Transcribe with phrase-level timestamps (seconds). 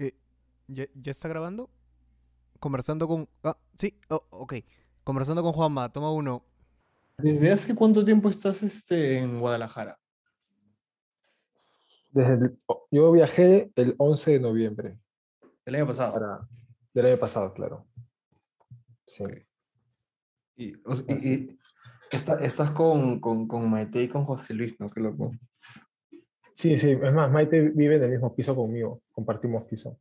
[0.00, 0.14] Eh,
[0.68, 1.70] ¿ya, ya está grabando?
[2.58, 3.28] Conversando con...
[3.44, 4.54] Ah, sí, oh, ok.
[5.04, 6.42] Conversando con Juanma, toma uno.
[7.18, 9.98] ¿Desde hace cuánto tiempo estás este, en Guadalajara?
[12.12, 12.58] Desde el-
[12.90, 14.98] yo viajé el 11 de noviembre
[15.66, 16.12] El año pasado.
[16.14, 16.48] para,
[16.94, 17.86] del año pasado, claro.
[19.06, 19.24] Sí.
[20.56, 21.58] Y, o y- y
[22.10, 24.90] está- estás con, con, con Maite y con José Luis, ¿no?
[24.90, 25.32] Qué loco.
[26.60, 29.96] Sí, sí, es más, Maite vive en el mismo piso conmigo, compartimos piso.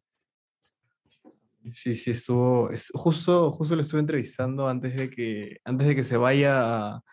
[1.73, 2.69] Sí, sí, estuvo.
[2.71, 7.03] es- justo, justo lo estuve entrevistando antes de que, antes de que se vaya a,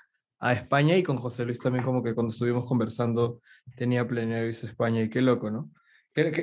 [0.41, 3.41] a España y con José Luis también, como que cuando estuvimos conversando,
[3.77, 5.71] tenía planeado irse a España y qué loco, ¿no?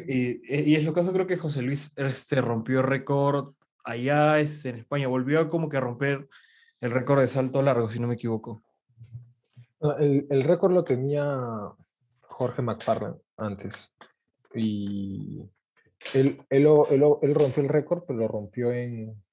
[0.07, 4.77] Y, y es lo caso, creo que José Luis este, rompió récord allá este, en
[4.77, 6.27] España, volvió a como que a romper
[6.79, 8.63] el récord de salto largo, si no me equivoco.
[9.99, 11.25] El, el récord lo tenía
[12.33, 13.95] Jorge McFarlane antes.
[14.55, 15.39] Y
[16.13, 19.23] él, él, él él rompió el récord, pero lo rompió en,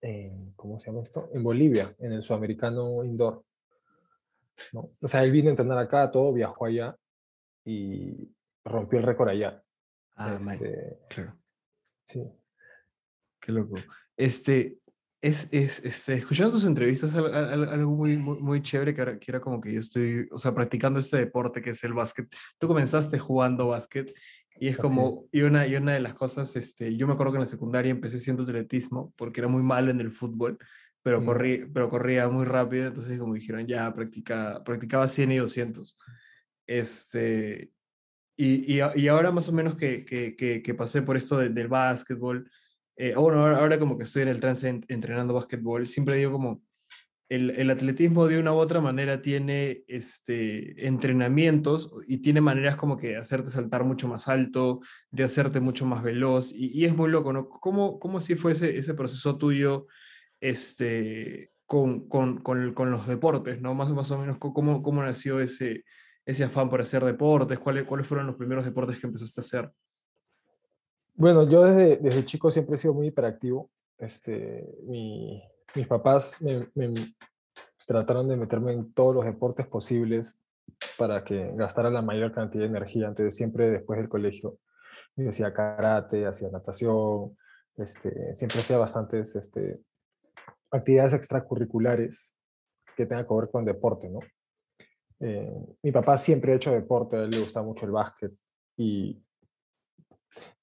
[0.00, 1.28] en, ¿cómo se llama esto?
[1.34, 3.44] En Bolivia, en el Sudamericano Indoor.
[4.72, 4.90] ¿no?
[5.00, 6.96] O sea, él vino a entrenar acá, todo, viajó allá
[7.64, 8.30] y
[8.64, 9.62] rompió el récord allá.
[10.16, 11.36] Ah, Este, claro.
[12.06, 12.22] sí.
[13.40, 13.74] Qué loco.
[14.16, 14.76] Este,
[15.22, 19.00] es, es, este, escuchando tus entrevistas, al- al- al- algo muy, muy, muy chévere que
[19.02, 21.94] era, que era como que yo estoy, o sea, practicando este deporte que es el
[21.94, 22.28] básquet.
[22.58, 24.12] Tú comenzaste jugando básquet
[24.58, 27.32] y es Así como, y una, y una de las cosas, este, yo me acuerdo
[27.32, 30.58] que en la secundaria empecé haciendo atletismo porque era muy malo en el fútbol,
[31.02, 31.24] pero, Mm.
[31.24, 35.96] corrí, pero corría muy rápido, entonces como dijeron, ya, practica, practicaba 100 y 200.
[36.66, 37.70] Este,
[38.36, 41.48] y, y, y ahora más o menos que, que, que, que pasé por esto de-
[41.50, 42.50] del básquetbol,
[42.96, 46.62] eh, bueno, ahora, como que estoy en el trance en- entrenando básquetbol, siempre digo como
[47.28, 52.98] el, el atletismo de una u otra manera tiene este, entrenamientos y tiene maneras como
[52.98, 57.10] que de hacerte saltar mucho más alto, de hacerte mucho más veloz, y, es muy
[57.10, 57.48] loco, ¿no?
[57.48, 59.86] ¿Cómo, cómo si fuese ese proceso tuyo
[60.40, 63.74] este, con, con, con, con los deportes, ¿no?
[63.74, 65.84] Más, más o menos, ¿cómo, cómo nació ese,
[66.26, 67.58] ese afán por hacer deportes?
[67.58, 69.72] ¿Cuáles, ¿Cuáles fueron los primeros deportes que empezaste a hacer?
[71.22, 73.70] Bueno, yo desde, chico siempre he sido muy hiperactivo.
[73.96, 75.40] Este, mi-
[75.72, 76.68] mis papás me,
[77.86, 80.42] trataron de meterme en todos los deportes posibles
[80.98, 83.06] para que gastara la mayor cantidad de energía.
[83.06, 84.58] Entonces, siempre después del colegio,
[85.14, 87.38] yo hacía karate, hacía natación,
[87.76, 89.78] este, siempre hacía bastantes este,
[90.72, 92.36] actividades extracurriculares
[92.96, 94.10] que tengan que ver con deporte.
[95.20, 98.32] Eh, mi papá siempre ha hecho deporte, a él le gusta mucho el básquet
[98.76, 99.22] y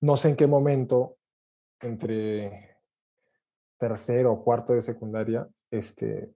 [0.02, 1.18] no sé en qué momento,
[1.82, 2.78] entre
[3.78, 6.34] tercero o cuarto de secundaria, este,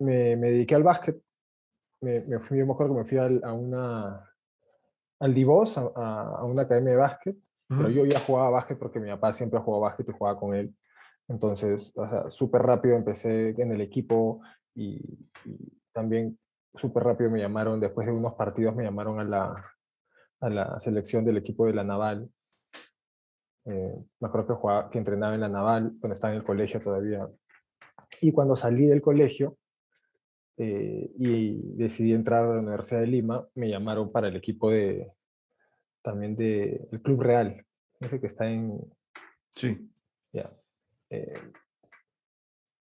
[0.00, 1.20] me, me dediqué al básquet.
[2.02, 4.30] Me, me fui, yo me acuerdo que me fui al- a una,
[5.20, 7.36] al Divos, a, a- una academia de básquet,
[7.68, 10.74] pero yo ya jugaba básquet porque mi papá siempre jugó básquet y jugaba con él.
[11.28, 14.40] Entonces, o sea, súper rápido empecé en el equipo
[14.74, 14.96] y,
[15.44, 16.38] y también
[16.74, 19.54] súper rápido me llamaron, después de unos partidos me llamaron a la,
[20.40, 22.28] a la selección del equipo de la Naval.
[23.64, 26.80] Eh, me acuerdo que, jugaba, que entrenaba en la Naval cuando estaba en el colegio
[26.80, 27.28] todavía.
[28.20, 29.56] Y cuando salí del colegio
[30.56, 35.12] eh, y decidí entrar a la Universidad de Lima, me llamaron para el equipo de
[36.02, 37.66] también del Club Real,
[37.98, 38.78] ese que está en...
[39.54, 39.90] Sí.
[40.32, 40.52] ya,
[41.10, 41.34] eh,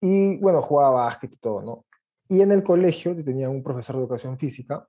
[0.01, 1.87] y bueno, jugaba básquet y todo, ¿no?
[2.29, 4.89] Y en el colegio tenía un profesor de educación física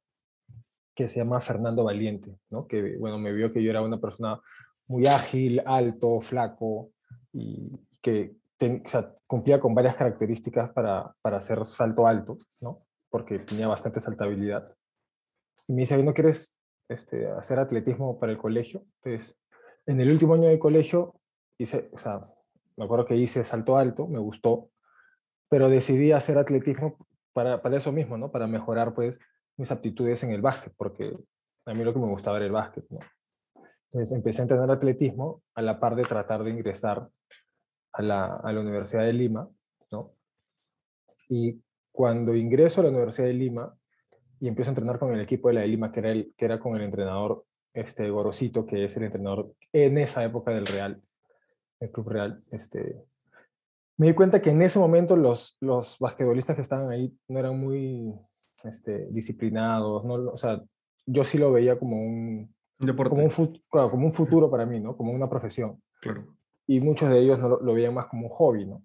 [0.97, 2.65] que se llama Fernando Valiente, ¿no?
[2.65, 4.41] Que, bueno, me vio que yo era una persona
[4.87, 6.89] muy ágil, alto, flaco,
[7.31, 7.69] y
[8.01, 12.77] que ten- o sea, cumplía con varias características para, para hacer salto alto, ¿no?
[13.11, 14.73] Porque tenía bastante saltabilidad.
[15.67, 16.57] Y me dice, ¿no quieres
[16.89, 18.83] este, hacer atletismo para el colegio?
[19.03, 19.39] Entonces,
[19.85, 21.13] en el último año de colegio,
[21.59, 22.27] hice, o sea,
[22.75, 24.71] me acuerdo que hice salto alto, me gustó,
[25.47, 26.97] pero decidí hacer atletismo
[27.33, 28.31] para, para eso mismo, ¿no?
[28.31, 29.19] Para mejorar, pues,
[29.57, 31.17] mis aptitudes en el básquet, porque
[31.65, 32.99] a mí lo que me gustaba era el básquet, ¿no?
[33.91, 37.07] Entonces empecé a entrenar atletismo a la par de tratar de ingresar
[37.93, 39.49] a la, a la Universidad de Lima,
[39.91, 40.13] ¿no?
[41.29, 41.61] Y
[41.91, 43.75] cuando ingreso a la Universidad de Lima
[44.39, 46.45] y empiezo a entrenar con el equipo de la de Lima, que era, el, que
[46.45, 51.01] era con el entrenador este, Gorosito, que es el entrenador en esa época del Real,
[51.79, 53.03] el Club Real, este,
[53.97, 57.59] me di cuenta que en ese momento los, los basquetbolistas que estaban ahí no eran
[57.59, 58.13] muy
[58.63, 60.13] este, disciplinados, ¿no?
[60.31, 60.61] o sea,
[61.05, 63.09] yo sí lo veía como un, Deporte.
[63.09, 64.95] como un, claro, como un futuro para mí, ¿no?
[64.95, 65.81] Como una profesión.
[66.01, 66.25] Claro.
[66.67, 68.83] Y muchos de ellos no lo, lo veían más como un hobby, ¿no?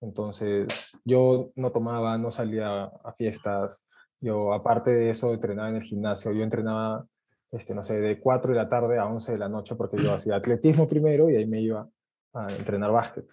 [0.00, 3.80] Entonces, yo no tomaba, no salía a fiestas.
[4.20, 6.32] Yo, aparte de eso, entrenaba en el gimnasio.
[6.32, 7.06] Yo entrenaba
[7.52, 10.14] este, no sé, de 4 de la tarde a 11 de la noche, porque yo
[10.14, 11.86] hacía atletismo primero y ahí me iba
[12.32, 13.26] a entrenar básquet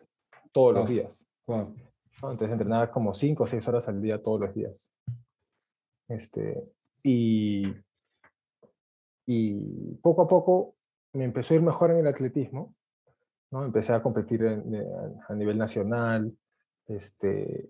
[0.52, 1.26] todos los días.
[1.48, 1.74] Wow.
[2.24, 4.94] Entonces entrenaba como 5 o 6 horas al día todos los días.
[6.10, 6.62] Este,
[7.04, 7.74] y,
[9.26, 10.76] y poco a poco
[11.14, 12.76] me empezó a ir mejor en el atletismo.
[13.52, 13.64] ¿no?
[13.64, 14.62] Empecé a competir a,
[15.28, 16.36] a nivel nacional.
[16.88, 17.70] Este,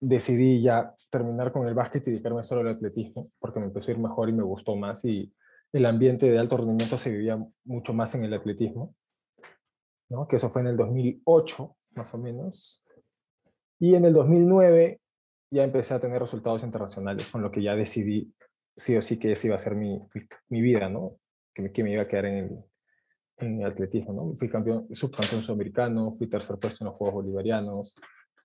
[0.00, 3.94] decidí ya terminar con el básquet y dedicarme solo al atletismo, porque me empezó a
[3.94, 5.04] ir mejor y me gustó más.
[5.04, 5.32] Y
[5.72, 8.94] el ambiente de alto rendimiento se vivía mucho más en el atletismo.
[10.08, 10.26] ¿no?
[10.26, 12.84] Que eso fue en el 2008, más o menos.
[13.78, 15.00] Y en el 2009
[15.50, 18.32] ya empecé a tener resultados internacionales, con lo que ya decidí
[18.76, 19.98] sí o sí que esa iba a ser mi,
[20.48, 21.16] mi- vida, ¿no?
[21.54, 22.58] Que me, que me iba a quedar en el,
[23.38, 24.36] en el atletismo, ¿no?
[24.36, 27.94] Fui campeón, subcampeón sudamericano, fui tercer puesto en los Juegos Bolivarianos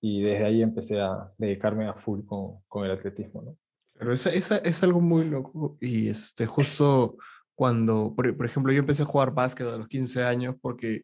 [0.02, 3.58] y desde ahí empecé a dedicarme a full con, con el atletismo, ¿no?
[3.94, 7.18] Pero esa, esa es algo muy loco y este, justo
[7.54, 11.04] cuando, por, por ejemplo, yo empecé a jugar básquet a los 15 años porque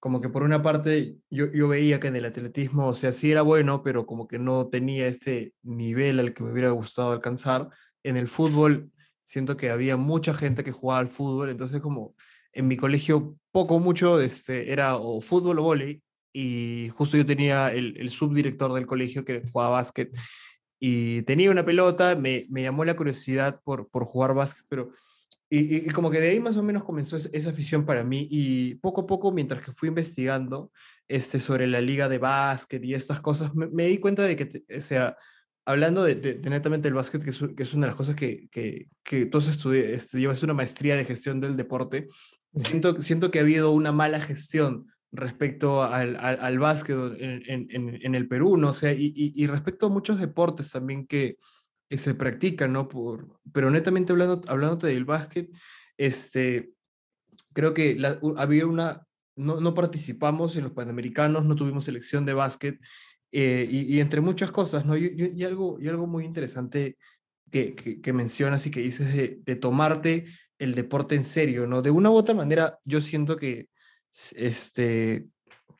[0.00, 3.30] como que por una parte yo, yo veía que en el atletismo, o sea, sí
[3.30, 7.68] era bueno, pero como que no tenía este nivel al que me hubiera gustado alcanzar.
[8.02, 8.90] En el fútbol
[9.24, 12.14] siento que había mucha gente que jugaba al fútbol, entonces como
[12.52, 17.72] en mi colegio poco mucho este, era o fútbol o vóley y justo yo tenía
[17.72, 20.10] el, el subdirector del colegio que jugaba básquet
[20.80, 24.92] y tenía una pelota, me, me llamó la curiosidad por, por jugar básquet, pero
[25.50, 28.26] y, y- como que de ahí más o menos comenzó es- esa afición para mí
[28.30, 30.70] y poco a poco mientras que fui investigando
[31.08, 34.64] este, sobre la liga de básquet y estas cosas, me, me di cuenta de que,
[34.76, 35.16] o sea,
[35.66, 38.14] hablando de, de- de netamente el básquet, que es, que es una de las cosas
[38.14, 39.38] que, que, que tú
[39.72, 42.08] este, llevas una maestría de gestión del deporte,
[42.56, 47.66] siento, siento que ha habido una mala gestión respecto al, al, al básquet en, en,
[47.70, 48.68] en, en el Perú, ¿no?
[48.70, 51.36] O sea, y, y, y respecto a muchos deportes también que,
[51.90, 52.88] que se practican, ¿no?
[52.88, 55.50] Por, pero netamente hablando, hablándote del básquet,
[55.98, 56.72] este,
[57.52, 59.06] creo que la- había una,
[59.36, 62.80] no, no participamos en los Panamericanos, no tuvimos selección de básquet,
[63.32, 64.96] eh, y, y entre muchas cosas, ¿no?
[64.96, 66.96] Y, y- y algo, y algo muy interesante
[67.50, 70.26] que, que, que mencionas y que dices de, de tomarte
[70.58, 71.82] el deporte en serio, ¿no?
[71.82, 73.68] De una u otra manera, yo siento que
[74.36, 75.26] este,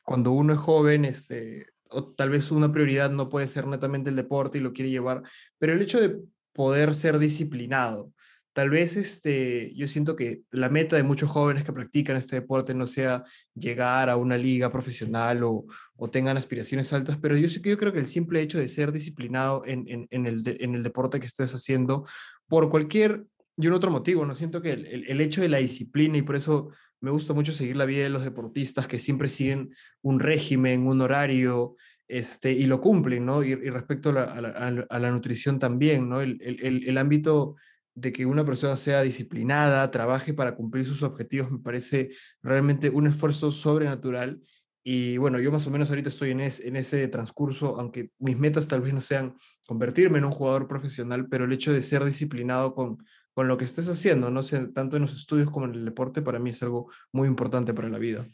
[0.03, 4.15] cuando uno es joven, este, o tal vez una prioridad no puede ser netamente el
[4.15, 5.23] deporte y lo quiere llevar,
[5.59, 6.17] pero el hecho de
[6.53, 8.11] poder ser disciplinado,
[8.53, 12.73] tal vez este, yo siento que la meta de muchos jóvenes que practican este deporte
[12.73, 13.23] no sea
[13.55, 15.65] llegar a una liga profesional o,
[15.95, 19.63] o tengan aspiraciones altas, pero yo, yo creo que el simple hecho de ser disciplinado
[19.65, 22.05] en, en, el, en el deporte que estés haciendo,
[22.47, 23.25] por cualquier
[23.57, 24.33] y un otro motivo, ¿no?
[24.35, 26.69] Siento que el- el hecho de la disciplina y por eso
[27.01, 31.01] me gusta mucho seguir la vida de los deportistas que siempre siguen un régimen, un
[31.01, 31.75] horario,
[32.07, 33.43] este, y lo cumplen, ¿no?
[33.43, 36.21] Y, respecto a la, a la- a la- nutrición también, ¿no?
[36.21, 37.55] El- el- el ámbito
[37.95, 42.09] de que una persona sea disciplinada, trabaje para cumplir sus objetivos, me parece
[42.41, 44.41] realmente un esfuerzo sobrenatural.
[44.83, 48.37] Y bueno, yo más o menos ahorita estoy en, es- en ese transcurso, aunque mis
[48.37, 49.35] metas tal vez no sean
[49.67, 52.97] convertirme en un jugador profesional, pero el hecho de ser disciplinado con,
[53.33, 56.21] con lo que estés haciendo, no sé, tanto en los estudios como en el deporte,
[56.21, 58.27] para mí es algo muy importante para la vida.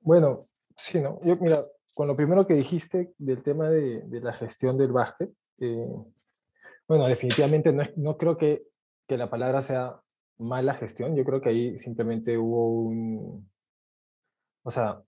[0.00, 1.20] Bueno, sí, ¿no?
[1.24, 1.58] Yo, mira,
[1.94, 5.86] con lo primero que dijiste del tema de, de la gestión del básquet, eh,
[6.86, 8.62] bueno, definitivamente no, no creo que,
[9.06, 10.00] que la palabra sea
[10.38, 13.50] mala gestión, yo creo que ahí simplemente hubo un,
[14.62, 15.02] o sea,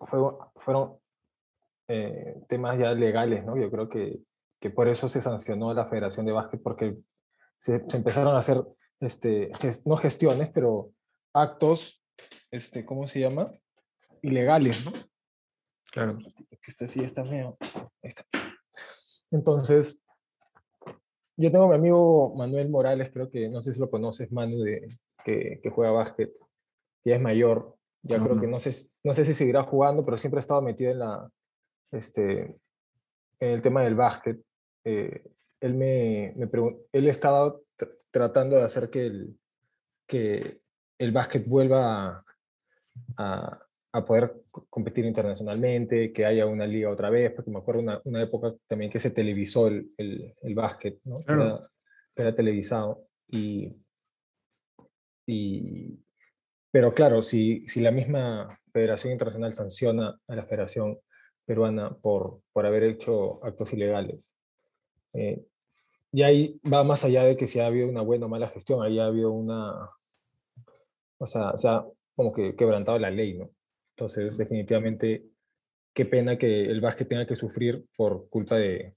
[0.00, 0.20] fue-
[0.56, 0.96] fueron
[1.88, 3.56] eh, temas ya legales, ¿no?
[3.56, 4.20] Yo creo que,
[4.60, 6.96] que por eso se sancionó a la Federación de Básquet, porque
[7.62, 8.60] se, se empezaron a hacer,
[9.00, 10.90] este, ges- no gestiones, pero
[11.32, 12.02] actos,
[12.50, 13.52] este, ¿cómo se llama?
[14.20, 14.92] Ilegales, ¿no?
[15.92, 16.18] Claro.
[16.66, 17.22] este sí está.
[17.22, 17.46] Ahí
[18.02, 18.24] está.
[19.30, 20.02] Entonces,
[21.36, 24.58] yo tengo a mi amigo Manuel Morales, creo que, no sé si lo conoces, Manu,
[24.62, 24.88] de,
[25.24, 26.32] que, que juega básquet,
[27.04, 28.40] que ya es mayor, ya No, creo no.
[28.42, 31.30] que no sé, no sé si seguirá jugando, pero siempre ha estado metido en la,
[31.92, 32.58] este,
[33.40, 34.40] en el tema del básquet.
[34.84, 35.24] Eh,
[35.62, 36.48] él me, me
[36.92, 39.38] él estaba tr- tratando de hacer que el,
[40.06, 40.60] que
[40.98, 42.24] el básquet vuelva a,
[43.16, 47.80] a, a poder co- competir internacionalmente, que haya una liga otra vez, porque me acuerdo
[47.80, 51.22] una, una época también que se televisó el, el, el básquet, ¿no?
[51.24, 51.42] Claro.
[51.44, 51.70] Era,
[52.16, 53.06] era televisado.
[53.28, 53.74] Y,
[55.26, 55.98] y,
[56.72, 60.98] pero claro, si, si la misma Federación Internacional sanciona a la Federación
[61.46, 64.36] Peruana por, por haber hecho actos ilegales,
[65.14, 65.44] eh,
[66.12, 68.82] y ahí va más allá de que si ha habido una buena o mala gestión,
[68.82, 69.90] ahí ha habido una,
[71.18, 73.50] o sea, se ha como que quebrantado la ley, ¿no?
[73.96, 75.24] Entonces, definitivamente,
[75.94, 78.94] qué pena que el básquet tenga que sufrir por culpa de,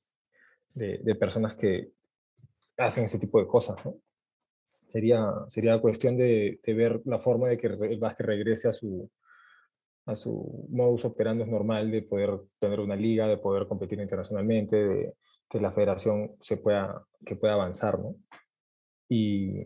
[0.74, 1.92] de, de personas que
[2.78, 3.96] hacen ese tipo de cosas, ¿no?
[4.92, 9.10] Sería, sería cuestión de, de ver la forma de que el básquet regrese a su,
[10.06, 15.14] a su modus operandi normal de poder tener una liga, de poder competir internacionalmente, de
[15.50, 18.16] que la federación se pueda, que pueda avanzar, ¿no?
[19.10, 19.62] Y,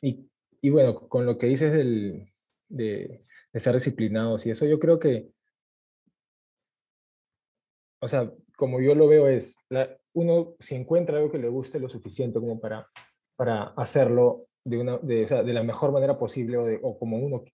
[0.00, 0.28] y,
[0.60, 2.26] y bueno, con lo que dices del,
[2.68, 5.28] de, de ser disciplinados y eso yo creo que,
[8.00, 9.58] o sea, como yo lo veo es,
[10.12, 12.88] uno si encuentra algo que le guste lo suficiente como para,
[13.36, 16.98] para hacerlo de, una, de, o sea, de la mejor manera posible o, de, o
[16.98, 17.44] como uno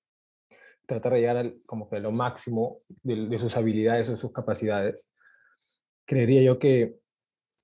[0.87, 4.33] tratar de llegar al, como que a lo máximo de, de, sus habilidades o sus
[4.33, 5.13] capacidades,
[6.05, 6.97] creería yo que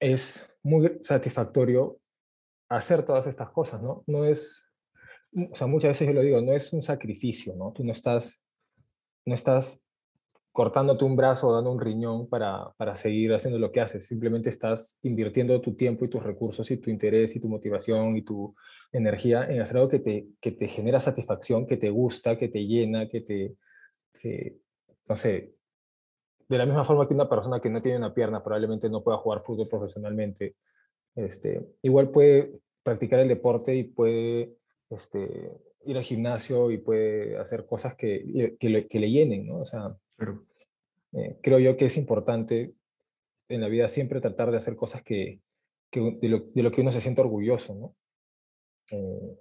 [0.01, 1.99] es muy satisfactorio
[2.69, 4.03] hacer todas estas cosas, ¿no?
[4.07, 4.73] No es,
[5.33, 7.73] o sea, muchas veces yo lo digo, no es un sacrificio, ¿no?
[7.73, 8.43] Tú no estás,
[9.25, 9.87] no estás
[10.53, 14.49] cortándote un brazo o dando un riñón para, para seguir haciendo lo que haces, simplemente
[14.49, 18.55] estás invirtiendo tu tiempo y tus recursos y tu interés y tu motivación y tu
[18.91, 22.67] energía en hacer algo que te, que te genera satisfacción, que te gusta, que te
[22.67, 23.55] llena, que te,
[24.19, 24.57] que,
[25.07, 25.56] no sé,
[26.49, 29.19] de la misma forma que una persona que no tiene una pierna probablemente no pueda
[29.19, 30.57] jugar fútbol profesionalmente,
[31.15, 34.57] este, igual puede practicar el deporte y puede
[34.91, 35.51] este,
[35.83, 39.61] ir al gimnasio y puede hacer cosas que, que, le, que le llenen, ¿no?
[39.61, 40.45] O sea, Pero,
[41.13, 42.75] eh, creo yo que es importante
[43.49, 45.41] en la vida siempre tratar de hacer cosas que,
[45.91, 47.97] que de, lo, de, lo, que uno se siente orgulloso, ¿no?
[48.91, 49.37] Eh,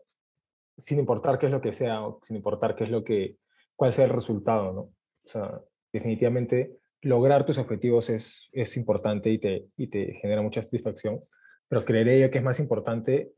[0.77, 3.37] sin importar qué es lo que sea, o sin importar qué es lo que,
[3.75, 4.81] cuál sea el resultado, ¿no?
[4.81, 10.63] O sea, definitivamente lograr tus objetivos es, es importante y te, y te genera mucha
[10.63, 11.21] satisfacción,
[11.67, 13.31] pero creeré yo que es más importante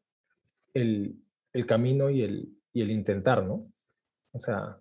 [0.73, 1.17] el,
[1.51, 3.69] el camino y el, y el intentar, ¿no?
[4.31, 4.79] O sea,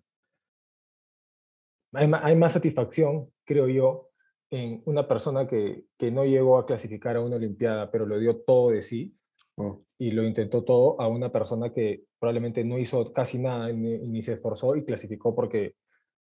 [1.95, 4.11] hay, hay más satisfacción, creo yo,
[4.51, 8.37] en una persona que, que, no llegó a clasificar a una Olimpiada, pero lo dio
[8.43, 9.17] todo de sí
[9.57, 9.83] oh.
[9.99, 14.23] y lo intentó todo, a una persona que probablemente no hizo casi nada ni, ni
[14.23, 15.75] se esforzó y clasificó porque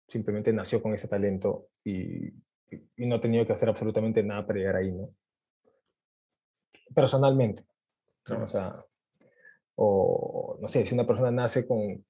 [0.10, 2.34] simplemente nació con ese talento y,
[2.72, 5.10] y no ha tenido que hacer absolutamente nada para llegar ahí, ¿no?
[6.94, 7.64] Personalmente.
[8.30, 8.44] ¿no?
[8.44, 8.86] O sea,
[9.76, 12.06] o no sé, si una persona nace con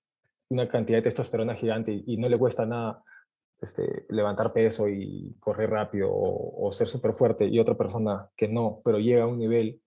[0.50, 3.04] una cantidad de testosterona gigante y, y no le cuesta nada
[3.62, 8.48] este, levantar peso y correr rápido o, o ser súper fuerte y otra persona que
[8.48, 9.82] no, pero llega a un nivel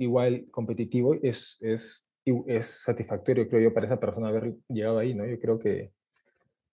[0.00, 2.10] igual competitivo, es, es,
[2.46, 5.26] es satisfactorio, creo yo, para esa persona haber llegado ahí, ¿no?
[5.26, 5.92] Yo creo que,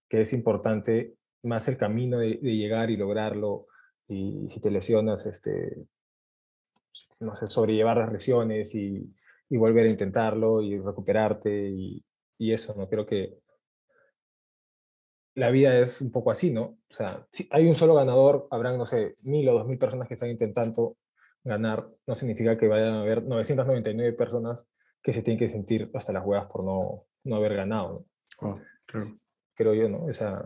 [0.09, 3.67] que es importante más el camino de, de, llegar y lograrlo
[4.07, 5.85] y si te lesionas, este,
[7.19, 9.13] no sé, sobrellevar las lesiones y,
[9.49, 12.03] y volver a intentarlo y recuperarte y,
[12.37, 12.87] y eso, ¿no?
[12.87, 13.39] Creo que
[15.35, 16.63] la vida es un poco así, ¿no?
[16.63, 20.07] O sea, si hay un solo ganador, habrán, no sé, mil o dos mil personas
[20.07, 20.97] que están intentando
[21.43, 24.67] ganar, no significa que vayan a haber 999 personas
[25.01, 28.05] que se tienen que sentir hasta las huevas por no, no haber ganado,
[28.41, 28.49] ¿no?
[28.49, 29.05] Oh, claro.
[29.53, 30.05] Creo yo, ¿no?
[30.05, 30.43] O sea,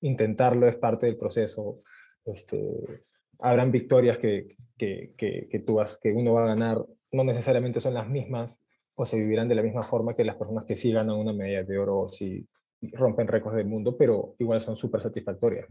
[0.00, 1.82] intentarlo es parte del proceso.
[2.24, 3.04] Este,
[3.38, 7.80] habrán victorias que, que, que, que, tú vas, que uno va a ganar, no necesariamente
[7.80, 8.62] son las mismas
[8.94, 11.64] o se vivirán de la misma forma que las personas que sí ganan una medalla
[11.64, 12.46] de oro o sí
[12.92, 15.66] rompen récords del mundo, pero igual son súper satisfactorias.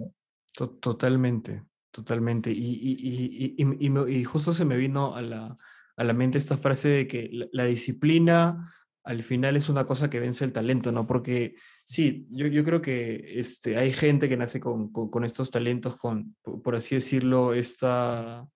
[0.80, 2.52] Totalmente, totalmente.
[2.52, 5.58] Y, y, y, y, justo se me vino a la,
[5.96, 10.20] a la mente esta frase de que la, disciplina al final es una cosa que
[10.20, 11.08] vence el talento, ¿no?
[11.08, 15.52] Porque sí, yo, yo creo que este, hay gente que nace con, con, con estos
[15.52, 18.48] talentos, con, por así decirlo, esta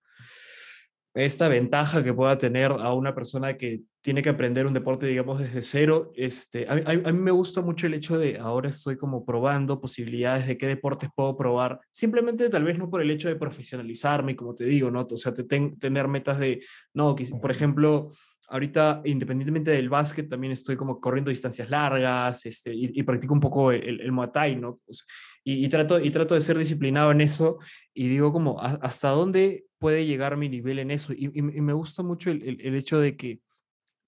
[1.14, 5.40] esta ventaja que pueda tener a una persona que tiene que aprender un deporte, digamos,
[5.40, 6.12] desde cero.
[6.16, 10.48] Este, a, a, mí me gusta mucho el hecho de ahora estoy como probando posibilidades
[10.48, 14.56] de qué deportes puedo probar, simplemente tal vez no por el hecho de profesionalizarme, como
[14.56, 15.08] te digo, ¿no?
[15.10, 18.12] O sea, te ten, tener metas de, no, por ejemplo,
[18.50, 23.40] ahorita, independientemente del básquet, también estoy como corriendo distancias largas este, y, y practico un
[23.40, 24.80] poco el, el Muay Thai, ¿no?
[24.86, 25.06] Pues,
[25.44, 27.60] y, y, trato, y trato de ser disciplinado en eso
[27.94, 31.14] y digo como, ¿hasta dónde puede llegar mi nivel en eso?
[31.14, 33.42] Y, y me gusta mucho el, el, el, hecho de que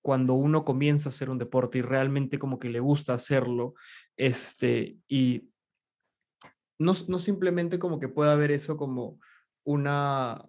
[0.01, 3.73] cuando uno comienza a hacer un deporte y realmente como que le gusta hacerlo,
[4.15, 5.49] este, y
[6.79, 9.19] no, no simplemente como que pueda ver eso como
[9.63, 10.45] una,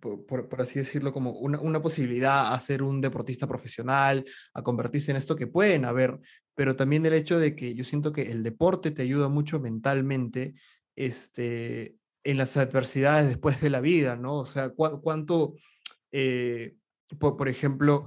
[0.00, 4.24] por, así decirlo, como una, una, posibilidad a ser un deportista profesional,
[4.54, 6.18] a convertirse en esto que pueden haber,
[6.54, 10.54] pero también el hecho de que yo siento que el deporte te ayuda mucho mentalmente
[10.96, 14.38] este, en las adversidades después de la vida, ¿no?
[14.38, 15.54] O sea, cu cuánto,
[16.12, 16.76] eh,
[17.18, 18.06] por, por, ejemplo,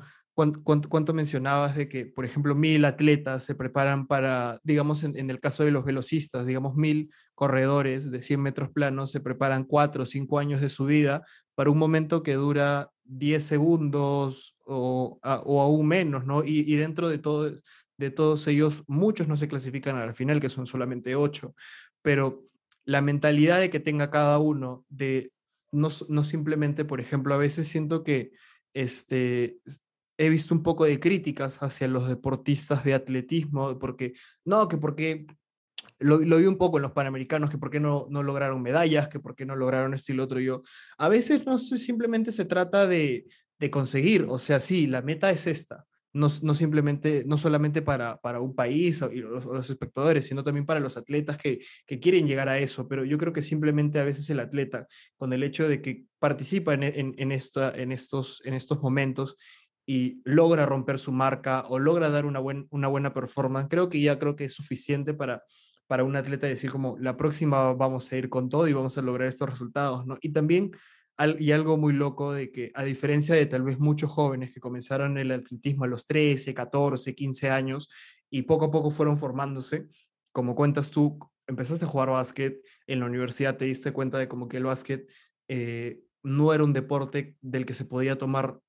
[0.63, 5.39] cuánto, cuánto, mencionabas de que, por ejemplo, mil atletas se preparan para, digamos, en, el
[5.41, 10.05] caso de los velocistas, digamos, mil corredores de 100 metros planos se preparan cuatro o
[10.05, 15.87] cinco años de su vida para un momento que dura 10 segundos o, o aún
[15.87, 16.43] menos, ¿no?
[16.45, 17.51] Y, dentro de, todo,
[17.97, 21.53] de todos ellos, muchos no se clasifican a la final, que son solamente ocho,
[22.01, 22.45] pero
[22.85, 25.33] la mentalidad de que tenga cada uno de
[25.71, 28.31] no, no simplemente, por ejemplo, a veces siento que
[28.73, 29.59] este,
[30.19, 35.25] he visto un poco de críticas hacia los deportistas de atletismo, porque no, que porque
[35.97, 39.07] lo, lo, vi un poco en los panamericanos, que por qué no, no lograron medallas,
[39.07, 40.41] que por qué no lograron esto y lo otro.
[40.41, 40.63] Yo,
[40.97, 43.27] a veces no simplemente se trata de,
[43.59, 48.17] de conseguir, o sea, sí, la meta es esta, no, no, simplemente, no solamente para,
[48.17, 51.99] para un país o, y los, los, espectadores, sino también para los atletas que, que,
[51.99, 52.87] quieren llegar a eso.
[52.87, 56.73] Pero yo creo que simplemente a veces el atleta, con el hecho de que participa
[56.73, 59.37] en, en, en, esta, en, estos, en estos momentos
[59.89, 63.99] y logra romper su marca o logra dar una, buen, una buena performance, creo que
[63.99, 65.41] ya creo que es suficiente para,
[65.87, 69.01] para un atleta decir como la próxima vamos a ir con todo y vamos a
[69.01, 70.19] lograr estos resultados, ¿no?
[70.21, 70.73] Y también
[71.39, 75.17] y algo muy loco de que, a diferencia de tal vez muchos jóvenes que comenzaron
[75.17, 77.89] el atletismo a los 13, 14, 15 años
[78.29, 79.87] y poco a poco fueron formándose,
[80.31, 81.17] como cuentas tú,
[81.47, 85.09] empezaste a jugar básquet en la universidad, te diste cuenta de como que el básquet
[85.47, 88.59] eh, no era un deporte del que se podía tomar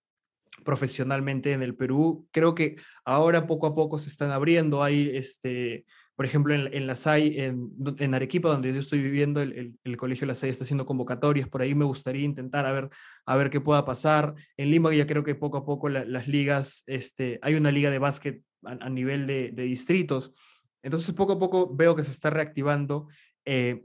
[0.65, 2.29] profesionalmente en el Perú.
[2.33, 5.87] Creo que ahora poco a poco se están abriendo, hay este,
[6.21, 9.79] por ejemplo, en, en la SAI, en, en, Arequipa, donde yo estoy viviendo, el, el,
[9.85, 12.91] el, colegio La SAI está haciendo convocatorias, por ahí me gustaría intentar a ver,
[13.25, 14.35] a ver qué pueda pasar.
[14.59, 17.91] En Lima ya creo que poco a poco la, las ligas, este, hay una liga
[17.91, 20.35] de básquet a, nivel de, de, distritos,
[20.83, 23.09] entonces poco a poco veo que se está reactivando.
[23.47, 23.85] Eh,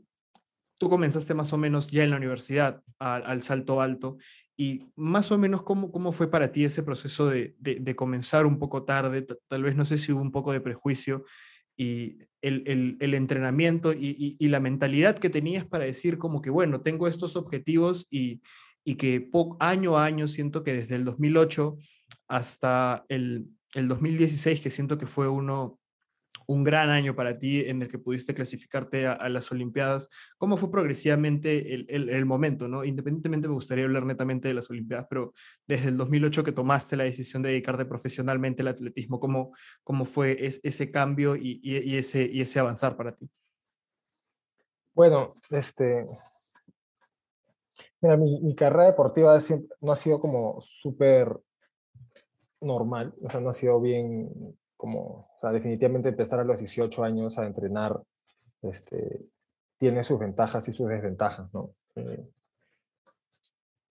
[0.77, 4.17] tú comenzaste más o menos ya en la universidad al salto alto
[4.57, 8.57] y más o menos cómo, cómo fue para ti ese proceso de, de, comenzar un
[8.57, 11.25] poco tarde, tal vez no sé si hubo un poco de prejuicio
[11.77, 16.49] y el, el, entrenamiento y, y, y, la mentalidad que tenías para decir como que,
[16.49, 18.41] bueno, tengo estos objetivos y,
[18.85, 21.77] y que año a año siento que desde el 2008
[22.27, 25.79] hasta el, el 2016, que siento que fue uno
[26.47, 30.09] un gran año para ti en el que pudiste clasificarte a, las Olimpiadas.
[30.37, 32.67] ¿Cómo fue progresivamente el, el, momento?
[32.67, 32.83] ¿no?
[32.83, 35.33] Independientemente me gustaría hablar netamente de las Olimpiadas, pero
[35.67, 39.53] desde el 2008 que tomaste la decisión de dedicarte profesionalmente al atletismo, ¿cómo,
[39.83, 41.61] cómo fue es, ese cambio y,
[41.97, 43.29] ese, y ese avanzar para ti?
[44.93, 46.05] Bueno, este...
[48.01, 49.37] Mira, mi, mi carrera deportiva
[49.81, 51.35] no ha sido como súper
[52.61, 54.29] normal, o sea, no ha sido bien
[54.85, 57.99] como, o sea, definitivamente empezar a los 18 años a entrenar
[58.61, 59.25] este,
[59.79, 61.71] tiene sus ventajas y sus desventajas, ¿no?
[61.95, 62.23] Eh,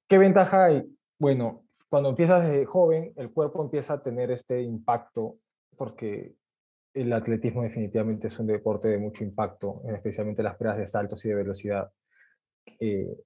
[0.09, 0.85] ¿Qué ventaja hay?
[1.18, 5.38] Bueno, cuando empiezas de joven, el cuerpo empieza a tener este impacto
[5.76, 6.37] porque
[6.94, 11.30] el atletismo definitivamente es un deporte de mucho impacto, especialmente las pruebas de saltos y
[11.30, 11.90] de velocidad.
[12.78, 13.18] Eh,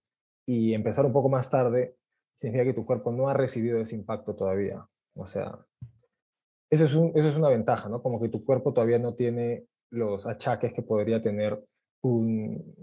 [0.46, 1.96] y empezar un poco más tarde
[2.34, 4.86] significa que tu cuerpo no ha recibido ese impacto todavía.
[5.14, 5.58] O sea,
[6.70, 8.02] eso es, un, eso es una ventaja, ¿no?
[8.02, 11.58] Como que tu cuerpo todavía no tiene los achaques que podría tener
[12.02, 12.74] un,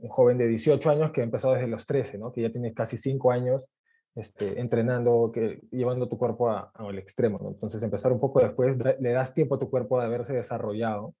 [0.00, 2.32] un, joven de 18 años que ha empezado desde los 13, ¿no?
[2.32, 3.68] Que ya tiene casi 5 años
[4.14, 7.48] este, entrenando, que, llevando tu cuerpo al extremo, ¿no?
[7.48, 11.14] Entonces empezar un poco después, le das tiempo a tu cuerpo de haberse desarrollado,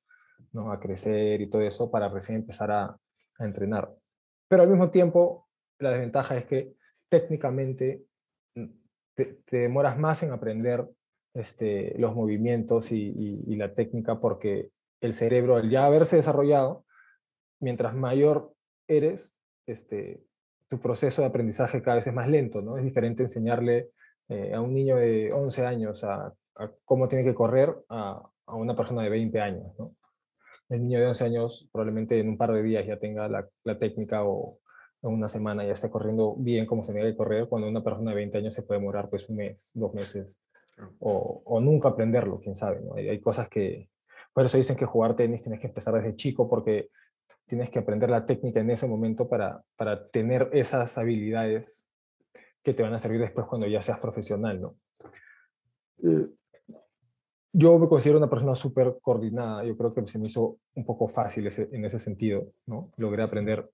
[0.52, 0.70] ¿no?
[0.70, 3.92] A crecer y todo eso para recién empezar a, a entrenar.
[4.48, 6.74] Pero al mismo tiempo, la desventaja es que
[7.08, 8.04] técnicamente
[8.54, 8.66] mm,
[9.14, 10.86] te, te demoras más en aprender
[11.34, 16.84] este, los movimientos y, la técnica porque el cerebro, al ya haberse desarrollado,
[17.60, 18.52] mientras mayor
[18.88, 20.22] eres, este,
[20.68, 22.76] tu proceso de aprendizaje cada vez es más lento, ¿no?
[22.76, 23.90] Es diferente enseñarle
[24.28, 26.32] eh, a un niño de 11 años a,
[26.84, 29.72] cómo tiene que correr a, una persona de 20 años.
[30.68, 34.24] El niño de 11 años probablemente en un par de días ya tenga la, técnica
[34.24, 34.58] o
[35.02, 38.16] en una semana ya esté corriendo bien como se debe correr, cuando una persona de
[38.16, 40.40] 20 años se puede demorar pues un mes, dos meses
[40.98, 42.80] o, o, nunca aprenderlo, quién sabe.
[42.80, 42.94] ¿no?
[42.94, 43.88] Hay, hay, cosas que,
[44.32, 46.88] por eso dicen que jugar tenis tienes que empezar desde chico porque
[47.46, 51.88] tienes que aprender la técnica en ese momento para, para tener esas habilidades
[52.62, 54.60] que te van a servir después cuando ya seas profesional.
[54.60, 54.76] ¿no?
[57.52, 61.06] Yo me considero una persona súper coordinada, yo creo que se me hizo un poco
[61.06, 62.90] fácil ese, en ese sentido, ¿no?
[62.96, 63.70] Logré aprender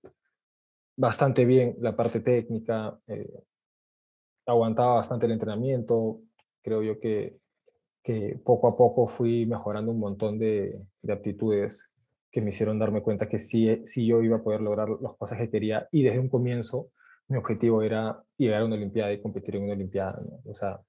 [0.96, 3.44] bastante bien la parte técnica, eh,
[4.46, 6.20] aguantaba bastante el entrenamiento,
[6.62, 7.36] creo yo que,
[8.02, 11.90] que poco a poco fui mejorando un montón de, de, aptitudes
[12.30, 15.38] que me hicieron darme cuenta que sí, sí yo iba a poder lograr las cosas
[15.38, 16.90] que quería y desde un comienzo
[17.28, 20.18] mi objetivo era llegar a una Olimpiada y competir en una Olimpiada.
[20.24, 20.50] ¿no?
[20.50, 20.80] O sea,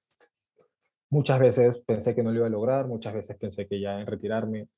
[1.10, 4.06] Muchas veces pensé que no lo iba a lograr, muchas veces pensé que ya en
[4.06, 4.68] retirarme,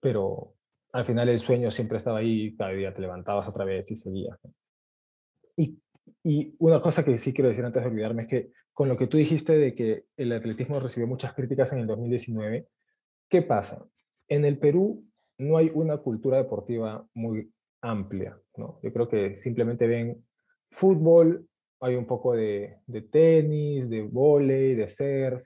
[0.00, 0.54] pero
[0.92, 4.38] al final el sueño siempre estaba ahí, cada día te levantabas otra vez y seguías.
[5.54, 5.78] Y,
[6.24, 9.06] y una cosa que sí quiero decir antes de olvidarme es que con lo que
[9.06, 12.68] tú dijiste de que el atletismo recibió muchas críticas en el 2019,
[13.26, 13.82] ¿qué pasa?
[14.28, 15.02] En el Perú
[15.38, 18.78] no hay una cultura deportiva muy amplia, ¿no?
[18.82, 20.22] Yo creo que simplemente ven
[20.70, 21.48] fútbol,
[21.80, 25.42] hay un poco de, de tenis, de vóley, de surf,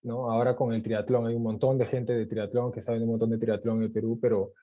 [0.00, 0.30] ¿no?
[0.30, 3.28] Ahora con el triatlón hay un montón de gente de triatlón que sabe un montón
[3.28, 4.54] de triatlón en el Perú, pero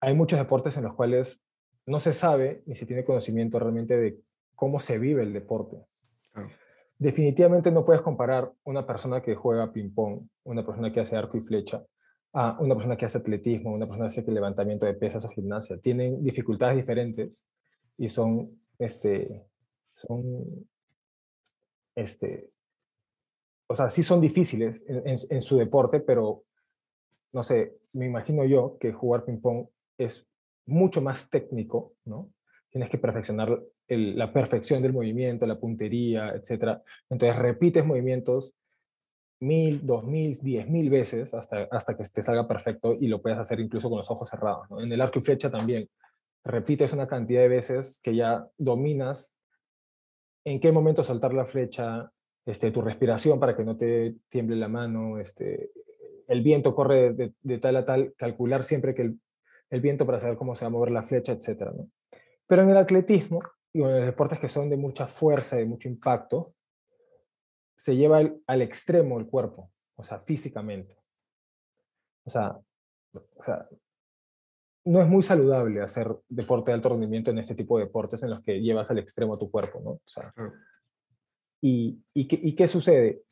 [0.00, 1.44] hay muchos deportes en los cuales
[1.84, 4.20] no se sabe ni se tiene conocimiento realmente de
[4.54, 5.78] cómo se vive el deporte.
[6.98, 11.42] Definitivamente no puedes comparar una persona que juega ping-pong, una persona que hace arco y
[11.42, 11.84] flecha,
[12.32, 15.78] a una persona que hace atletismo, una persona que hace levantamiento de pesas o gimnasia.
[15.78, 17.46] Tienen dificultades diferentes
[17.98, 19.46] y son, este,
[19.94, 20.68] son,
[21.94, 22.50] este,
[23.68, 26.44] o sea, sí son difíciles en, en su deporte, pero
[27.32, 29.66] no sé, me imagino yo que jugar ping-pong
[29.98, 30.26] es
[30.66, 32.30] mucho más técnico, ¿no?
[32.70, 36.78] Tienes que perfeccionar la perfección del movimiento, la puntería, etc.
[37.08, 38.52] Entonces repites movimientos
[39.40, 43.38] mil, dos mil, diez mil veces hasta, hasta que te salga perfecto y lo puedes
[43.38, 44.66] hacer incluso con los ojos cerrados.
[44.78, 45.88] En el arco y flecha también
[46.44, 49.34] repites una cantidad de veces que ya dominas
[50.44, 52.10] en qué momento soltar la flecha,
[52.46, 55.70] este, tu respiración para que no te tiemble la mano, este,
[56.28, 59.02] el viento corre de, tal a tal, calcular siempre que
[59.70, 61.72] el, viento para saber cómo se va a mover la flecha, etc.
[62.46, 63.42] Pero en el atletismo
[63.76, 66.54] y en los deportes que son de mucha fuerza, de mucho impacto,
[67.76, 70.96] se lleva el, al extremo el cuerpo, o sea, físicamente.
[72.24, 72.58] O sea,
[73.12, 73.68] o sea,
[74.86, 78.30] no es muy saludable hacer deporte de alto rendimiento en este tipo de deportes en
[78.30, 79.90] los que llevas al extremo tu cuerpo, ¿no?
[79.90, 80.32] O sea,
[81.60, 83.24] y, y, ¿qué, ¿Y qué sucede?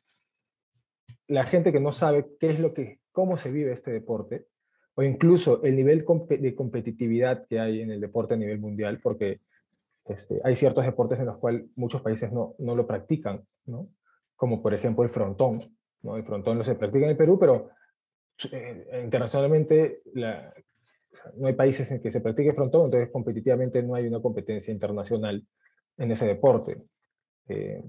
[1.27, 4.45] La gente que no sabe qué es lo que, cómo se vive este deporte,
[4.93, 9.41] o incluso el nivel de competitividad que hay en el deporte a nivel mundial, porque
[10.05, 13.89] este, hay ciertos deportes en los cuales muchos países no, no lo practican, ¿no?
[14.35, 15.59] como por ejemplo el frontón.
[16.01, 16.15] ¿no?
[16.15, 17.69] El frontón no se practica en el Perú, pero
[18.51, 20.53] eh, internacionalmente la,
[21.11, 24.21] o sea, no hay países en que se practique frontón, entonces competitivamente no hay una
[24.21, 25.45] competencia internacional
[25.97, 26.83] en ese deporte.
[27.47, 27.83] Eh,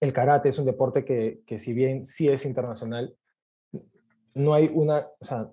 [0.00, 3.14] el karate es un deporte que, que, si bien sí es internacional,
[4.34, 5.50] no hay una, o sea,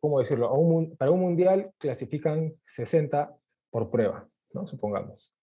[0.00, 0.52] ¿cómo decirlo?
[0.54, 3.36] Un, para un mundial clasifican 60
[3.72, 4.68] por prueba, ¿no?
[4.68, 5.34] Supongamos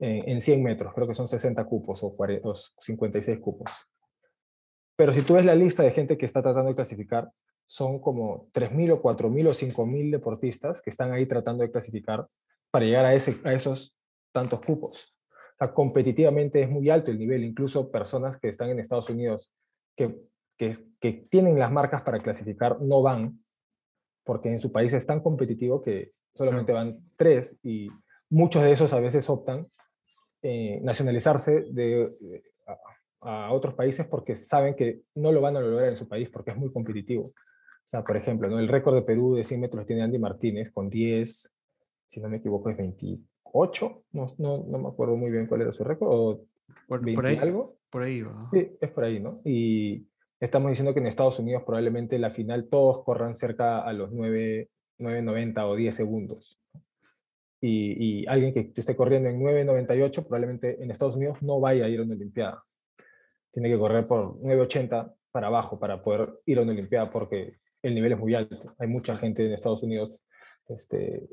[0.00, 3.70] en 100 metros, creo que son 60 cupos o, 40, o 56 cupos.
[4.96, 7.30] Pero si tú ves la lista de gente que está tratando de clasificar,
[7.66, 12.26] son como 3.000 o 4.000 o 5.000 deportistas que están ahí tratando de clasificar
[12.70, 13.96] para llegar a, ese, a esos
[14.32, 15.16] tantos cupos.
[15.30, 19.52] O sea, competitivamente es muy alto el nivel, incluso personas que están en Estados Unidos
[19.96, 20.16] que,
[20.56, 23.44] que, que tienen las marcas para clasificar no van,
[24.24, 27.88] porque en su país es tan competitivo que solamente van tres y
[28.30, 29.66] muchos de esos a veces optan
[30.42, 32.10] eh, nacionalizarse de,
[33.20, 36.30] a, a, otros países porque saben que no lo van a lograr en su país
[36.30, 37.24] porque es muy competitivo.
[37.26, 38.58] O sea, por ejemplo, ¿no?
[38.60, 41.54] el récord de Perú de 100 metros tiene Andy Martínez con 10,
[42.06, 44.02] si no me equivoco, es 28.
[44.12, 46.08] No, no, no me acuerdo muy bien cuál era su récord.
[46.10, 46.44] O
[46.86, 47.76] por, 20 por ahí, algo.
[47.90, 48.44] Por ahí va.
[48.50, 49.40] Sí, es por ahí, ¿no?
[49.44, 50.06] Y
[50.38, 54.68] estamos diciendo que en Estados Unidos probablemente la final todos corran cerca a los 9,
[54.98, 56.58] 9.90 o 10 segundos
[57.60, 61.88] y, y, alguien que esté corriendo en 9.98 probablemente en Estados Unidos no vaya a
[61.88, 62.62] ir a una Olimpiada.
[63.52, 67.94] Tiene que correr por 9.80 para abajo para poder ir a una Olimpiada porque el
[67.94, 68.74] nivel es muy alto.
[68.78, 70.14] Hay mucha gente en Estados Unidos
[70.68, 71.28] este,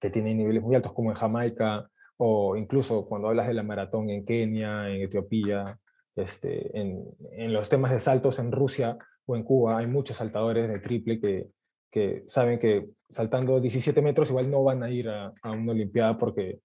[0.00, 4.08] que tiene niveles muy altos como en Jamaica o incluso cuando hablas de la maratón
[4.10, 5.78] en Kenia, en Etiopía,
[6.16, 10.68] este, en, en los temas de saltos en Rusia o en Cuba hay muchos saltadores
[10.68, 11.48] de triple que,
[11.90, 16.18] que saben que saltando 17 metros igual no van a ir a, a una Olimpiada
[16.18, 16.60] porque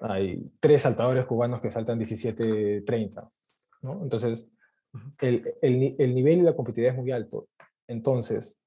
[0.00, 3.30] hay tres saltadores cubanos que saltan 17-30.
[3.82, 4.02] ¿no?
[4.02, 4.46] Entonces,
[5.20, 7.48] el, el, el, nivel y la competitividad es muy alto.
[7.86, 8.60] Entonces,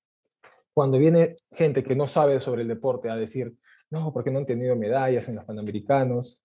[0.73, 3.54] cuando viene gente que no sabe sobre el deporte a decir,
[3.89, 6.41] no, porque no han tenido medallas en los Panamericanos,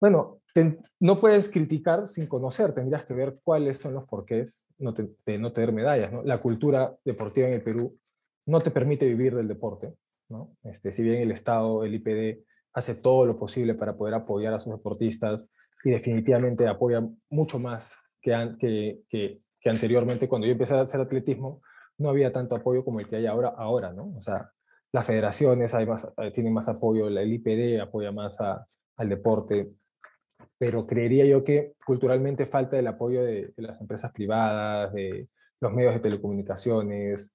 [0.00, 4.94] bueno, te, no puedes criticar sin conocer, tendrías que ver cuáles son los porqués no
[4.94, 6.12] te, de no tener medallas.
[6.12, 6.22] ¿no?
[6.22, 7.98] La cultura deportiva en el Perú
[8.48, 9.92] no te permite vivir del deporte.
[10.28, 10.56] ¿no?
[10.64, 14.60] Este, si bien el Estado, el IPD, hace todo lo posible para poder apoyar a
[14.60, 15.50] sus deportistas
[15.84, 21.60] y definitivamente apoya mucho más que, que, anteriormente, cuando yo empecé a hacer atletismo,
[21.98, 24.14] no había tanto apoyo como el que hay ahora, ahora ¿no?
[24.16, 24.50] O sea,
[24.92, 29.72] las federaciones hay más, eh, tienen más apoyo, el IPD apoya más al deporte.
[30.58, 35.28] pero creería yo que culturalmente falta el apoyo de, de las empresas privadas, de
[35.60, 37.34] los medios de telecomunicaciones,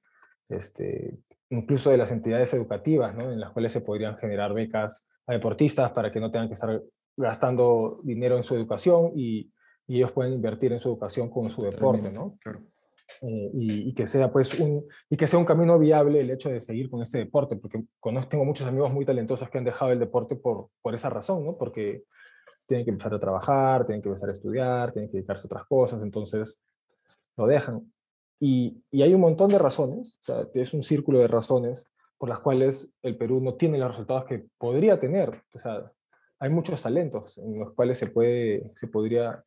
[0.49, 3.31] este, incluso de las entidades educativas, ¿no?
[3.31, 6.81] en las cuales se podrían generar becas a deportistas para que no tengan que estar
[7.15, 9.51] gastando dinero en su educación y,
[9.87, 12.37] y ellos pueden invertir en su educación con su deporte, ¿no?
[12.41, 12.61] Claro.
[13.21, 16.49] Eh, y, y que sea pues un y que sea un camino viable el hecho
[16.49, 19.91] de seguir con este deporte porque conozco tengo muchos amigos muy talentosos que han dejado
[19.91, 22.05] el deporte por por esa razón no porque
[22.65, 25.65] tienen que empezar a trabajar tienen que empezar a estudiar tienen que dedicarse a otras
[25.65, 26.63] cosas entonces
[27.35, 27.91] lo dejan
[28.39, 32.29] y, y hay un montón de razones o sea es un círculo de razones por
[32.29, 35.91] las cuales el Perú no tiene los resultados que podría tener o sea
[36.39, 39.43] hay muchos talentos en los cuales se puede se podría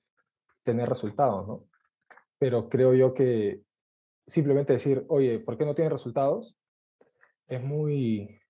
[0.62, 1.64] tener resultados no
[2.38, 3.62] pero creo yo que
[4.27, 6.57] simplemente decir, oye, ¿por qué no tiene resultados?
[7.46, 8.40] Es muy,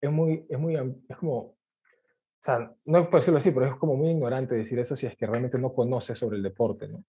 [0.00, 0.76] es muy, es muy,
[1.08, 1.56] es como, o
[2.40, 5.26] sea, no puedo decirlo así, pero es como muy ignorante decir eso si es que
[5.26, 7.04] realmente no conoces sobre el deporte, ¿no?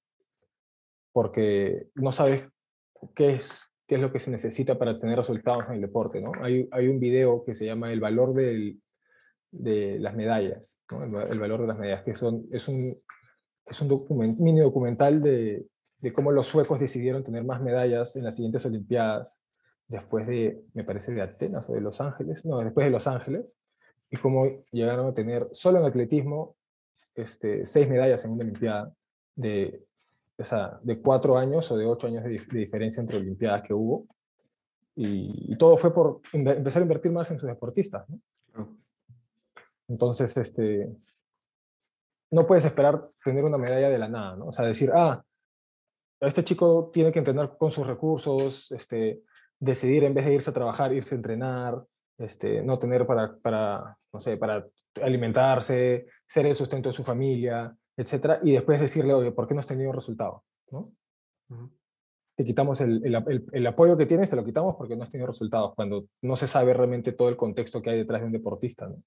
[1.16, 2.44] Porque no sabes
[3.16, 6.34] qué es, qué es lo que se necesita para tener resultados en el deporte, ¿no?
[6.42, 8.82] Hay, hay un video que se llama El valor del,
[9.50, 11.06] de las medallas, ¿no?
[11.06, 13.02] El, va- el valor de las medallas, que son, es un,
[13.66, 15.66] es un mini documental de,
[16.00, 19.42] de cómo los suecos decidieron tener más medallas en las siguientes Olimpiadas,
[19.88, 23.46] después de, me parece, de Atenas o de Los Ángeles, no, después de Los Ángeles,
[24.12, 26.58] y cómo llegaron a tener solo en atletismo
[27.16, 28.92] este, seis medallas en una Olimpiada
[29.36, 29.82] de,
[30.38, 33.64] o sea, de cuatro años o de ocho años de, dif- de diferencia entre Olimpiadas
[33.64, 34.06] que hubo.
[34.96, 38.06] Y, y todo fue por empezar a invertir más en sus deportistas.
[39.88, 40.90] Entonces, este,
[42.32, 44.48] no puedes esperar tener una medalla de la nada, ¿no?
[44.48, 45.24] O sea, decir, ah,
[46.22, 49.22] este chico tiene que entrenar con sus recursos, este,
[49.60, 51.84] decidir en vez de irse a trabajar, irse a entrenar,
[52.18, 54.66] este, no tener para, para, no sé, para
[55.04, 59.60] alimentarse, ser el sustento de su familia, etcétera, y después decirle, oye, ¿por qué no
[59.60, 60.44] has tenido resultado?
[60.72, 60.92] ¿no?
[61.50, 61.72] Ujú.
[62.36, 65.12] Te quitamos el, el, el- el apoyo que tienes, te lo quitamos porque no has
[65.12, 68.34] tenido resultados, cuando no se sabe realmente todo el contexto que hay detrás de un
[68.34, 68.98] deportista, ¿no?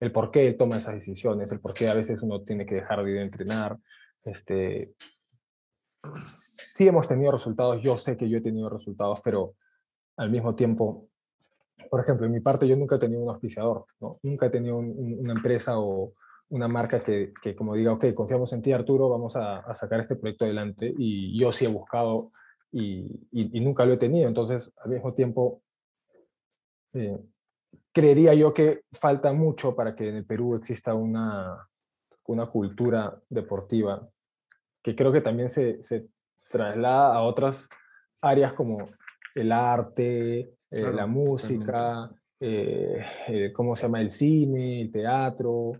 [0.00, 2.74] El por qué él toma esas decisiones, el por qué a veces uno tiene que
[2.74, 3.78] dejar de ir a entrenar,
[4.24, 4.92] este,
[6.28, 9.54] sí hemos tenido resultados, yo sé que yo he tenido resultados, pero
[10.16, 11.08] al mismo tiempo,
[11.90, 14.18] por ejemplo, en mi parte yo nunca he tenido un auspiciador, ¿no?
[14.22, 16.12] Nunca he tenido un- un- una empresa o
[16.50, 20.00] una marca que, que como diga, ok, confiamos en ti Arturo, vamos a, a sacar
[20.00, 22.32] este proyecto adelante y yo sí he buscado
[22.70, 25.62] y, y- y nunca lo he tenido, entonces al mismo tiempo
[26.92, 27.18] eh,
[27.92, 31.68] creería yo que falta mucho para que en el Perú exista una,
[32.26, 34.08] una cultura deportiva
[34.82, 36.08] que creo que también se, se
[36.50, 37.68] traslada a otras
[38.20, 38.90] áreas como
[39.34, 44.00] el arte, eh, Claro, la música, eh, eh, ¿cómo se llama?
[44.00, 45.72] El cine, el teatro.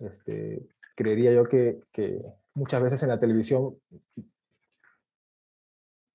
[0.00, 0.62] Este,
[0.94, 2.20] creería yo que, que
[2.54, 3.76] muchas veces en la televisión,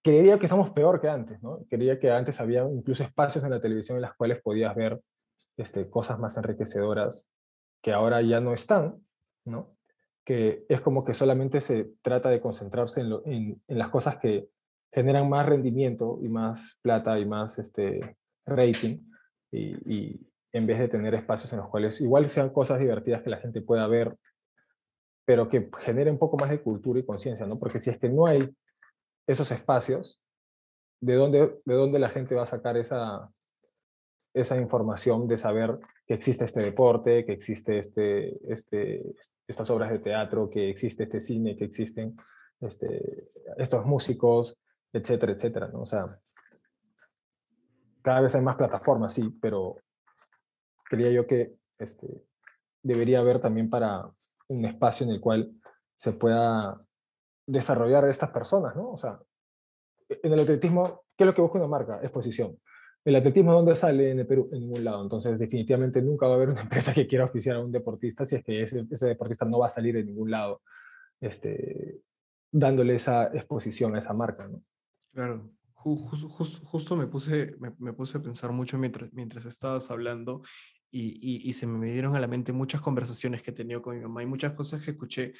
[0.03, 1.65] creería que somos peor que antes, ¿no?
[1.69, 4.99] Creería que antes había incluso espacios en la televisión en las cuales podías ver
[5.57, 7.29] este, cosas más enriquecedoras
[7.81, 8.95] que ahora ya no están,
[9.45, 9.75] ¿no?
[10.25, 14.17] que es como que solamente se trata de concentrarse en, lo- en- en las cosas
[14.19, 14.47] que
[14.93, 17.99] generan más rendimiento y más plata y más este,
[18.45, 18.99] rating,
[19.51, 23.31] y, y en vez de tener espacios en los cuales igual sean cosas divertidas que
[23.31, 24.15] la gente pueda ver,
[25.25, 27.57] pero que generen un poco más de cultura y conciencia, ¿no?
[27.57, 28.55] Porque si es que no hay
[29.25, 30.21] esos espacios,
[31.01, 33.29] ¿de dónde, de dónde la gente va a sacar esa,
[34.33, 39.03] esa información de saber que existe este deporte, que existe este, este,
[39.47, 42.15] estas obras de teatro, que existe este cine, que existen
[42.59, 44.57] este, estos músicos,
[44.91, 45.81] etcétera, etcétera, ¿no?
[45.81, 46.19] O sea,
[48.01, 49.77] cada vez hay más plataformas, sí, pero
[50.93, 52.07] creía yo que este,
[52.83, 54.09] debería haber también para
[54.47, 55.51] un espacio en el cual
[55.97, 56.79] se pueda
[57.47, 58.91] desarrollar estas personas, ¿no?
[58.91, 59.19] O sea,
[60.09, 61.99] en el atletismo, ¿qué es lo que busca una marca?
[62.03, 62.59] Exposición.
[63.05, 64.49] El atletismo, ¿dónde sale en el Perú?
[64.53, 65.01] En ningún lado.
[65.03, 68.35] Entonces, definitivamente nunca va a haber una empresa que quiera oficiar a un deportista si
[68.35, 70.61] es que ese, ese deportista no va a salir en ningún lado
[71.19, 71.99] este,
[72.51, 74.61] dándole esa exposición a esa marca, ¿no?
[75.13, 79.45] Claro, ju- jus- jus- justo me puse, me, me puse a pensar mucho mientras, mientras
[79.45, 80.41] estabas hablando
[80.93, 84.23] y, se me dieron a la mente muchas conversaciones que he tenido con mi mamá
[84.23, 85.33] y muchas cosas que escuché.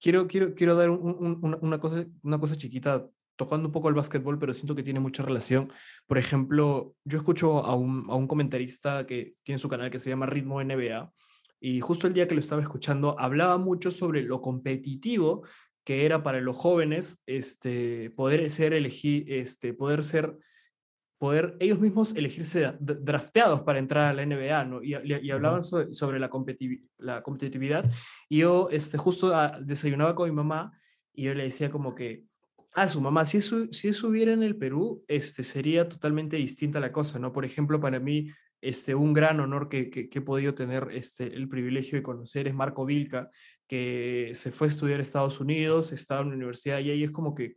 [0.00, 3.94] Quiero, quiero, quiero dar un- un- una cosa, una cosa chiquita, tocando un poco el
[3.94, 5.70] básquetbol, pero siento que tiene mucha relación.
[6.06, 10.10] Por ejemplo, yo escucho a un, a un comentarista que tiene su canal que se
[10.10, 11.12] llama Ritmo NBA
[11.60, 15.44] y justo el día que lo estaba escuchando hablaba mucho sobre lo competitivo
[15.84, 20.36] que era para los jóvenes este, poder ser elegir, este, poder ser,
[21.24, 24.82] poder ellos mismos elegirse drafteados para entrar a la NBA, ¿no?
[24.82, 26.30] Y, y, hablaban sobre, sobre la,
[26.98, 27.90] la, competitividad.
[28.28, 30.78] Y yo este, justo ah, desayunaba con mi mamá
[31.14, 32.24] y yo le decía como que,
[32.74, 36.78] ah, su mamá, si eso, si eso hubiera en el Perú, este, sería totalmente distinta
[36.78, 37.32] la cosa, ¿no?
[37.32, 38.28] Por ejemplo, para mí,
[38.60, 42.54] este, un gran honor que, que, he podido tener este, el privilegio de conocer es
[42.54, 43.30] Marco Vilca,
[43.66, 47.12] que se fue a estudiar a Estados Unidos, estaba en la universidad y ahí es
[47.12, 47.54] como que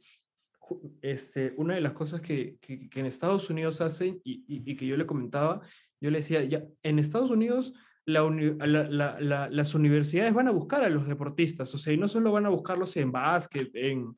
[1.01, 4.97] este, una de las cosas que, que, en Estados Unidos hacen y, y, que yo
[4.97, 5.62] le comentaba,
[5.99, 7.73] yo le decía, ya, en Estados Unidos
[8.06, 12.32] la, la, las universidades van a buscar a los deportistas, o sea, y no solo
[12.32, 14.15] van a buscarlos en básquet, en,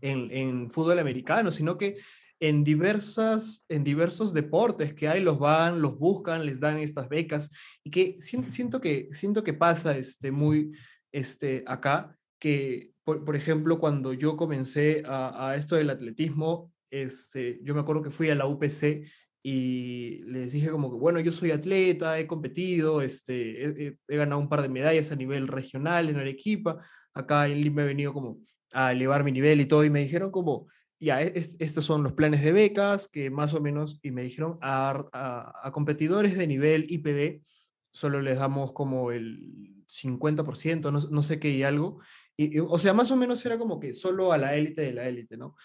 [0.00, 1.96] en, en fútbol americano, sino que
[2.40, 7.50] en, diversas, en diversos deportes que hay, los van, los buscan, les dan estas becas
[7.84, 10.72] y que siento que, siento que pasa este, muy
[11.12, 17.80] este, acá, que por, ejemplo, cuando yo comencé a, esto del atletismo, este, yo me
[17.80, 19.08] acuerdo que fui a la UPC
[19.42, 24.48] y les dije como que, bueno, yo soy atleta, he competido, este, he, ganado un
[24.48, 26.78] par de medallas a nivel regional en Arequipa,
[27.12, 28.38] acá en Lima he venido como
[28.72, 30.68] a elevar mi nivel y todo, y me dijeron como,
[31.00, 35.08] ya, estos son los planes de becas que más o menos, y me dijeron, a,
[35.62, 37.42] a, competidores de nivel IPD
[37.90, 41.98] solo les damos como el 50%, no, no sé qué y algo,
[42.68, 45.36] o sea, más o menos era como que solo a la élite de la élite,
[45.36, 45.56] ¿no?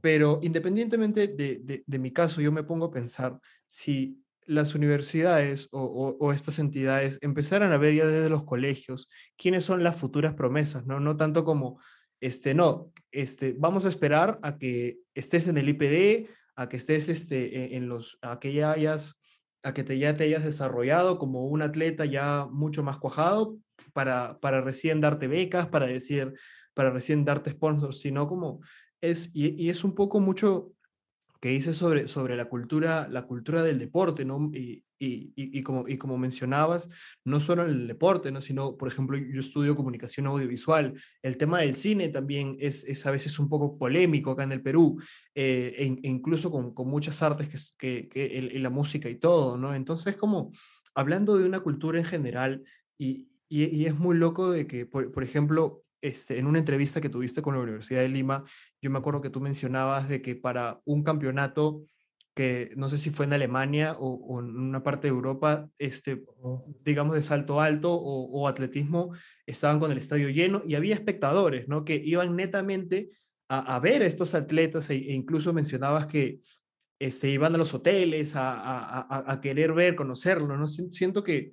[0.00, 6.16] Pero independientemente de, de, mi caso, yo me pongo a pensar si las universidades o,
[6.20, 10.86] o, estas entidades empezaran a ver ya desde los colegios quiénes son las futuras promesas,
[10.86, 11.00] ¿no?
[11.00, 11.80] No tanto como,
[12.20, 17.08] este, no, este, vamos a esperar a que estés en el IPD, a que estés
[17.08, 19.20] este, e, en los, a que ya hayas,
[19.62, 23.58] a que te, ya te hayas desarrollado como un atleta ya mucho más cuajado
[23.96, 26.34] para, para recién darte becas, para decir,
[26.74, 28.60] para recién darte sponsors, sino como
[29.00, 30.74] es, y, es un poco mucho
[31.40, 34.50] que dice sobre, sobre la cultura, la cultura del deporte, ¿no?
[34.52, 36.90] Y, y, y, como, y como mencionabas,
[37.24, 38.42] no solo en el deporte, ¿no?
[38.42, 40.94] sino, por ejemplo, yo estudio comunicación audiovisual.
[41.22, 44.62] El tema del cine también es, es a veces un poco polémico acá en el
[44.62, 44.98] Perú,
[45.34, 49.74] eh, e, e, incluso con, con, muchas artes que, que la música y todo, ¿no?
[49.74, 50.52] Entonces, como
[50.94, 52.62] hablando de una cultura en general
[52.98, 57.42] y, y, es muy loco de que, por, ejemplo, este, en una entrevista que tuviste
[57.42, 58.44] con la Universidad de Lima,
[58.82, 61.84] yo me acuerdo que tú mencionabas de que para un campeonato
[62.34, 66.22] que no sé si fue en Alemania o, en una parte de Europa, este,
[66.84, 69.14] digamos de salto alto o, atletismo,
[69.46, 71.82] estaban con el estadio lleno y había espectadores, ¿no?
[71.86, 73.08] Que iban netamente
[73.48, 76.40] a, ver a estos atletas e, e, incluso mencionabas que
[76.98, 80.66] este, iban a los hoteles a, a, a querer ver, conocerlo, ¿no?
[80.66, 81.52] Siento que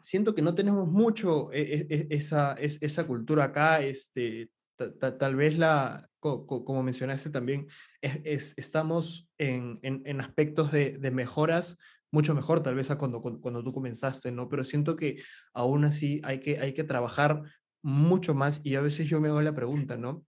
[0.00, 5.58] siento que no tenemos mucho e, e, e, esa, esa cultura acá, este, tal vez
[5.58, 7.66] la, como mencionaste también,
[8.00, 11.76] es, estamos en, en, aspectos de, de, mejoras
[12.10, 14.48] mucho mejor tal vez a cuando, cuando, tú comenzaste, ¿no?
[14.48, 15.22] Pero siento que
[15.54, 17.42] aún así hay que, hay que trabajar
[17.82, 20.24] mucho más y a veces yo me hago la pregunta, ¿no?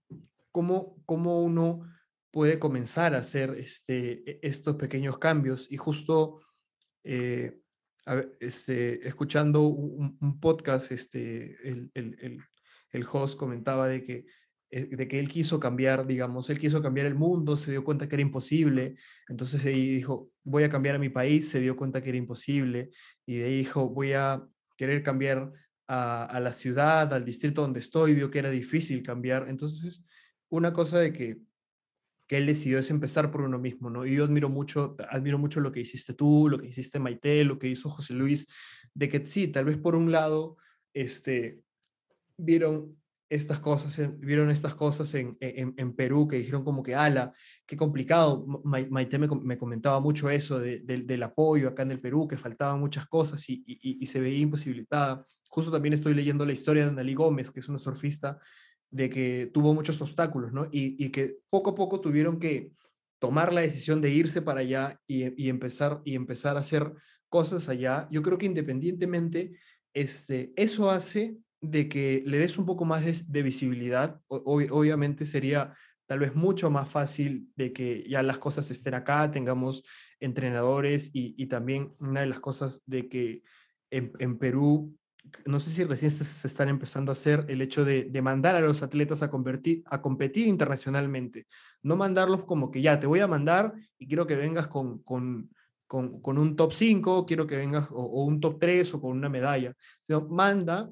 [0.53, 1.81] ¿Cómo, cómo uno
[2.31, 5.71] puede comenzar a hacer este, estos pequeños cambios?
[5.71, 6.43] Y justo
[7.05, 7.62] eh,
[8.41, 12.39] este, escuchando un, podcast, este, el, el,
[12.91, 14.27] el, host comentaba de que,
[14.71, 18.09] eh, de que él quiso cambiar, digamos, él quiso cambiar el mundo, se dio cuenta
[18.09, 18.97] que era imposible,
[19.29, 22.19] entonces de ahí dijo, voy a cambiar a mi país, se dio cuenta que era
[22.19, 22.91] imposible,
[23.27, 24.43] y de ahí dijo, voy a
[24.77, 25.53] querer cambiar
[25.87, 30.05] a, a la ciudad, al distrito donde estoy, vio que era difícil cambiar, entonces
[30.49, 31.41] una cosa de que
[32.37, 34.07] él decidió es empezar por uno mismo, ¿no?
[34.07, 37.59] Y yo admiro mucho, admiro mucho lo que hiciste tú, lo que hiciste Maite, lo
[37.59, 38.47] que hizo José Luis,
[38.95, 40.57] de que sí, tal vez por un lado,
[40.95, 41.61] este,
[42.37, 42.97] vieron
[43.33, 47.33] estas cosas, vieron estas cosas en, en, en, Perú que dijeron como que, ala,
[47.65, 48.45] qué complicado.
[48.65, 52.79] Maite me, me comentaba mucho eso de, del apoyo acá en el Perú, que faltaban
[52.79, 55.27] muchas cosas y, y, se veía imposibilitada.
[55.49, 58.39] Justo también estoy leyendo la historia de Annalí Gómez, que es una surfista
[58.93, 60.69] de que tuvo muchos obstáculos, ¿no?
[60.71, 62.73] Y, que poco a poco tuvieron que
[63.19, 66.93] tomar la decisión de irse para allá y, empezar, y empezar a hacer
[67.29, 68.07] cosas allá.
[68.11, 69.59] Yo creo que independientemente,
[69.95, 74.21] este, eso hace de que le des un poco más de, visibilidad.
[74.29, 75.75] obviamente sería
[76.07, 79.85] tal vez mucho más fácil de que ya las cosas estén acá, tengamos
[80.21, 83.43] entrenadores y, también una de las cosas de que
[83.91, 84.95] en, en Perú
[85.47, 88.83] no sé si recién se están empezando a hacer el hecho de, mandar a los
[88.83, 91.47] atletas a, convertir, a competir internacionalmente.
[91.83, 95.49] No mandarlos como que ya te voy a mandar y quiero que vengas con, con,
[95.89, 99.75] un top 5, quiero que vengas o, un top 3 o con una medalla.
[100.03, 100.91] Sino manda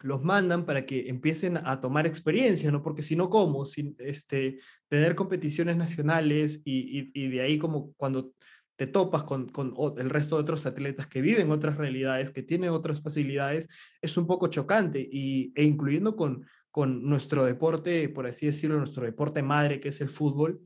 [0.00, 2.82] los mandan para que empiecen a tomar experiencia, ¿no?
[2.82, 3.64] Porque si no, ¿cómo?
[3.64, 8.32] Sin, este, tener competiciones nacionales y, y, de ahí como cuando
[8.78, 12.70] te topas con, con, el resto de otros atletas que viven otras realidades, que tienen
[12.70, 13.68] otras facilidades,
[14.00, 19.04] es un poco chocante y, e incluyendo con, con nuestro deporte, por así decirlo, nuestro
[19.04, 20.60] deporte madre, que es el fútbol,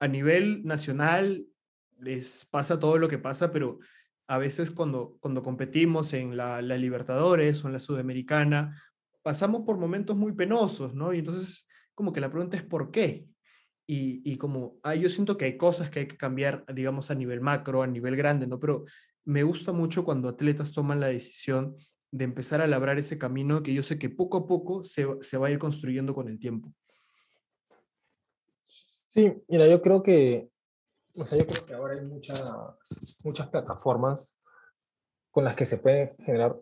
[0.00, 1.44] a nivel nacional
[1.98, 3.78] les pasa todo lo que pasa, pero
[4.26, 8.82] a veces cuando, cuando competimos en la, Libertadores o en la Sudamericana,
[9.20, 11.12] pasamos por momentos muy penosos, ¿no?
[11.12, 13.26] Y entonces como que la pregunta es ¿por qué?
[13.92, 17.40] Y, como ah, yo siento que hay cosas que hay que cambiar, digamos, a nivel
[17.40, 18.60] macro, a nivel grande, ¿no?
[18.60, 18.84] Pero
[19.24, 21.76] me gusta mucho cuando atletas toman la decisión
[22.12, 25.38] de empezar a labrar ese camino que yo sé que poco a poco se, se
[25.38, 26.72] va a ir construyendo con el tiempo.
[29.08, 30.50] Sí, mira, yo creo que
[31.16, 34.36] o sea, yo creo que ahora hay muchas plataformas
[35.30, 36.56] con las que se puede generar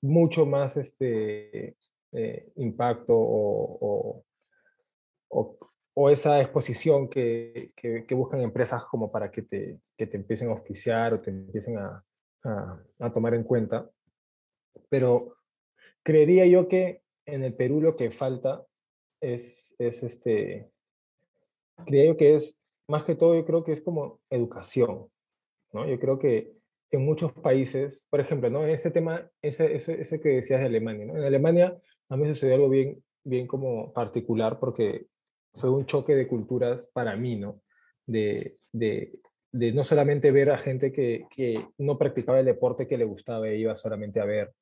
[0.00, 1.76] mucho más este,
[2.12, 4.24] eh, impacto o,
[6.08, 11.14] esa exposición que, que, buscan empresas como para que te, que te empiecen a auspiciar
[11.14, 12.04] o te empiecen a,
[12.44, 13.90] a, a tomar en cuenta.
[14.88, 15.36] Pero
[16.04, 18.64] creería yo que en el Perú lo que falta
[19.20, 20.70] es, es este,
[21.84, 25.08] creía yo que es más que todo yo creo que es como educación,
[25.72, 25.86] ¿no?
[25.86, 26.52] Yo creo que
[26.90, 28.66] en muchos países, por ejemplo, ¿no?
[28.66, 31.16] Ese tema, ese, ese, ese que decías de Alemania, ¿no?
[31.16, 31.78] En Alemania
[32.08, 35.06] a mí sucedió algo bien, bien como particular porque
[35.58, 37.60] fue un choque de culturas para mí, ¿no?
[38.06, 39.18] De, de,
[39.52, 43.48] de no solamente ver a gente que, que, no practicaba el deporte que le gustaba
[43.48, 44.52] e iba solamente a ver,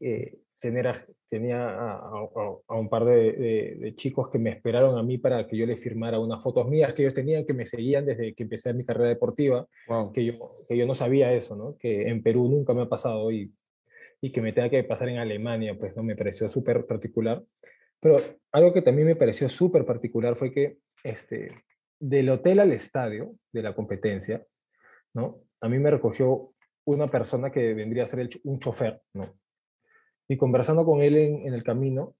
[0.00, 0.86] eh, tener
[1.28, 5.80] tenía a, un par de, chicos que me esperaron a mí para que yo les
[5.80, 9.08] firmara unas fotos mías que ellos tenían, que me seguían desde que empecé mi carrera
[9.08, 9.66] deportiva,
[10.14, 11.76] que, yo, que yo no sabía eso, ¿no?
[11.78, 13.52] que en Perú nunca me ha pasado y,
[14.20, 17.42] y que me tenga que pasar en Alemania, pues no me pareció súper particular.
[18.02, 18.16] Pero
[18.50, 21.48] algo que también me pareció súper particular fue que este,
[22.00, 24.44] del hotel al estadio de la competencia,
[25.14, 25.44] ¿no?
[25.60, 26.52] a mí me recogió
[26.84, 29.38] una persona que vendría a ser un chofer, ¿no?
[30.28, 32.16] Y conversando con él en, el camino,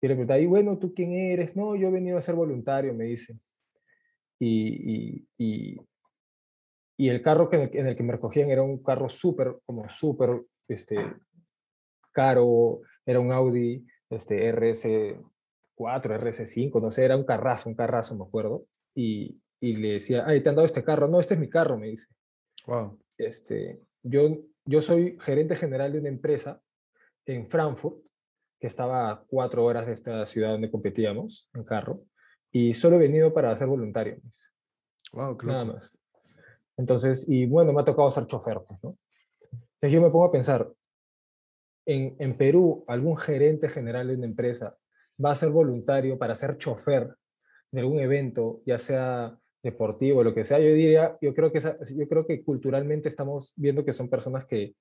[0.00, 1.56] y le pregunté, y bueno, ¿tú quién eres?
[1.56, 3.36] No, yo he venido a ser voluntario, me dice.
[4.38, 5.80] Y, y,
[6.96, 10.42] y, el carro que en, el, que me recogían era un carro súper, como súper
[10.68, 10.96] este,
[12.12, 15.22] caro, era un Audi este, RS4,
[15.76, 18.66] RS5, no sé, era un carrazo, un carrazo, me acuerdo.
[18.94, 21.08] Y, y le decía, ay, ¿te han dado este carro?
[21.08, 22.06] No, este es mi carro, me dice.
[22.66, 22.98] Wow.
[23.16, 26.60] Este, yo, yo soy gerente general de una empresa
[27.26, 28.02] en Frankfurt,
[28.60, 32.02] que estaba a cuatro horas de esta ciudad donde competíamos en carro,
[32.50, 34.18] y solo he venido para ser voluntario.
[35.12, 35.52] Wow, claro.
[35.52, 35.98] Nada más.
[36.76, 38.96] Entonces, y bueno, me ha tocado ser chofer, pues, ¿no?
[39.50, 40.72] Entonces yo me pongo a pensar,
[41.88, 44.76] en, Perú, algún gerente general de una empresa
[45.22, 47.14] va a ser voluntario para ser chofer
[47.70, 52.08] de algún evento, ya sea deportivo, lo que sea, yo diría, yo creo que, yo
[52.08, 54.74] creo que culturalmente estamos viendo que son personas que,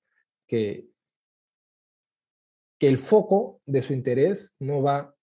[0.47, 0.85] que
[2.79, 5.15] el foco de su interés no va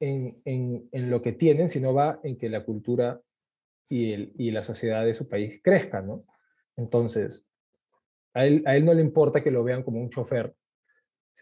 [0.00, 3.20] en, en, lo que tienen, sino va en que la cultura
[3.88, 6.24] y, el, y la sociedad de su país crezcan, ¿no?
[6.76, 7.48] Entonces,
[8.32, 10.54] a él, a él no le importa que lo vean como un chofer,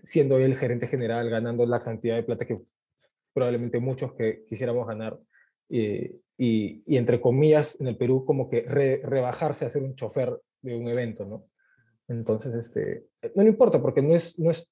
[0.05, 2.61] siendo él gerente general, ganando la cantidad de plata que
[3.33, 5.19] probablemente muchos que quisiéramos ganar,
[5.69, 10.89] y, entre comillas, en el Perú, como que rebajarse a ser un chofer de un
[10.89, 11.45] evento, ¿no?
[12.09, 14.71] Entonces, este, no le importa porque no es, no es,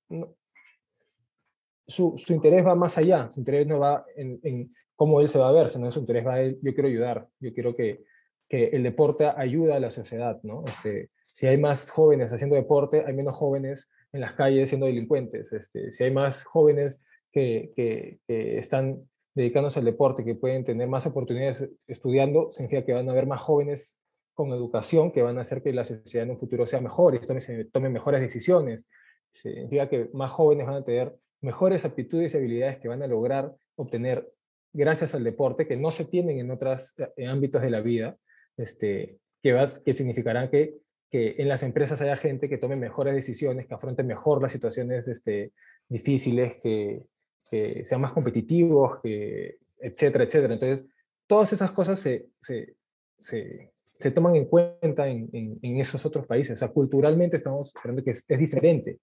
[1.87, 5.39] su, su, interés va más allá, su interés no va en, en, cómo él se
[5.39, 8.05] va a ver, sino su interés va él, yo quiero ayudar, yo quiero que,
[8.49, 10.64] que el deporte ayude a la sociedad, ¿no?
[10.66, 15.52] Este, si hay más jóvenes haciendo deporte, hay menos jóvenes en las calles siendo delincuentes,
[15.52, 17.00] este, si hay más jóvenes
[17.32, 22.92] que, que, que están dedicándose al deporte, que pueden tener más oportunidades estudiando, significa que
[22.92, 24.00] van a haber más jóvenes
[24.34, 27.20] con educación que van a hacer que la sociedad en un futuro sea mejor y
[27.20, 28.88] tomen, tomen mejores decisiones.
[29.32, 33.52] Significa que más jóvenes van a tener mejores aptitudes y habilidades que van a lograr
[33.76, 34.28] obtener
[34.72, 36.94] gracias al deporte que no se tienen en otros
[37.28, 38.16] ámbitos de la vida,
[38.56, 40.76] este, que, vas, que significarán que,
[41.14, 45.06] que en las empresas haya gente que tome mejores decisiones, que afronte mejor las situaciones
[45.06, 45.52] este,
[45.88, 47.02] difíciles, que,
[47.48, 50.54] que sean más competitivos, que, etcétera, etcétera.
[50.54, 50.86] Entonces,
[51.28, 52.74] todas esas cosas se, se,
[53.20, 56.54] se se toman en cuenta en, en, esos otros países.
[56.54, 59.00] O sea, culturalmente estamos esperando que es, diferente.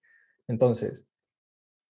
[0.47, 1.05] Entonces,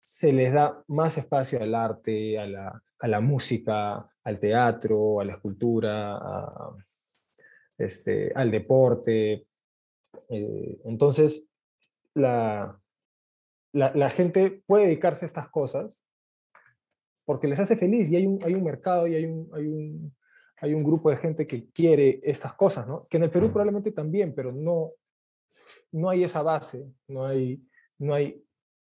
[0.01, 5.26] se les da más espacio al arte, a la, a la música, al teatro, a
[5.26, 6.76] la escultura, a,
[7.78, 9.45] este, al deporte.
[10.30, 11.47] Eh, entonces,
[12.13, 12.80] la,
[13.74, 16.05] la, la gente puede dedicarse a estas cosas
[17.26, 20.16] porque les hace feliz y hay un, hay un mercado y hay un, hay, un,
[20.57, 23.07] hay un grupo de gente que quiere estas cosas, ¿no?
[23.09, 24.91] Que en el Perú probablemente también, pero no,
[25.91, 27.61] no hay esa base, no hay,
[27.97, 28.43] no, hay,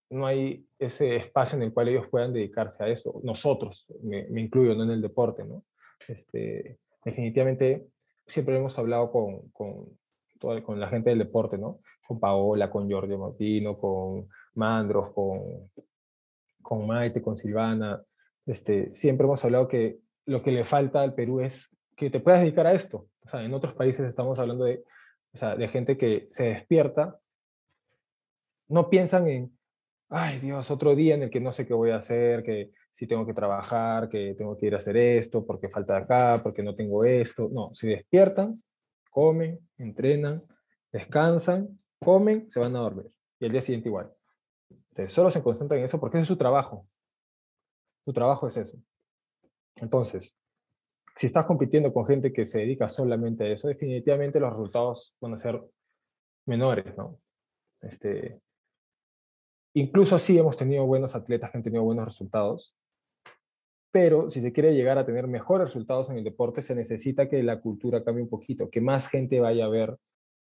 [0.09, 3.21] no hay ese espacio en el cual ellos puedan dedicarse a eso.
[3.23, 5.63] Nosotros, me, me incluyo, no en el deporte, ¿no?
[6.07, 7.87] Este, definitivamente,
[8.25, 9.85] siempre hemos hablado con, con,
[10.63, 11.79] con la gente del deporte, ¿no?
[12.07, 15.69] Con Paola, con Jordi Martino, con Mandros, con,
[16.61, 18.01] con Maite, con Silvana,
[18.45, 22.41] este, siempre hemos hablado que lo que le falta al Perú es que te puedas
[22.41, 23.07] dedicar a esto.
[23.23, 24.83] O sea, en otros países estamos hablando de,
[25.33, 27.19] o sea, de gente que se despierta,
[28.67, 29.57] no piensan en,
[30.09, 33.07] ay Dios, otro día en el que no sé qué voy a hacer, que si
[33.07, 36.75] tengo que trabajar, que tengo que ir a hacer esto, porque falta acá, porque no
[36.75, 37.49] tengo esto.
[37.51, 38.61] No, se despiertan,
[39.11, 40.43] comen, entrenan,
[40.91, 43.11] descansan, comen, se van a dormir.
[43.39, 44.11] Y el día siguiente igual.
[44.69, 46.87] Entonces, solo se concentran en eso porque ese es su trabajo.
[48.03, 48.77] Tu trabajo es eso.
[49.75, 50.35] Entonces,
[51.15, 55.33] si estás compitiendo con gente que se dedica solamente a eso, definitivamente los resultados van
[55.33, 55.61] a ser
[56.45, 57.19] menores, ¿no?
[57.81, 58.41] Este,
[59.73, 62.75] incluso sí hemos tenido buenos atletas que han tenido buenos resultados,
[63.91, 67.43] pero si se quiere llegar a tener mejores resultados en el deporte, se necesita que
[67.43, 69.97] la cultura cambie un poquito, que más gente vaya a ver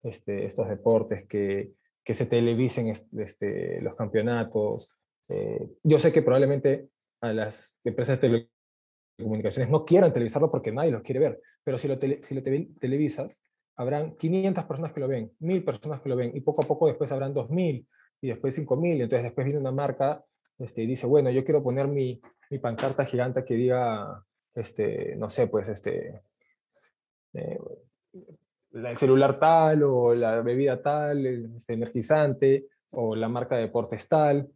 [0.03, 1.71] este, estos deportes, que,
[2.03, 4.89] que se televisen este, los campeonatos.
[5.29, 6.89] Eh, yo sé que probablemente
[7.21, 8.47] a las empresas de
[9.17, 13.43] telecomunicaciones no quieran televisarlo porque nadie los quiere ver, pero si lo, si lo televisas,
[13.77, 16.87] habrán 500 personas que lo ven, 1000 personas que lo ven, y poco a poco
[16.87, 17.87] después habrán 2000
[18.21, 20.23] y después 5000, entonces después viene una marca
[20.59, 22.19] este, y dice, bueno, yo quiero poner mi,
[22.49, 24.23] mi pancarta gigante que diga,
[24.53, 26.21] este, no sé, pues, este,
[27.33, 27.59] eh,
[28.73, 34.49] el celular tal o la bebida tal, este, energizante o la marca de deportes tal,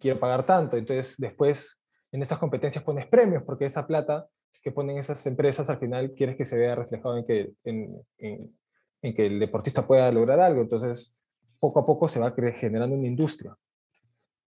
[0.00, 1.80] quiero pagar tanto, entonces después
[2.12, 4.28] en estas competencias pones premios, porque esa plata
[4.62, 9.14] que ponen esas empresas al final quieres que se vea reflejado en que, en, en,
[9.14, 10.60] que el deportista pueda lograr algo.
[10.60, 11.14] Entonces,
[11.60, 13.56] poco a poco se va generando una industria.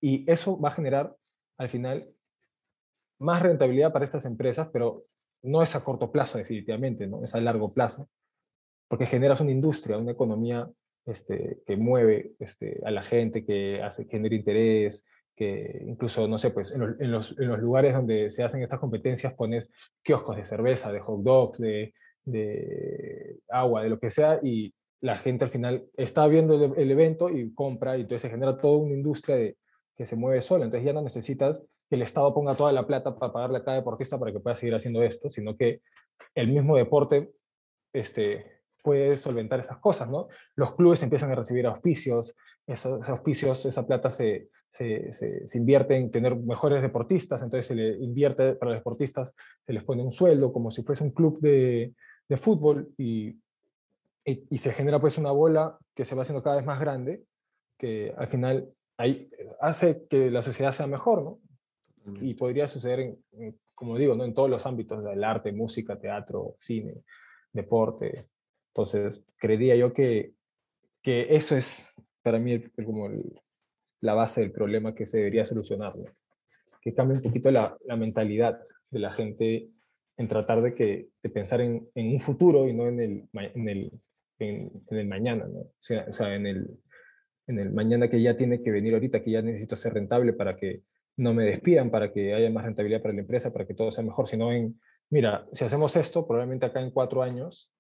[0.01, 1.17] Y eso va a generar,
[1.59, 2.09] al final,
[3.25, 5.05] más rentabilidad para estas empresas, pero
[5.43, 7.25] no es a corto plazo definitivamente, ¿no?
[7.25, 8.09] es a largo plazo,
[8.89, 10.69] porque generas una industria, una economía
[11.07, 15.05] este, que mueve este, a la gente, que hace, genera interés,
[15.37, 18.63] que incluso, no sé, pues en los, en, los, en los, lugares donde se hacen
[18.63, 19.69] estas competencias pones
[20.03, 21.93] kioscos de cerveza, de hot dogs, de,
[22.25, 26.91] de agua, de lo que sea, y la gente al final está viendo el, el,
[26.91, 29.57] evento y compra, y entonces se genera toda una industria de,
[29.97, 31.63] que se mueve sola, entonces ya no necesitas
[31.95, 34.57] que el Estado ponga toda la plata para pagarle a cada deportista para que pueda
[34.57, 35.81] seguir haciendo esto, sino que
[36.35, 37.31] el mismo deporte
[37.93, 40.27] este, puede solventar esas cosas, ¿no?
[40.57, 42.37] Los clubes empiezan a recibir auspicios,
[42.67, 47.97] esos auspicios, esa plata se, se, se, invierte en tener mejores deportistas, entonces se le
[47.99, 49.33] invierte para los deportistas,
[49.65, 51.95] se les pone un sueldo como si fuese un club de,
[52.29, 53.39] de fútbol y,
[54.25, 57.23] y, se genera pues una bola que se va haciendo cada vez más grande,
[57.79, 59.31] que al final ahí
[59.61, 61.39] hace que la sociedad sea mejor, ¿no?
[62.21, 63.01] Y podría suceder,
[63.33, 64.25] en, como digo, ¿no?
[64.25, 67.03] en todos los ámbitos del arte, música, teatro, cine,
[67.53, 68.27] deporte.
[68.69, 70.33] Entonces, creería yo que,
[71.03, 73.09] que eso es para mí como
[74.01, 75.95] la base del problema que se debería solucionar.
[76.81, 79.71] Que cambie un poquito la, la, mentalidad de la gente
[80.17, 83.69] en tratar de, que, de pensar en, en un futuro y no en el, en
[83.69, 83.93] el,
[84.39, 85.61] en, en el mañana, ¿no?
[85.61, 86.79] O sea, en, el,
[87.47, 90.57] en el mañana que ya tiene que venir ahorita, que ya necesito ser rentable para
[90.57, 90.83] que
[91.17, 94.05] no me despidan, para que haya más rentabilidad para la empresa, para que todo sea
[94.05, 97.73] mejor, sino en, mira, si hacemos esto, probablemente acá en cuatro años,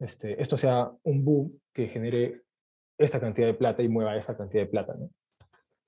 [0.00, 2.42] este, esto sea un boom que genere
[2.98, 5.10] esta cantidad de plata y mueva esta cantidad de plata, ¿no?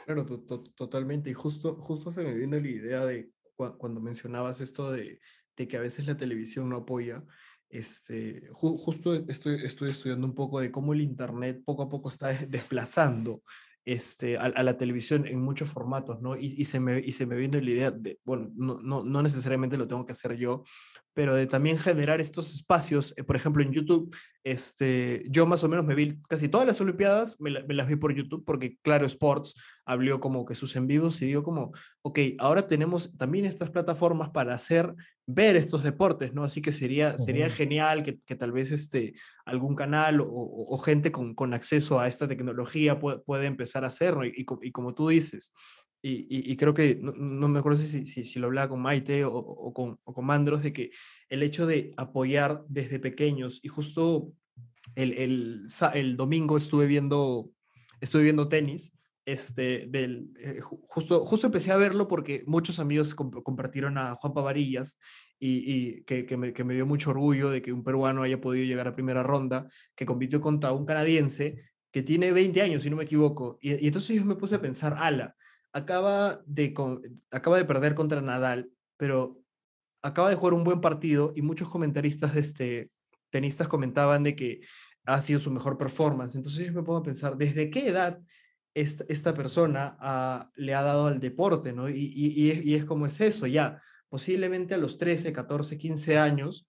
[0.05, 1.29] Claro, to to totalmente.
[1.31, 5.21] Y justo, justo se me vino la idea de cu cuando mencionabas esto de,
[5.57, 7.23] de, que a veces la televisión no apoya.
[7.68, 12.09] Este, ju justo estoy, estoy estudiando un poco de cómo el Internet poco a poco
[12.09, 13.43] está desplazando
[13.85, 16.37] este, a, la televisión en muchos formatos, ¿no?
[16.37, 19.22] Y, y, se me, y se me vino la idea de, bueno, no, no, no
[19.22, 20.64] necesariamente lo tengo que hacer yo,
[21.15, 25.69] pero de también generar estos espacios, eh, por ejemplo en YouTube, este, yo más o
[25.69, 28.79] menos me vi casi todas las Olimpiadas, me, la, me, las vi por YouTube porque
[28.83, 29.55] Claro Sports
[29.85, 34.31] abrió como que sus en vivos y digo como, ok, ahora tenemos también estas plataformas
[34.31, 34.95] para hacer
[35.27, 36.45] ver estos deportes, ¿no?
[36.45, 37.53] Así que sería, sería uh -huh.
[37.53, 42.01] genial que, que, tal vez este, algún canal o, o, o gente con, con, acceso
[42.01, 45.53] a esta tecnología puede, puede empezar a hacerlo y, y, y como tú dices,
[46.03, 48.81] y, y, y, creo que, no, no, me acuerdo si, si, si lo hablaba con
[48.81, 50.91] Maite o, o, con, o, con, Mandros, de que
[51.29, 54.33] el hecho de apoyar desde pequeños, y justo
[54.95, 57.51] el, el, el domingo estuve viendo,
[58.01, 58.93] estuve viendo tenis,
[59.27, 64.99] este, del, eh, justo, justo empecé a verlo porque muchos amigos compartieron a Juan Pavarillas
[65.39, 68.67] y, que, que, me, que, me, dio mucho orgullo de que un peruano haya podido
[68.67, 72.97] llegar a primera ronda, que compitió contra un canadiense que tiene 20 años, si no
[72.97, 73.59] me equivoco.
[73.61, 75.37] Y, y entonces yo me puse a pensar, ala,
[75.73, 76.75] acaba de,
[77.31, 79.41] acaba de perder contra Nadal, pero
[80.03, 82.91] acaba de jugar un buen partido y muchos comentaristas de este,
[83.31, 84.61] tenistas comentaban de que
[85.05, 86.35] ha sido su mejor performance.
[86.35, 88.21] Entonces yo me pongo a pensar, ¿desde qué edad
[88.75, 91.73] esta, esta persona le ha dado al deporte?
[91.73, 91.89] ¿no?
[91.89, 96.68] Y, y, y, es, como es eso, ya, posiblemente a los 13, 14, 15 años,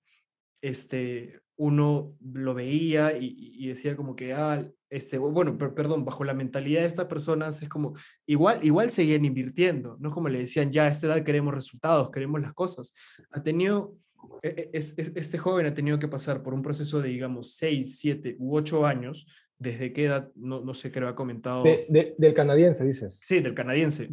[0.62, 6.82] este, uno lo veía y, decía como que, ah, este, bueno, perdón, bajo la mentalidad
[6.82, 7.95] de estas personas es como,
[8.26, 12.41] igual, igual seguían invirtiendo, no como le decían, ya a esta edad queremos resultados, queremos
[12.41, 12.93] las cosas.
[13.32, 13.95] Ha tenido
[14.43, 17.99] e, e, es, este joven ha tenido que pasar por un proceso de, digamos, 6,
[17.99, 19.28] 7 u 8 años.
[19.58, 20.32] ¿Desde qué edad?
[20.34, 21.64] No, no sé lo ha comentado.
[21.64, 23.22] del canadiense, dices.
[23.28, 24.10] Sí, del canadiense.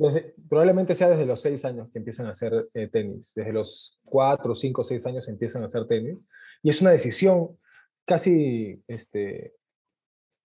[0.47, 3.32] probablemente sea desde los 6 años que empiezan a hacer eh, tenis.
[3.34, 6.18] Desde los 4, 5, 6 años empiezan a hacer tenis.
[6.62, 7.59] Y es una decisión
[8.04, 9.54] casi este,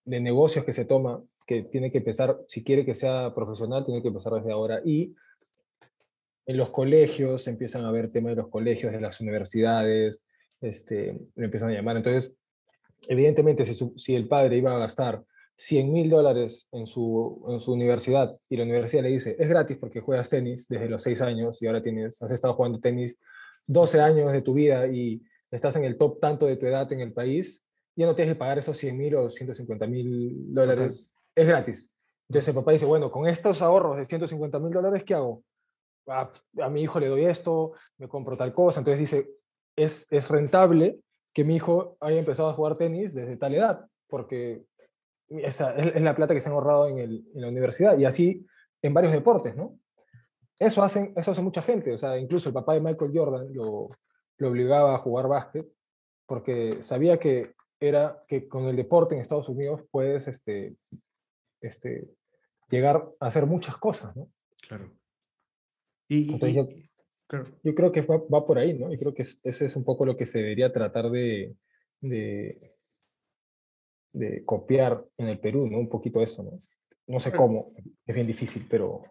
[0.06, 4.02] de negocios que se toma, que tiene que empezar, si quiere que sea profesional, tiene
[4.02, 4.82] que empezar desde ahora.
[4.86, 5.16] Y
[6.46, 10.24] en los colegios, empiezan a ver temas de los colegios, de las universidades,
[10.62, 11.98] este, le empiezan a llamar.
[11.98, 12.38] Entonces,
[13.08, 15.24] evidentemente, si, si el padre iba a gastar
[15.56, 19.78] 100 mil dólares en su, en su universidad y la universidad le dice, es gratis
[19.78, 23.18] porque juegas tenis desde los 6 años y ahora tienes, has estado jugando tenis
[23.68, 25.22] 12 años de tu vida y
[25.56, 28.40] estás en el top tanto de tu edad en el país, ya no tienes que
[28.40, 31.90] pagar esos 100 mil o 150 mil dólares, es gratis.
[32.28, 35.44] Entonces el papá dice, bueno, con estos ahorros de 150 mil dólares, ¿qué hago?
[36.08, 38.80] a, mi hijo le doy esto, me compro tal cosa.
[38.80, 39.30] Entonces dice,
[39.76, 41.00] es, es rentable
[41.34, 44.64] que mi hijo haya empezado a jugar tenis desde tal edad, porque
[45.30, 48.46] esa es, la plata que se han ahorrado en, el, en, la universidad y así
[48.82, 49.80] en varios deportes, ¿no?
[50.60, 53.90] Eso, hacen, eso hace mucha gente, o sea, incluso el papá de Michael Jordan lo,
[54.38, 55.68] lo obligaba a jugar básquet
[56.26, 60.76] porque sabía que era que con el deporte en Estados Unidos puedes este,
[61.62, 62.08] este,
[62.70, 64.30] llegar a hacer muchas cosas, ¿no?
[64.68, 64.92] Claro.
[66.08, 66.68] Y, yo,
[67.76, 68.92] creo que va, por ahí, ¿no?
[68.94, 71.56] Y creo que ese es un poco lo que se debería tratar de,
[72.02, 72.72] de,
[74.46, 75.80] copiar en el Perú, ¿no?
[75.80, 76.62] Un poquito eso, ¿no?
[77.08, 77.74] No sé cómo,
[78.06, 79.04] es bien difícil, pero,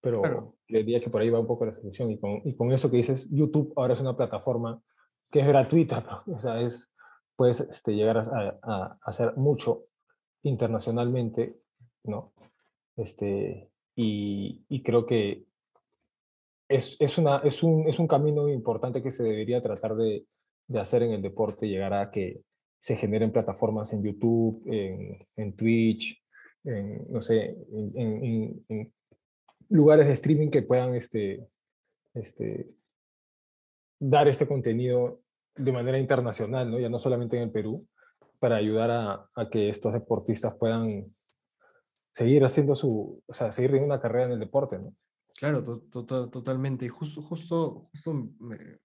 [0.00, 2.10] pero le diría que por ahí va un poco la solución.
[2.10, 4.82] Y con, y con eso que dices, YouTube ahora es una plataforma
[5.30, 6.94] que es gratuita, o sea, es,
[7.36, 9.84] puedes este, llegar a, a, hacer mucho
[10.42, 11.56] internacionalmente,
[12.04, 12.32] ¿no?
[12.96, 15.44] Este, y, y creo que
[16.68, 20.26] es, es, una, es, un, es un camino importante que se debería tratar de,
[20.68, 22.42] de, hacer en el deporte, llegar a que
[22.78, 26.22] se generen plataformas en YouTube, en, en Twitch,
[26.64, 28.92] en, no sé, en,
[29.70, 31.46] lugares de streaming que puedan este,
[32.14, 32.70] este,
[33.98, 35.22] dar este contenido
[35.56, 36.78] de manera internacional, ¿no?
[36.78, 37.86] ya no solamente en el Perú,
[38.38, 41.06] para ayudar a, a que estos deportistas puedan
[42.12, 44.94] seguir haciendo su, o sea, seguir teniendo una carrera en el deporte, ¿no?
[45.40, 46.84] Claro, totalmente.
[46.84, 48.78] Y justo, justo, justo me,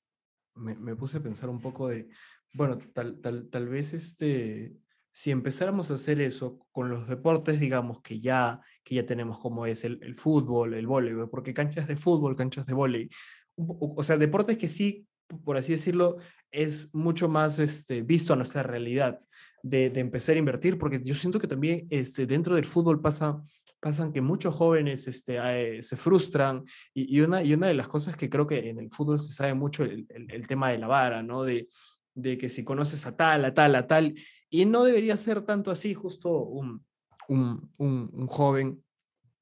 [0.55, 2.07] me, puse a pensar un poco de,
[2.53, 4.77] bueno, tal, tal, tal vez este,
[5.15, 9.65] si empezáramos a hacer eso con los deportes, digamos, que ya, que ya tenemos como
[9.65, 13.15] es el, el fútbol, el voleibol, porque canchas de fútbol, canchas de voleibol,
[13.55, 15.07] o sea, deportes que sí,
[15.45, 16.17] por así decirlo,
[16.51, 19.17] es mucho más este, visto a nuestra realidad
[19.63, 23.41] de, de empezar a invertir, porque yo siento que también este, dentro del fútbol pasa
[23.79, 28.17] pasan que muchos jóvenes este, eh, se frustran y, una, y una de las cosas
[28.17, 31.21] que creo que en el fútbol se sabe mucho el, el, tema de la vara,
[31.21, 31.43] ¿no?
[31.43, 31.69] De,
[32.15, 34.15] de, que si conoces a tal, a tal, a tal,
[34.49, 36.85] y no debería ser tanto así, justo un,
[37.27, 38.83] un, un, joven,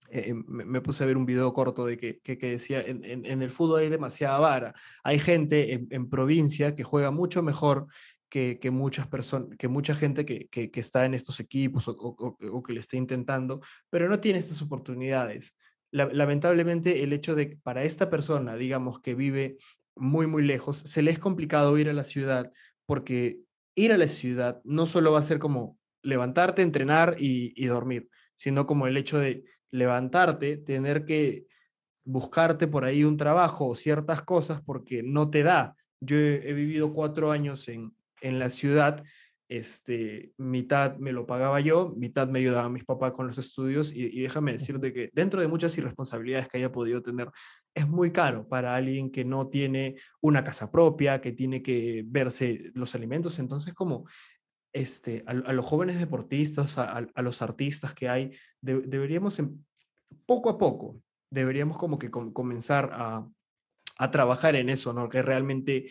[0.10, 3.82] eh, me, puse a ver un video corto de que, que, decía, en, el fútbol
[3.82, 7.88] hay demasiada vara, hay gente en, provincia que juega mucho mejor
[8.30, 12.80] que, muchas personas, que mucha gente que, que, está en estos equipos o, que le
[12.80, 15.56] está intentando, pero no tiene estas oportunidades.
[15.92, 19.58] lamentablemente, el hecho de que para esta persona, digamos, que vive
[19.96, 22.52] muy, muy lejos, se le es complicado ir a la ciudad
[22.86, 23.40] porque
[23.76, 28.10] ir a la ciudad no solo va a ser como levantarte, entrenar y, y dormir,
[28.36, 31.48] sino como el hecho de levantarte, tener que
[32.06, 35.76] buscarte por ahí un trabajo o ciertas cosas porque no te da.
[36.00, 39.04] Yo he, vivido cuatro años en, en la ciudad,
[39.48, 44.22] este, mitad me lo pagaba yo, mitad me ayudaba mis papás con los estudios y,
[44.22, 47.30] déjame decirte que dentro de muchas irresponsabilidades que haya podido tener,
[47.76, 52.72] es muy caro para alguien que no tiene una casa propia, que tiene que verse
[52.76, 53.40] los alimentos.
[53.40, 54.08] Entonces, como
[54.74, 59.58] este, a, los jóvenes deportistas, a, los artistas que hay, deberíamos em,
[60.26, 61.02] poco a poco
[61.34, 63.28] deberíamos como que com- comenzar a,
[64.12, 65.08] trabajar en eso, ¿no?
[65.08, 65.86] Que realmente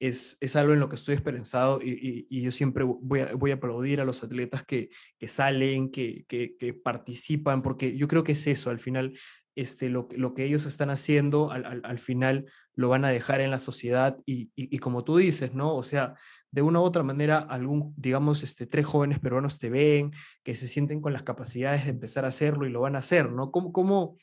[0.00, 3.54] es, es algo en lo que estoy esperanzado y, yo siempre voy a, voy a
[3.54, 8.46] aplaudir a los atletas que, que salen, que, que participan, porque yo creo que es
[8.46, 9.12] eso, al final,
[9.58, 12.46] este, lo, que- lo que ellos están haciendo, al, al- al final
[12.76, 15.74] lo van a dejar en la sociedad y, como tú dices, ¿no?
[15.74, 16.14] O sea,
[16.52, 20.12] de una u otra manera, algún, digamos, este, tres jóvenes peruanos te ven,
[20.44, 23.32] que se sienten con las capacidades de empezar a hacerlo y lo van a hacer,
[23.32, 23.50] ¿no?
[23.50, 24.16] ¿Cómo, cómo,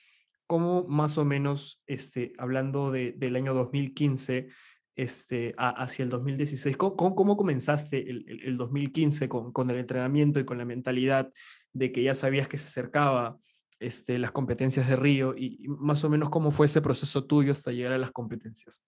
[0.47, 4.47] cómo más o menos, este, hablando de- del año 2015,
[4.95, 10.39] este, hacia el 2016, ¿cómo, cómo, comenzaste el, el- el 2015 con, con el entrenamiento
[10.39, 11.29] y con la mentalidad
[11.73, 13.38] de que ya sabías que se acercaba
[13.86, 17.51] este, las competencias de Río y, y más o menos cómo fue ese proceso tuyo
[17.51, 18.83] hasta llegar a las competencias?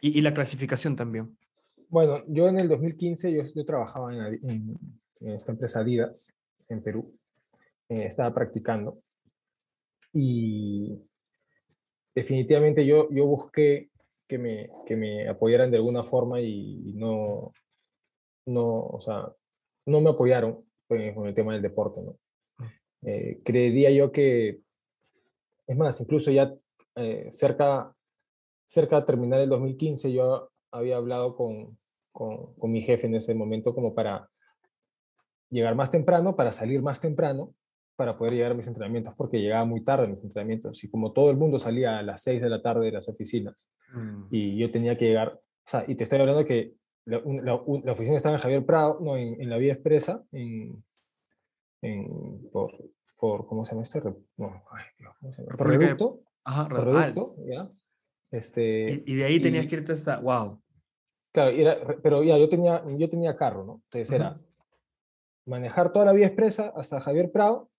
[0.00, 1.36] Y, y la clasificación también.
[1.88, 4.78] Bueno, yo en el 2015 yo, yo trabajaba en, en-
[5.20, 6.36] en esta empresa Adidas
[6.68, 7.18] en Perú.
[7.88, 9.00] Eh, estaba practicando
[10.12, 11.00] y
[12.14, 13.90] definitivamente yo, yo busqué
[14.28, 17.52] que me, que me apoyaran de alguna forma y no,
[18.46, 19.32] no, o sea,
[19.86, 22.16] no me apoyaron pues, con el tema del deporte, ¿no?
[23.02, 24.60] Eh, creería yo que,
[25.66, 26.54] es más, incluso ya
[26.96, 27.94] eh, cerca,
[28.66, 31.78] cerca de terminar el 2015 yo había hablado con,
[32.12, 34.28] con, con mi jefe en ese momento como para
[35.50, 37.54] llegar más temprano, para salir más temprano,
[37.96, 40.84] para poder llegar a mis entrenamientos, porque llegaba muy tarde a mis entrenamientos.
[40.84, 43.70] Y como todo el mundo salía a las 6 de la tarde de las oficinas,
[44.30, 46.74] y yo tenía que llegar, o sea, y te estoy hablando que
[47.06, 50.84] la, la, la oficina estaba en Javier Prado, no, en, en la Vía Expresa, en,
[51.82, 52.72] en, por,
[53.16, 54.00] por, ¿cómo se llama este?
[54.36, 55.56] No, ay, Dios, ¿cómo se llama?
[55.56, 56.68] Por Reducto, Ajá.
[56.68, 57.70] Reducto, ¿ya?
[58.30, 60.60] Este, Y, y de ahí tenías y- que irte hasta, wow.
[61.32, 63.82] Claro, era- pero ya yo tenía, yo tenía carro, ¿no?
[63.84, 64.40] Entonces era Ujú.
[65.46, 67.70] manejar toda la vía expresa hasta Javier Prado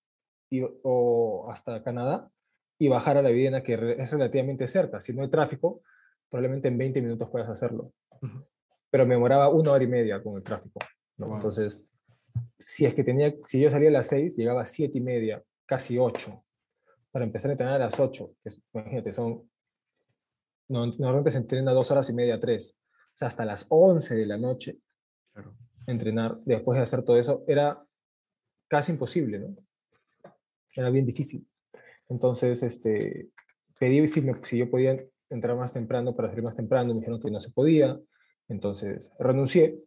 [0.50, 2.32] y, o hasta Canadá
[2.80, 5.02] y bajar a la Videna, que re- es relativamente cerca.
[5.02, 5.82] Si no hay tráfico,
[6.30, 7.92] probablemente en 20 minutos puedas hacerlo.
[8.22, 8.46] Ujú.
[8.90, 10.80] Pero me demoraba una hora y media con el tráfico.
[11.18, 11.28] ¿no?
[11.28, 11.36] Wow.
[11.36, 11.86] Entonces,
[12.58, 15.44] si es que tenía, si yo salía a las 6, llegaba a 7 y media,
[15.66, 16.44] casi 8,
[17.12, 18.32] para empezar a entrenar a las 8.
[18.44, 19.50] Que es- imagínate, son,
[20.68, 22.78] no- normalmente se entrena dos horas y media, tres.
[23.14, 24.78] O sea, hasta las 11 de la noche
[25.34, 25.56] Claro.
[25.88, 27.84] entrenar después de hacer todo eso era
[28.68, 29.56] casi imposible, ¿no?
[30.76, 31.48] Era bien difícil.
[32.08, 33.30] Entonces, este,
[33.80, 37.22] pedí si, me- si yo podía entrar más temprano para salir más temprano, me dijeron
[37.22, 38.00] que no se podía,
[38.48, 39.80] entonces renuncié.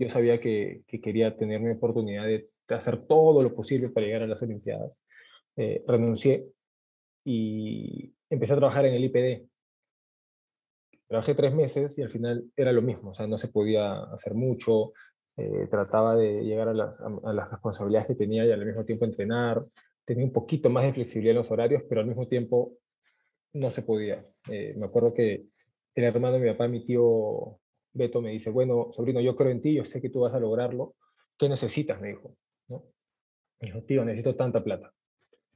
[0.00, 4.22] Yo sabía que, que quería tener mi oportunidad de, hacer todo lo posible para llegar
[4.22, 4.98] a las Olimpiadas.
[5.56, 6.46] Eh, renuncié
[7.24, 9.46] y empecé a trabajar en el IPD.
[11.06, 14.34] Trabajé tres meses y al final era lo mismo, o sea, no se podía hacer
[14.34, 14.92] mucho,
[15.36, 19.04] eh, trataba de llegar a las, a las responsabilidades que tenía y al mismo tiempo
[19.04, 19.62] entrenar,
[20.06, 22.78] tenía un poquito más de flexibilidad en los horarios, pero al mismo tiempo
[23.52, 24.24] no se podía.
[24.48, 25.44] Eh, me acuerdo que
[25.94, 27.59] el hermano de mi papá, mi tío
[27.92, 30.40] Beto, me dice, bueno, sobrino, yo creo en ti, yo sé que tú vas a
[30.40, 30.94] lograrlo,
[31.36, 32.00] ¿qué necesitas?
[32.00, 32.36] Me dijo,
[32.68, 32.84] ¿no?
[33.60, 34.92] Me dijo, tío, necesito tanta plata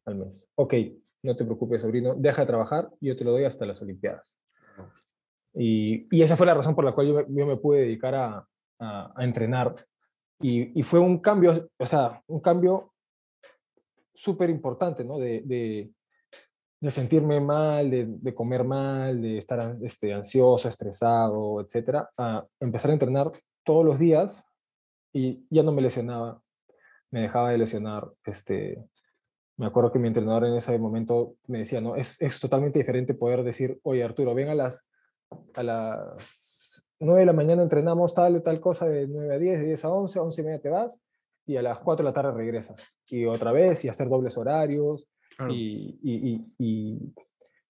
[0.04, 0.50] al mes.
[0.56, 0.74] Ok,
[1.22, 4.38] no te preocupes, sobrino, deja de trabajar, yo te lo doy hasta las Olimpiadas.
[5.54, 8.46] Y, y esa fue la razón por la cual yo yo me pude dedicar a,
[8.78, 9.74] a, a entrenar.
[10.40, 12.92] Y, y, fue un cambio, o sea, un cambio
[14.12, 15.18] súper importante, ¿no?
[15.18, 15.90] De, de,
[16.84, 22.90] de, sentirme mal, de, de, comer mal, de estar este, ansioso, estresado, etcétera, a empezar
[22.90, 23.32] a entrenar
[23.62, 24.46] todos los días
[25.12, 26.40] y ya no me lesionaba,
[27.10, 28.08] me dejaba de lesionar.
[28.24, 28.84] Este,
[29.56, 33.14] me acuerdo que mi entrenador en ese momento me decía, no, es, es totalmente diferente
[33.14, 34.86] poder decir, oye Arturo, ven a las
[35.54, 39.66] a las 9 de la mañana entrenamos tal tal cosa de 9 a 10, de
[39.66, 41.00] 10 a 11, 11 y media te vas
[41.46, 42.98] y a las 4 de la tarde regresas.
[43.08, 45.52] Y otra vez y hacer dobles horarios claro.
[45.52, 47.14] y, y, y,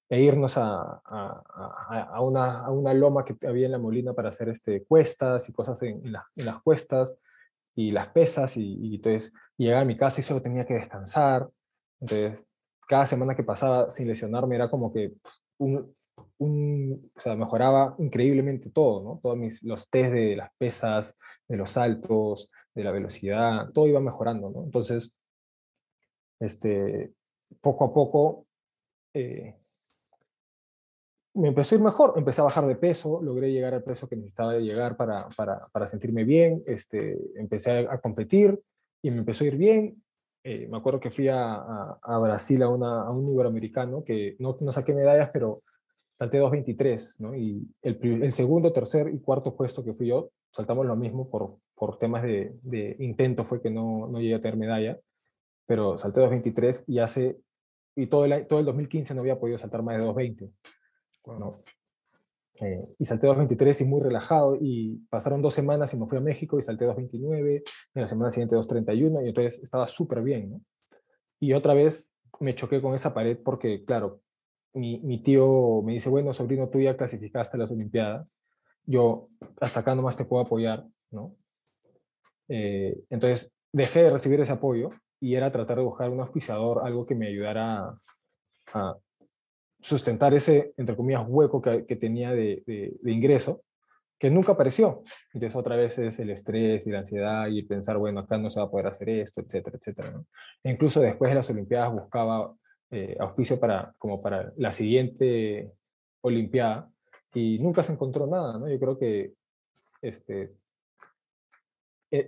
[0.08, 4.28] e irnos a, a, a, una, a, una, loma que había en la molina para
[4.28, 7.16] hacer este, cuestas y cosas en, en, la, en las cuestas
[7.74, 11.48] y las pesas y, y entonces llegaba a mi casa y solo tenía que descansar.
[12.00, 12.38] Entonces,
[12.86, 15.14] cada semana que pasaba sin lesionarme era como que
[15.58, 15.94] un,
[16.38, 19.20] un, o sea, mejoraba increíblemente todo, ¿no?
[19.22, 21.16] Todos mis, los test de las pesas,
[21.48, 24.64] de los saltos, de la velocidad, todo iba mejorando, ¿no?
[24.64, 25.14] Entonces,
[26.40, 27.12] este,
[27.64, 28.46] poco a poco
[29.14, 29.56] eh,
[31.34, 34.16] me empezó a ir mejor, empecé a bajar de peso, logré llegar al peso que
[34.16, 38.60] necesitaba llegar para, para, para sentirme bien, este, empecé a, a, competir
[39.02, 40.00] y me empezó a ir bien.
[40.44, 44.36] Eh, me acuerdo que fui a, a, a Brasil a, una, a un iberoamericano, que
[44.38, 45.62] no, no saqué medallas, pero
[46.16, 47.34] salté 2.23, ¿no?
[47.34, 51.56] Y el, el, segundo, tercer y cuarto puesto que fui yo, saltamos lo mismo por,
[51.74, 55.00] por temas de, de intento, fue que no, no llegué a tener medalla,
[55.66, 57.38] pero salté 2.23 y hace
[57.97, 60.51] y todo el, todo el 2015 no había podido saltar más de 220.
[61.38, 61.62] ¿no?
[62.61, 66.20] Eh, y salté 223 y muy relajado y pasaron dos semanas y me fui a
[66.20, 67.62] México y salté 229,
[67.95, 70.51] en la semana siguiente 231 y entonces estaba súper bien.
[70.51, 70.61] ¿no?
[71.40, 74.20] Y otra vez me choqué con esa pared porque, claro,
[74.72, 78.26] mi, mi, tío me dice, bueno, sobrino, tú ya clasificaste a las Olimpiadas,
[78.86, 79.28] yo
[79.61, 81.36] hasta acá nomás te puedo apoyar, ¿no?
[82.49, 84.90] Eh, entonces dejé de recibir ese apoyo
[85.25, 87.99] y era tratar de buscar un auspiciador, algo que me ayudara
[88.75, 88.97] a,
[89.81, 93.62] sustentar ese, entre comillas, hueco que, que tenía de, de, ingreso,
[94.18, 95.03] que nunca apareció.
[95.33, 98.61] Entonces otra vez es el estrés y la ansiedad y pensar, bueno, acá no se
[98.61, 100.11] va a poder hacer esto, etcétera, etcétera.
[100.11, 100.27] ¿no?
[100.62, 102.55] E incluso después de las Olimpiadas buscaba
[102.91, 105.72] eh, auspicio para, como para la siguiente
[106.20, 106.91] Olimpiada
[107.33, 108.68] y nunca se encontró nada, ¿no?
[108.68, 109.33] Yo creo que
[110.03, 110.53] este,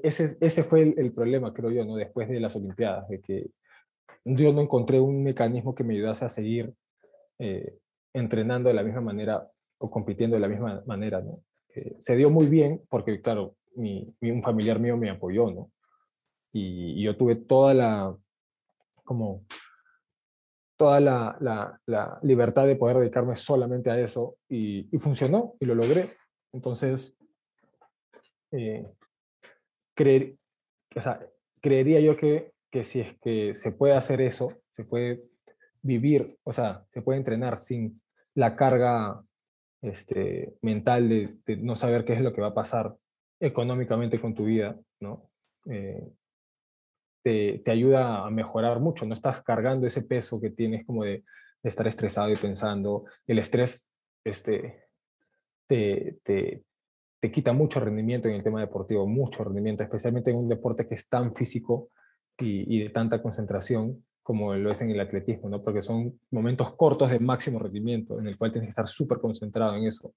[0.03, 1.97] ese, ese fue el, el, problema, creo yo, ¿no?
[1.97, 3.51] Después de las Olimpiadas, de que
[4.25, 6.75] yo no encontré un mecanismo que me ayudase a seguir
[7.39, 7.79] eh,
[8.13, 11.43] entrenando de la misma manera o compitiendo de la misma manera, ¿no?
[11.75, 15.71] Eh, se dio muy bien porque, claro, mi, mi, un familiar mío me apoyó, ¿no?
[16.53, 18.17] Y, y, yo tuve toda la,
[19.05, 19.45] como,
[20.77, 25.67] toda la, la, la, libertad de poder dedicarme solamente a eso y, y funcionó y
[25.67, 26.07] lo logré.
[26.53, 27.19] Entonces,
[28.53, 28.87] eh,
[30.95, 31.21] o sea,
[31.61, 35.23] creería yo que, que si es que se puede hacer eso, se puede
[35.83, 38.01] vivir, o sea, se puede entrenar sin
[38.35, 39.23] la carga
[39.83, 42.97] este, mental de, de no saber qué es lo que va a pasar
[43.41, 45.31] económicamente con tu vida, ¿no?
[45.71, 46.07] Eh,
[47.23, 51.25] te, te, ayuda a mejorar mucho, no estás cargando ese peso que tienes como de,
[51.63, 53.89] de estar estresado y pensando, el estrés
[54.25, 54.85] este,
[55.67, 56.63] te, te,
[57.27, 60.95] te quita mucho rendimiento en el tema deportivo, mucho rendimiento, especialmente en un deporte que
[60.95, 61.91] es tan físico
[62.39, 65.61] y, y, de tanta concentración como lo es en el atletismo, ¿no?
[65.61, 69.75] Porque son momentos cortos de máximo rendimiento en el cual tienes que estar súper concentrado
[69.75, 70.15] en eso.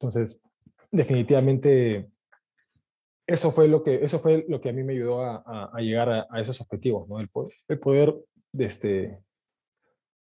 [0.00, 0.42] Entonces,
[0.90, 2.08] definitivamente,
[3.24, 5.80] eso fue lo que, eso fue lo que a mí me ayudó a, a, a
[5.80, 7.20] llegar a, a, esos objetivos, ¿no?
[7.20, 8.14] El poder, el poder
[8.50, 9.18] de este,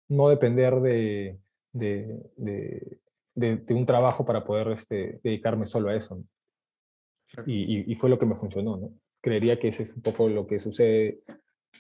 [0.09, 1.39] no depender de,
[1.73, 3.01] de, de
[3.37, 6.25] de, de, un trabajo para poder este, dedicarme solo a eso.
[7.47, 8.95] Y, y, y, fue lo que me funcionó, ¿no?
[9.21, 11.21] Creería que ese es un poco lo que sucede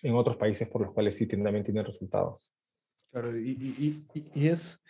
[0.02, 2.52] en otros países por los cuales sí también tienen resultados.
[3.11, 4.82] Claro, y, y, es...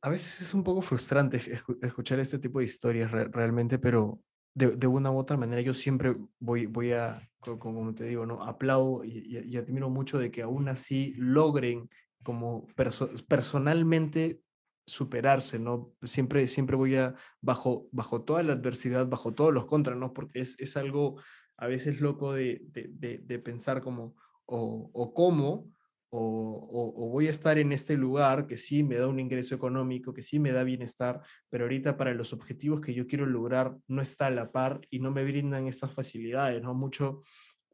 [0.00, 1.40] A veces es un poco frustrante
[1.82, 4.20] escuchar este tipo de historias re realmente, pero
[4.54, 8.42] de, de, una u otra manera yo siempre voy, voy a, como te digo, ¿no?
[8.42, 11.90] aplaudo y, y, admiro mucho de que aún así logren
[12.22, 14.40] como perso personalmente
[14.86, 15.92] superarse, ¿no?
[16.02, 20.12] Siempre, siempre voy a, bajo, bajo toda la adversidad, bajo todos los contras, ¿no?
[20.12, 21.20] Porque es, es algo
[21.56, 24.14] a veces loco de, de, de, pensar como,
[24.44, 25.72] o, o cómo,
[26.10, 29.54] o, o, o, voy a estar en este lugar que sí me da un ingreso
[29.54, 31.20] económico, que sí me da bienestar,
[31.50, 35.00] pero ahorita para los objetivos que yo quiero lograr no está a la par y
[35.00, 36.74] no me brindan estas facilidades, ¿no?
[36.74, 37.22] Mucho,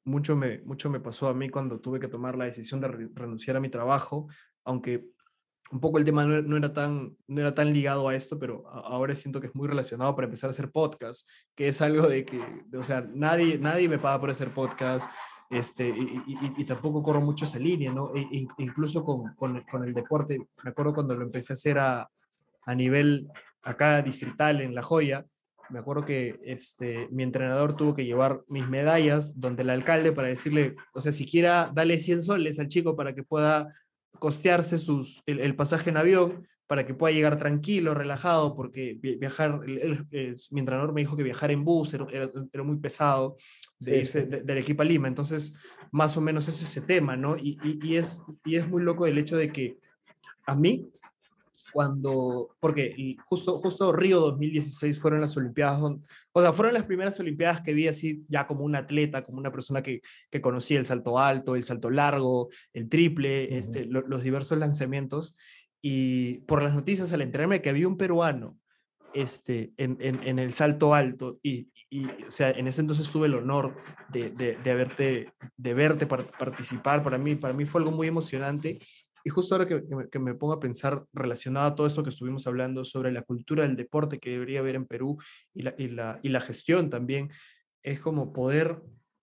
[0.05, 3.09] mucho, me, mucho me pasó a mí cuando tuve que tomar la decisión de re
[3.13, 4.29] renunciar a mi trabajo,
[4.65, 5.05] aunque
[5.73, 8.69] un poco el tema no, no, era tan, no era tan ligado a esto, pero
[8.69, 12.27] ahora siento que es muy relacionado para empezar a hacer podcast, que es algo de
[12.27, 15.11] que, de, o sea, nadie, nadie me paga por hacer podcast,
[15.51, 18.15] este, y, y, y tampoco corro mucho esa línea, ¿no?
[18.15, 22.09] E, incluso con, con, con, el deporte, me acuerdo cuando lo empecé a hacer a,
[22.65, 23.29] a nivel
[23.63, 25.25] acá distrital en La Joya,
[25.71, 30.29] me acuerdo que este, mi entrenador tuvo que llevar mis medallas donde el alcalde para
[30.29, 33.73] decirle, o sea, siquiera dale 100 soles al chico para que pueda
[34.23, 39.63] costearse sus, el, el, pasaje en avión para que pueda llegar tranquilo, relajado, porque viajar,
[39.67, 43.37] el, el, mi entrenador me dijo que viajar en bus era, era, era muy pesado
[43.81, 44.29] de sí, irse sí.
[44.29, 45.53] de, del equipo a Lima, entonces
[45.91, 47.37] más o menos es ese tema, ¿no?
[47.37, 49.77] Y, y, y, es, y es muy loco el hecho de que
[50.47, 50.89] a mí,
[51.73, 57.19] cuando, porque justo, justo Río 2016 fueron las Olimpiadas, donde, o sea, fueron las primeras
[57.21, 60.87] Olimpiadas que vi así ya como un atleta, como una persona que, que conocía el
[60.87, 63.59] salto alto, el salto largo, el triple, uh -huh.
[63.59, 65.35] este, lo, los diversos lanzamientos,
[65.81, 68.57] y por las noticias al enterarme que había un peruano
[69.15, 73.27] este, en, en, en el salto alto, y, y, o sea, en ese entonces tuve
[73.27, 73.77] el honor
[74.09, 78.79] de, de, de, verte, de verte participar, para mí, para mí fue algo muy emocionante,
[79.25, 82.03] y justo ahora que, que, me, que, me, pongo a pensar relacionado a todo esto
[82.03, 85.19] que estuvimos hablando sobre la cultura del deporte que debería haber en Perú
[85.55, 87.31] y la, y la, y la gestión también,
[87.83, 88.83] es como poder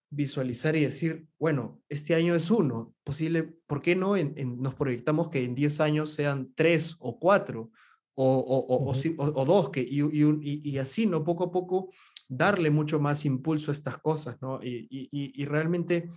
[0.09, 4.75] visualizar y decir, bueno, este año es uno, posible, ¿por qué no en, en, nos
[4.75, 7.71] proyectamos que en 10 años sean tres o cuatro
[8.15, 9.15] o, o, o, uh -huh.
[9.17, 11.23] o, o dos, que, y, y, y, así, ¿no?
[11.23, 11.91] Poco a poco
[12.27, 14.59] darle mucho más impulso a estas cosas, ¿no?
[14.63, 16.09] Y, y realmente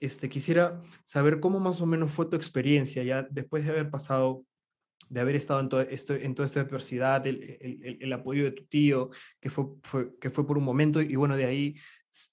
[0.00, 4.44] este, quisiera saber cómo más o menos fue tu experiencia ya después de haber pasado
[5.08, 8.52] de haber estado en, todo esto, en toda esta adversidad, el, el, el, apoyo de
[8.52, 9.66] tu tío, que fue,
[10.18, 11.76] que fue por un momento, y bueno, de ahí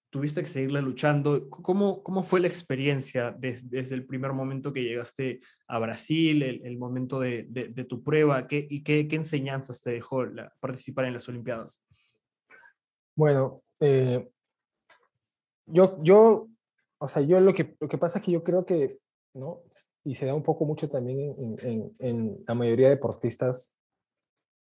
[0.09, 1.49] tuviste que seguirla luchando.
[1.49, 6.65] ¿Cómo, cómo fue la experiencia desde, desde el primer momento que llegaste a Brasil, el,
[6.65, 8.47] el momento de, de, de, tu prueba?
[8.47, 11.83] ¿qué, ¿Y qué, qué, enseñanzas te dejó la, participar en las Olimpiadas?
[13.15, 14.27] Bueno, eh,
[15.65, 16.48] yo, yo,
[16.99, 18.99] o sea, yo lo que, lo que pasa es que yo creo que,
[19.33, 19.61] ¿no?
[20.03, 23.75] y se da un poco mucho también en, en, en, la mayoría de deportistas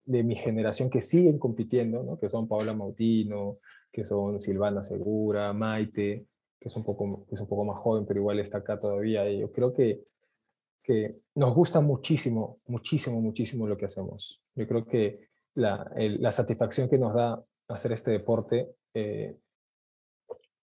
[0.06, 2.20] de mi generación que siguen compitiendo, ¿no?
[2.20, 3.60] que son Paola Mautino,
[3.92, 6.26] que son Silvana Segura, Maite,
[6.60, 9.30] que es un poco, es un poco más joven, pero igual está acá todavía.
[9.30, 10.02] Y yo creo que,
[10.82, 14.44] que nos gusta muchísimo, muchísimo, muchísimo lo que hacemos.
[14.56, 19.38] Yo creo que la, el, la satisfacción que nos da hacer este deporte eh,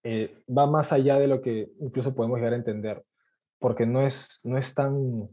[0.03, 3.05] eh, va más allá de lo que incluso podemos llegar a entender
[3.61, 5.29] porque no es, no es tan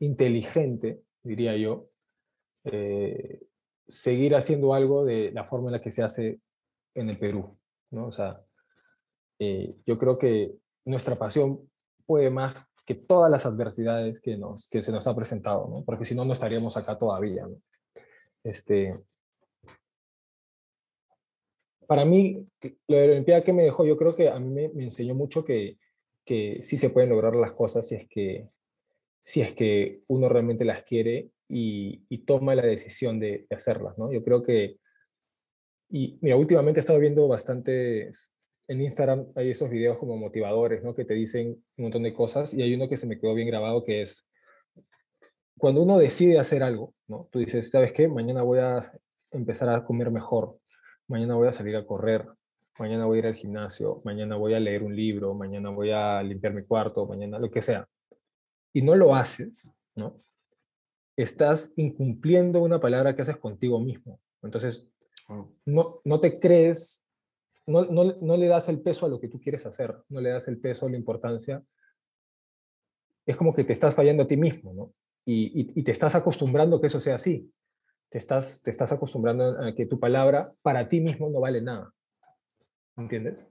[0.00, 1.88] inteligente, diría yo,
[2.64, 3.40] eh,
[3.86, 6.40] seguir haciendo algo de la forma en la que se hace
[6.94, 7.56] en el Perú,
[7.90, 8.08] ¿no?
[8.08, 8.42] O sea,
[9.38, 10.52] eh, yo creo que
[10.84, 11.70] nuestra pasión
[12.04, 15.84] puede más que todas las adversidades que, nos, que se nos ha presentado, ¿no?
[15.84, 17.56] Porque si no, no estaríamos acá todavía, ¿no?
[18.42, 18.98] Este,
[21.88, 22.46] para mí,
[22.86, 25.42] lo de la Olimpiada que me dejó, yo creo que a mí me, enseñó mucho
[25.42, 25.78] que,
[26.22, 28.50] que sí se pueden lograr las cosas si es que,
[29.24, 33.96] si es que uno realmente las quiere y, y toma la decisión de, de, hacerlas,
[33.96, 34.12] ¿no?
[34.12, 34.76] Yo creo que,
[35.88, 38.10] y mira, últimamente he estado viendo bastante,
[38.68, 40.94] en Instagram hay esos videos como motivadores, ¿no?
[40.94, 43.48] Que te dicen un montón de cosas y hay uno que se me quedó bien
[43.48, 44.28] grabado que es,
[45.56, 47.30] cuando uno decide hacer algo, ¿no?
[47.32, 48.08] Tú dices, ¿sabes qué?
[48.08, 48.92] Mañana voy a
[49.30, 50.58] empezar a comer mejor,
[51.08, 52.26] mañana voy a salir a correr,
[52.78, 56.22] mañana voy a ir al gimnasio, mañana voy a leer un libro, mañana voy a
[56.22, 57.88] limpiar mi cuarto, mañana lo que sea,
[58.72, 60.22] y no lo haces, ¿no?
[61.16, 64.20] Estás incumpliendo una palabra que haces contigo mismo.
[64.40, 64.86] Entonces,
[65.64, 67.04] no, no te crees,
[67.66, 70.30] no, no, no le das el peso a lo que tú quieres hacer, no le
[70.30, 71.62] das el peso, a la importancia.
[73.26, 74.94] Es como que te estás fallando a ti mismo, ¿no?
[75.24, 77.50] Y, y, y te estás acostumbrando a que eso sea así.
[78.10, 81.92] Te estás, te estás acostumbrando a que tu palabra para ti mismo no vale nada.
[82.98, 83.46] ¿entiendes?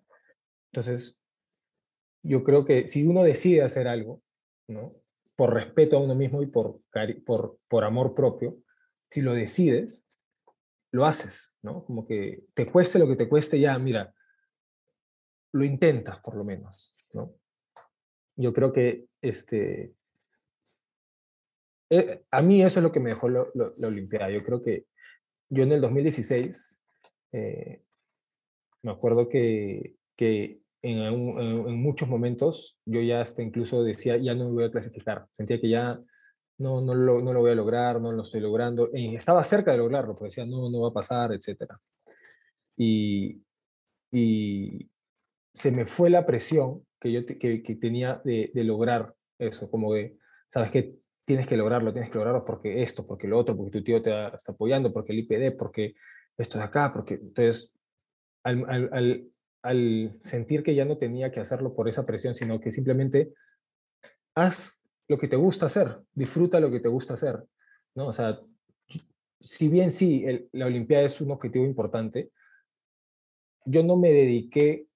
[0.71, 1.21] Entonces,
[2.23, 4.21] yo creo que si uno decide hacer algo,
[4.67, 4.93] ¿no?
[5.35, 6.81] Por respeto a uno mismo y por,
[7.25, 8.57] por, por amor propio,
[9.09, 10.05] si lo decides,
[10.91, 11.85] lo haces, ¿no?
[11.85, 14.13] Como que te cueste lo que te cueste, ya, mira,
[15.53, 17.33] lo intentas por lo menos, ¿no?
[18.35, 19.93] Yo creo que este,
[21.89, 24.29] eh, a mí eso es lo que me dejó lo, lo, la Olimpiada.
[24.29, 24.85] Yo creo que
[25.49, 26.81] yo en el 2016
[27.33, 27.81] eh,
[28.83, 34.35] me acuerdo que, que en, en, en, muchos momentos yo ya hasta incluso decía, ya
[34.35, 35.27] no me voy a clasificar.
[35.31, 35.99] Sentía que ya
[36.59, 38.89] no, no, lo, no lo voy a lograr, no lo estoy logrando.
[38.93, 41.73] Y estaba cerca de lograrlo, porque decía, no, no va a pasar, etc.
[42.75, 43.41] Y,
[44.11, 44.89] y
[45.53, 49.69] se me fue la presión que yo te, que, que, tenía de, de, lograr eso,
[49.69, 50.17] como de,
[50.49, 50.95] sabes que
[51.28, 54.11] tienes que lograrlo, tienes que lograrlo porque esto, porque lo otro, porque tu tío te
[54.34, 55.95] está apoyando, porque el IPD, porque
[56.38, 57.78] esto de acá, porque entonces
[58.45, 59.28] al, al, al,
[59.61, 63.34] al, sentir que ya no tenía que hacerlo por esa presión, sino que simplemente
[64.36, 67.43] haz lo que te gusta hacer, disfruta lo que te gusta hacer,
[67.93, 68.07] ¿no?
[68.07, 68.39] O sea,
[69.41, 72.32] si bien sí, el, la Olimpiada es un objetivo importante,
[73.65, 74.88] yo no me dediqué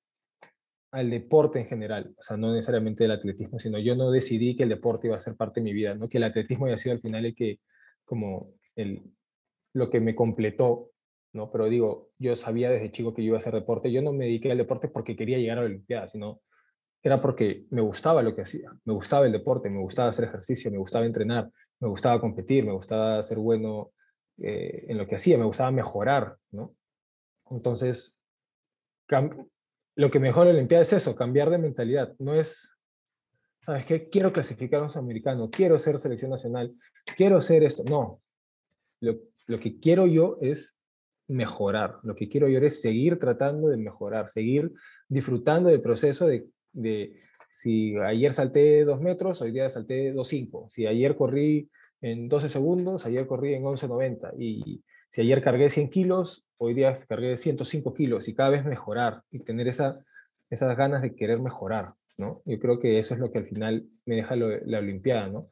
[0.91, 4.63] al deporte en general, o sea, no necesariamente el atletismo, sino yo no decidí que
[4.63, 6.09] el deporte iba a ser parte de mi vida, ¿no?
[6.09, 7.59] Que el atletismo haya sido al final el que,
[8.05, 9.01] como el,
[9.73, 10.91] lo que me completó
[11.33, 11.51] ¿no?
[11.51, 13.91] Pero digo, yo sabía desde chico que yo iba a hacer deporte.
[13.91, 16.41] Yo no me dediqué al deporte porque quería llegar a la Olimpiada, sino
[17.03, 18.71] era porque me gustaba lo que hacía.
[18.85, 22.73] Me gustaba el deporte, me gustaba hacer ejercicio, me gustaba entrenar, me gustaba competir, me
[22.73, 23.91] gustaba ser bueno
[24.37, 26.75] eh, en lo que hacía, me gustaba mejorar, ¿no?
[27.49, 28.17] Entonces,
[29.95, 32.13] lo que mejora la Olimpiada es eso, cambiar de mentalidad.
[32.19, 32.77] No es,
[33.61, 34.09] ¿sabes qué?
[34.09, 36.73] Quiero clasificar a un americano, quiero ser selección nacional,
[37.15, 37.83] quiero ser esto.
[37.89, 38.21] No.
[39.01, 40.77] Lo, lo que quiero yo es
[41.27, 41.97] mejorar.
[42.03, 44.71] Lo que quiero yo es seguir tratando de mejorar, seguir
[45.07, 47.21] disfrutando del proceso de, de
[47.51, 50.69] si ayer salté dos metros, hoy día salté 2.5.
[50.69, 51.69] Si ayer corrí
[52.01, 54.33] en 12 segundos, ayer corrí en 11.90.
[54.39, 54.81] Y
[55.11, 58.27] si ayer cargué 100 kilos, hoy día cargué 105 kilos.
[58.27, 60.03] Y cada vez mejorar y tener esa,
[60.49, 61.93] esas ganas de querer mejorar.
[62.17, 62.41] ¿no?
[62.45, 65.27] Yo creo que eso es lo que al final me deja lo, la Olimpiada.
[65.27, 65.49] ¿no?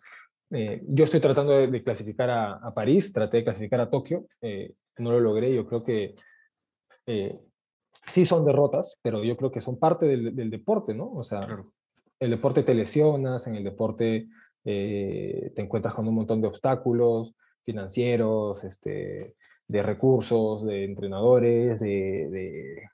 [0.52, 4.28] Eh, yo estoy tratando de, de clasificar a, a, París, traté de clasificar a Tokio.
[4.42, 5.54] Eh, no lo logré.
[5.54, 6.16] Yo creo que
[7.06, 7.40] eh,
[8.08, 11.12] sí son derrotas, pero yo creo que son parte del, del deporte, ¿no?
[11.12, 11.42] O sea,
[12.20, 14.28] el deporte te lesionas, en el deporte
[14.66, 17.34] eh, te encuentras con un montón de obstáculos
[17.64, 19.36] financieros, este,
[19.70, 22.90] de recursos, de entrenadores, de,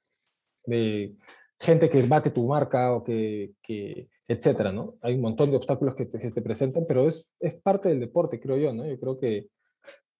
[0.67, 1.15] de,
[1.57, 4.95] gente que bate tu marca o que, que, etcétera, ¿no?
[5.01, 8.41] Hay un montón de obstáculos que te, te, presentan, pero es, es parte del deporte,
[8.41, 8.85] creo yo, ¿no?
[8.85, 9.47] Yo creo que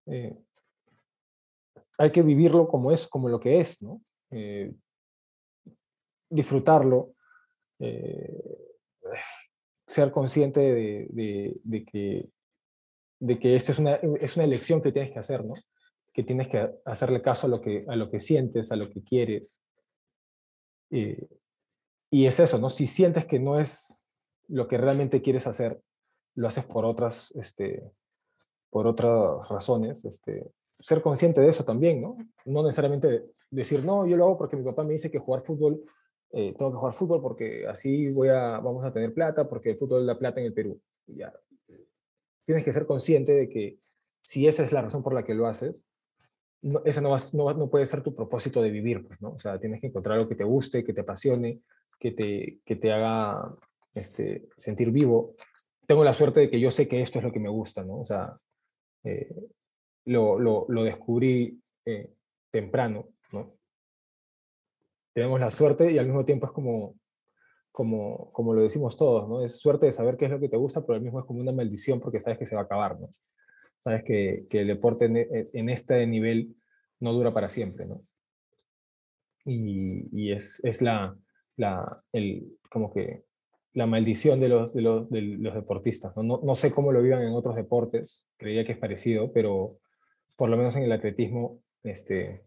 [0.06, 0.34] eh,
[1.98, 4.00] hay que vivirlo como es, como lo que es, ¿no?
[4.30, 4.72] Eh,
[6.30, 7.12] disfrutarlo,
[9.86, 12.30] ser consciente de, de, que,
[13.20, 15.54] de que es una, es una elección que tienes que hacer, ¿no?
[16.16, 19.04] Que tienes que hacerle caso a lo que, a lo que sientes, a lo que
[19.04, 19.60] quieres.
[20.90, 21.28] Eh,
[22.10, 22.70] y es eso, ¿no?
[22.70, 24.06] Si sientes que no es
[24.48, 25.78] lo que realmente quieres hacer,
[26.34, 27.82] lo haces por otras, este,
[28.70, 32.16] por otras razones, este, ser consciente de eso también, ¿no?
[32.46, 35.84] No necesariamente decir, no, yo lo hago porque mi papá me dice que jugar fútbol
[36.32, 39.76] eh, tengo que jugar fútbol porque así voy a, vamos a tener plata, porque el
[39.76, 40.80] fútbol da plata en el Perú.
[41.06, 41.32] Ya.
[42.44, 43.78] Tienes que ser consciente de que
[44.22, 45.84] si esa es la razón por la que lo haces,
[46.62, 49.30] no, ese no, no, no, puede ser tu propósito de vivir, pues, ¿no?
[49.30, 51.60] O sea, tienes que encontrar algo que te guste, que te apasione,
[51.98, 53.54] que te, que te haga
[53.94, 55.34] este, sentir vivo.
[55.86, 58.00] Tengo la suerte de que yo sé que esto es lo que me gusta, ¿no?
[58.00, 58.36] O sea,
[59.04, 59.34] eh,
[60.06, 62.10] lo, lo, lo, descubrí eh,
[62.50, 63.56] temprano, ¿no?
[65.16, 66.94] tenemos la suerte y al mismo tiempo es como,
[67.72, 69.42] como, como lo decimos todos, ¿no?
[69.42, 71.40] Es suerte de saber qué es lo que te gusta, pero al mismo es como
[71.40, 73.08] una maldición porque sabes que se va a acabar, ¿no?
[73.86, 76.56] Sabes que, el deporte en, e, en, este nivel
[76.98, 78.02] no dura para siempre, ¿no?
[79.44, 81.16] Y, es, la,
[82.68, 83.22] como que
[83.74, 86.16] la maldición de los, de los, de los deportistas.
[86.16, 89.78] no sé cómo lo vivan en otros deportes, creía que es parecido, pero
[90.34, 92.42] por lo menos en el atletismo, este,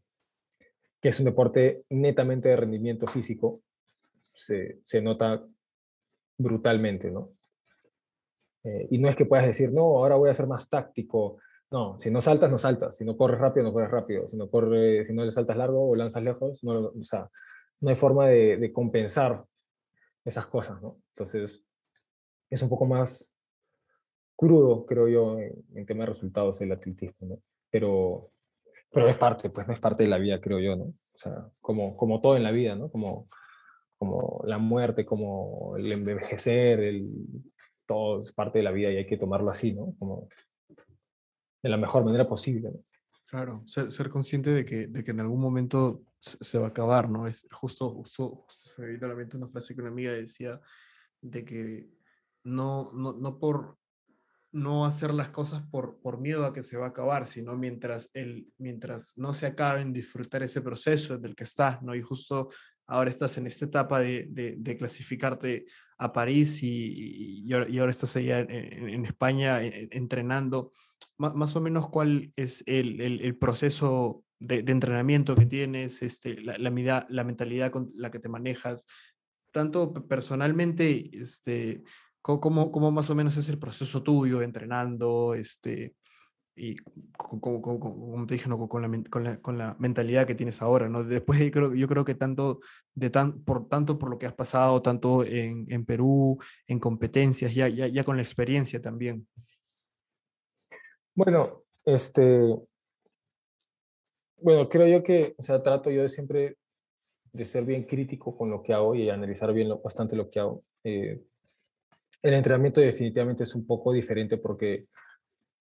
[1.01, 3.61] que es un deporte netamente de rendimiento físico,
[4.33, 5.47] se, se nota
[6.37, 7.31] brutalmente, ¿no?
[8.64, 11.38] Eh, y no es que puedas decir, no, ahora voy a ser más táctico.
[11.72, 12.97] No, si no saltas, no saltas.
[12.97, 14.28] Si no corres rápido, no corres rápido.
[14.28, 17.30] Si no, corre, si no le saltas largo o lanzas lejos, no, o sea,
[17.82, 19.43] no hay forma de, de compensar
[20.26, 20.97] esas cosas, ¿no?
[21.16, 21.64] Entonces,
[22.49, 23.38] es un poco más
[24.36, 27.39] crudo, creo yo, en, en tema de resultados el atletismo, ¿no?
[27.70, 28.32] Pero,
[28.91, 30.86] pero es parte, pues no es parte de la vida, creo yo, ¿no?
[30.86, 32.89] O sea, como, como todo en la vida, ¿no?
[32.89, 33.28] Como,
[33.97, 37.10] como la muerte, como el envejecer, el,
[37.89, 39.95] todo es parte de la vida y hay que tomarlo así, ¿no?
[39.97, 40.29] Como
[41.63, 42.69] de la mejor manera posible.
[42.69, 42.79] ¿no?
[43.25, 47.09] Claro, ser, ser consciente de que, de que en algún momento se va a acabar,
[47.09, 47.25] ¿no?
[47.25, 50.11] Es justo, justo, justo se me vino a la mente una frase que una amiga
[50.11, 50.61] decía
[51.19, 51.89] de que
[52.43, 53.79] no, no, no por
[54.51, 58.11] no hacer las cosas por, por miedo a que se va a acabar, sino mientras,
[58.13, 61.95] el, mientras no se acaben, disfrutar ese proceso del que estás, ¿no?
[61.95, 62.49] Y justo
[62.89, 65.65] ahora estás en esta etapa de, clasificarte
[65.97, 70.73] a París y, y, ahora estás allá en, España entrenando.
[71.17, 77.91] más o menos cuál es el, proceso de, entrenamiento que tienes, este, la mentalidad con
[77.95, 78.85] la que te manejas,
[79.51, 81.83] tanto personalmente, este,
[82.21, 85.33] ¿Cómo, ¿Cómo, más o menos es el proceso tuyo entrenando?
[85.33, 85.95] Este,
[86.60, 86.76] y
[87.16, 88.68] como, como, como te dije, ¿no?
[88.68, 91.03] con, la, con, la, con, la, mentalidad que tienes ahora, ¿no?
[91.05, 92.60] Después yo creo, yo creo que tanto,
[92.93, 96.38] de tan, por, tanto por lo que has pasado, tanto en, en Perú,
[96.68, 99.26] en competencias, ya, ya, ya con la experiencia también.
[101.16, 102.41] Bueno, este,
[104.41, 106.57] bueno, creo yo que, o sea, trato yo de siempre
[107.32, 110.39] de ser bien crítico con lo que hago y analizar bien lo, bastante lo que
[110.39, 110.64] hago.
[110.84, 111.22] Eh,
[112.22, 114.88] el entrenamiento definitivamente es un poco diferente porque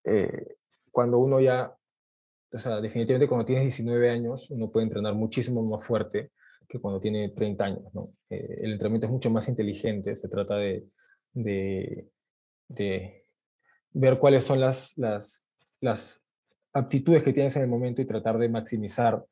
[0.04, 0.57] eh,
[0.90, 1.74] cuando uno ya,
[2.52, 6.30] o sea, definitivamente cuando tienes 19 años, uno puede entrenar muchísimo más fuerte
[6.68, 7.82] que cuando tiene 30 años.
[8.30, 10.86] Eh, el entrenamiento es mucho más inteligente, se trata de,
[11.32, 12.06] de,
[13.92, 15.46] ver cuáles son las, las,
[15.80, 16.26] las
[16.72, 19.24] aptitudes que tienes en el momento y tratar de maximizar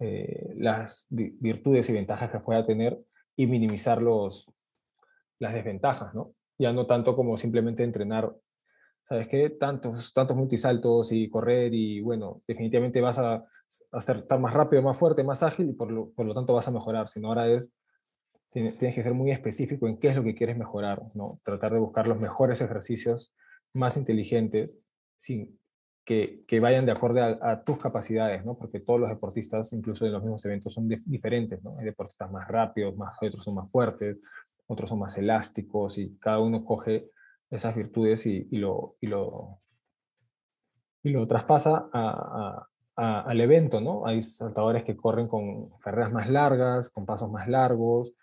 [0.00, 2.98] eh, las virtudes y ventajas que pueda tener
[3.36, 4.52] y minimizar los,
[5.38, 6.34] las desventajas, ¿no?
[6.60, 8.30] ya no tanto como simplemente entrenar,
[9.10, 9.50] ¿sabes qué?
[9.50, 13.44] Tantos, tantos multisaltos y correr y bueno, definitivamente vas a,
[13.90, 16.68] hacer, estar más rápido, más fuerte, más ágil y por lo, por lo tanto vas
[16.68, 17.74] a mejorar, sino ahora es,
[18.52, 21.40] tienes que ser muy específico en qué es lo que quieres mejorar, ¿no?
[21.42, 23.34] Tratar de buscar los mejores ejercicios
[23.72, 24.76] más inteligentes,
[25.16, 25.58] sin,
[26.04, 28.56] que, que, vayan de acuerdo a, tus capacidades, ¿no?
[28.56, 31.76] Porque todos los deportistas, incluso en los mismos eventos, son diferentes, ¿no?
[31.78, 34.18] Hay deportistas más rápidos, más, otros son más fuertes,
[34.68, 37.10] otros son más elásticos y cada uno coge
[37.50, 39.60] esas virtudes y, lo, y, lo,
[41.02, 41.88] y lo traspasa
[42.96, 44.06] al evento, ¿no?
[44.06, 48.14] Hay saltadores que corren con carreras más largas, con pasos más largos,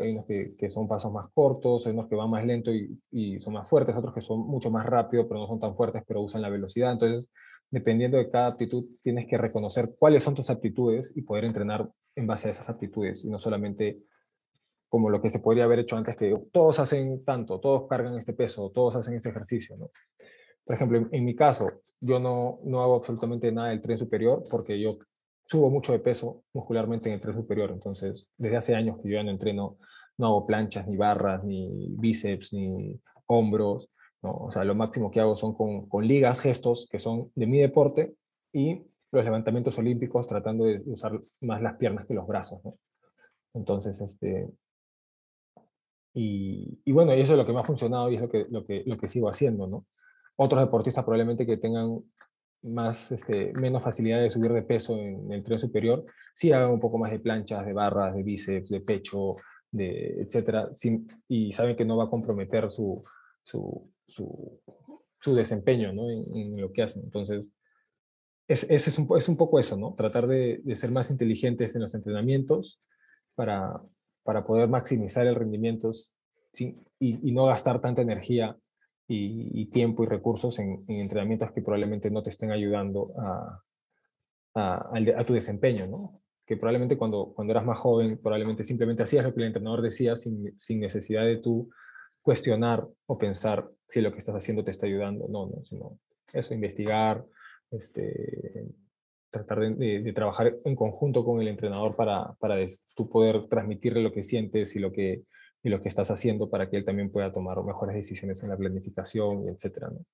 [0.00, 3.40] hay unos que, son pasos más cortos, hay unos que van más lento y, y,
[3.40, 6.20] son más fuertes, otros que son mucho más rápidos, pero no son tan fuertes, pero
[6.20, 6.92] usan la velocidad.
[6.92, 7.28] Entonces,
[7.70, 12.26] dependiendo de cada aptitud, tienes que reconocer cuáles son tus aptitudes y poder entrenar en
[12.26, 14.00] base a esas aptitudes, y no solamente
[14.88, 18.32] como lo que se podría haber hecho antes, que todos hacen tanto, todos cargan este
[18.32, 19.90] peso, todos hacen este ejercicio, ¿no?
[20.64, 21.66] Por ejemplo, en, en mi caso,
[22.00, 24.98] yo no, no hago absolutamente nada del tren superior porque yo
[25.46, 29.16] subo mucho de peso muscularmente en el tren superior, entonces desde hace años que yo
[29.16, 29.78] ya no entreno,
[30.18, 33.90] no hago planchas, ni barras, ni bíceps, ni hombros,
[34.22, 34.32] ¿no?
[34.32, 37.58] o sea, lo máximo que hago son con, con ligas, gestos, que son de mi
[37.58, 38.14] deporte,
[38.52, 42.74] y los levantamientos olímpicos tratando de usar más las piernas que los brazos, ¿no?
[43.54, 44.48] Entonces, este...
[46.20, 48.66] Y, y, bueno, eso es lo que me ha funcionado y es lo que, lo
[48.66, 49.86] que, lo que sigo haciendo, ¿no?
[50.34, 52.00] Otros deportistas probablemente que tengan
[52.62, 56.04] más, este, menos facilidad de subir de peso en el tren superior,
[56.34, 59.36] sí hagan un poco más de planchas, de barras, de bíceps, de pecho,
[59.70, 63.04] de etcétera, sin, y saben que no va a comprometer su,
[63.44, 64.60] su, su,
[65.20, 66.10] su desempeño ¿no?
[66.10, 67.04] en, en, lo que hacen.
[67.04, 67.52] Entonces,
[68.48, 69.94] es, es, es, un, es un poco eso, ¿no?
[69.94, 72.80] Tratar de, de, ser más inteligentes en los entrenamientos
[73.36, 73.80] para,
[74.28, 75.90] para poder maximizar el rendimiento
[76.58, 78.54] y, y no gastar tanta energía
[79.06, 83.62] y, y tiempo y recursos en, en, entrenamientos que probablemente no te estén ayudando a,
[84.54, 86.20] a, a, tu desempeño, ¿no?
[86.44, 90.14] Que probablemente cuando, cuando eras más joven, probablemente simplemente hacías lo que el entrenador decía
[90.14, 91.70] sin, sin necesidad de tú
[92.20, 95.26] cuestionar o pensar si lo que estás haciendo te está ayudando.
[95.28, 95.98] No, no, sino
[96.34, 97.24] eso, investigar,
[97.70, 98.66] este,
[99.30, 102.56] tratar de, de, trabajar en conjunto con el entrenador para, para
[102.94, 105.24] tú poder transmitirle lo que sientes y lo que,
[105.62, 108.56] y lo que estás haciendo para que él también pueda tomar mejores decisiones en la
[108.56, 110.04] planificación, etcétera, ¿no?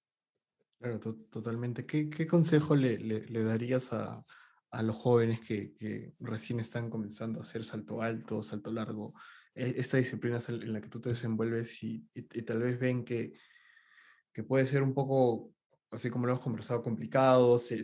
[0.84, 1.86] Claro, to totalmente.
[1.86, 4.22] ¿Qué, qué consejo le, le, darías a,
[4.70, 9.14] a los jóvenes que, que, recién están comenzando a hacer salto alto, salto largo,
[9.54, 13.04] e, esta disciplina en la que tú te desenvuelves y, y, y tal vez ven
[13.04, 13.32] que,
[14.32, 15.52] que, puede ser un poco,
[15.94, 17.82] así como lo hemos conversado, complicado, se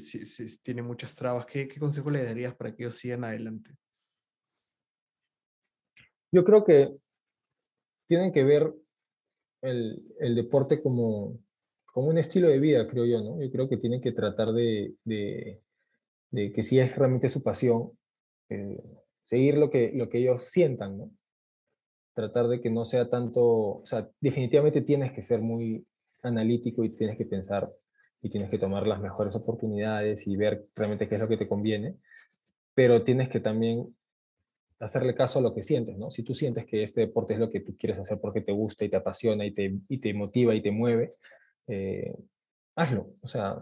[0.63, 1.47] tiene muchas trabas?
[1.47, 3.71] ¿Qué, ¿Qué consejo le darías para que ellos sigan adelante?
[6.33, 6.97] Yo creo que
[8.09, 8.73] tienen que ver
[9.63, 11.39] el, deporte como,
[11.87, 13.43] como, un estilo de vida, creo yo, ¿no?
[13.43, 14.95] Yo creo que tienen que tratar de
[16.33, 17.93] que si es realmente su pasión,
[18.49, 18.83] eh,
[19.27, 21.11] seguir lo que, lo que ellos sientan, ¿no?
[22.15, 25.87] Tratar de que no sea tanto, o sea, definitivamente tienes que ser muy
[26.23, 27.73] analítico y tienes que pensar
[28.23, 31.49] y tienes que tomar las mejores oportunidades y ver realmente qué es lo que te
[31.49, 31.97] conviene,
[32.75, 33.95] pero tienes que también
[34.79, 36.11] hacerle caso a lo que sientes, ¿no?
[36.11, 38.85] Si tú sientes que este deporte es lo que tú quieres hacer porque te gusta
[38.85, 41.15] y te apasiona y te, y te motiva y te mueve,
[41.67, 42.15] eh,
[42.77, 43.13] hazlo.
[43.21, 43.59] O sea,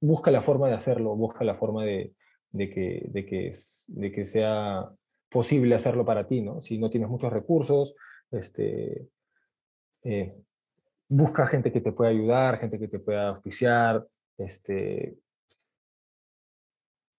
[0.00, 2.14] busca la forma de hacerlo, busca la forma de,
[2.50, 3.52] de, que, de, que,
[3.88, 4.88] de que sea
[5.28, 6.60] posible hacerlo para ti, ¿no?
[6.60, 7.94] Si no tienes muchos recursos,
[8.30, 9.08] este,
[10.02, 10.34] eh,
[11.08, 14.06] busca gente que te pueda ayudar, gente que te pueda auspiciar,
[14.38, 15.16] este,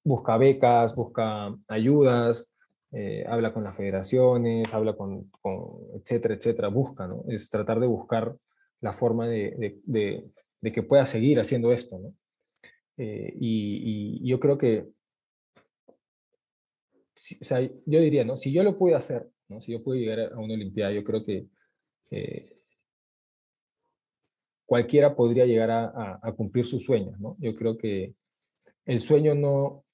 [0.04, 2.54] busca becas, busca ayudas,
[2.92, 7.24] eh, habla con las federaciones, habla con, con, etcétera, etcétera, busca, ¿no?
[7.28, 8.36] Es tratar de buscar
[8.82, 10.32] la forma de, de, de,
[10.62, 12.14] de que pueda seguir haciendo esto, ¿no?
[12.98, 14.88] Eh, y, y, yo creo que,
[17.14, 18.38] si, o sea, yo diría, ¿no?
[18.38, 19.62] Si yo lo pude hacer, ¿no?
[19.62, 21.48] Si yo pude llegar a una Olimpiada, yo creo que
[22.12, 22.57] eh,
[24.68, 27.38] cualquiera podría llegar a, cumplir sus sueños, ¿no?
[27.40, 28.14] Yo creo que
[28.86, 29.86] el sueño no,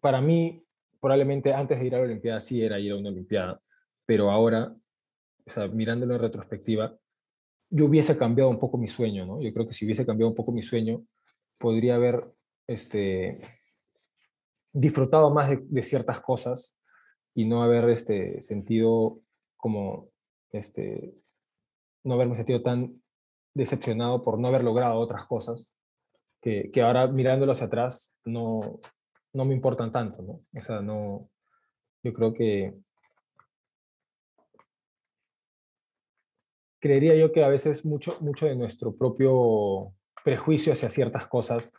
[0.00, 0.64] para mí,
[1.00, 3.60] probablemente antes de ir a la Olimpiada sí era ir a una Olimpiada,
[4.04, 4.74] pero ahora,
[5.46, 6.98] o sea, mirándolo en retrospectiva,
[7.70, 9.40] yo hubiese cambiado un poco mi sueño, ¿no?
[9.40, 11.04] Yo creo que si hubiese cambiado un poco mi sueño,
[11.56, 12.24] podría haber
[12.66, 13.40] este,
[14.72, 16.76] disfrutado más de, de ciertas cosas
[17.32, 19.20] y no haber este, sentido
[19.56, 20.10] como,
[20.50, 21.14] este,
[22.02, 23.00] no haberme sentido tan
[23.56, 25.74] decepcionado por no haber logrado otras cosas,
[26.42, 28.80] que, que ahora mirándolo hacia atrás no,
[29.32, 30.40] no me importan tanto, ¿no?
[30.58, 31.28] O sea, no,
[32.02, 32.74] yo creo que
[36.78, 39.92] creería yo que a veces mucho, mucho de nuestro propio
[40.22, 41.72] prejuicio hacia ciertas cosas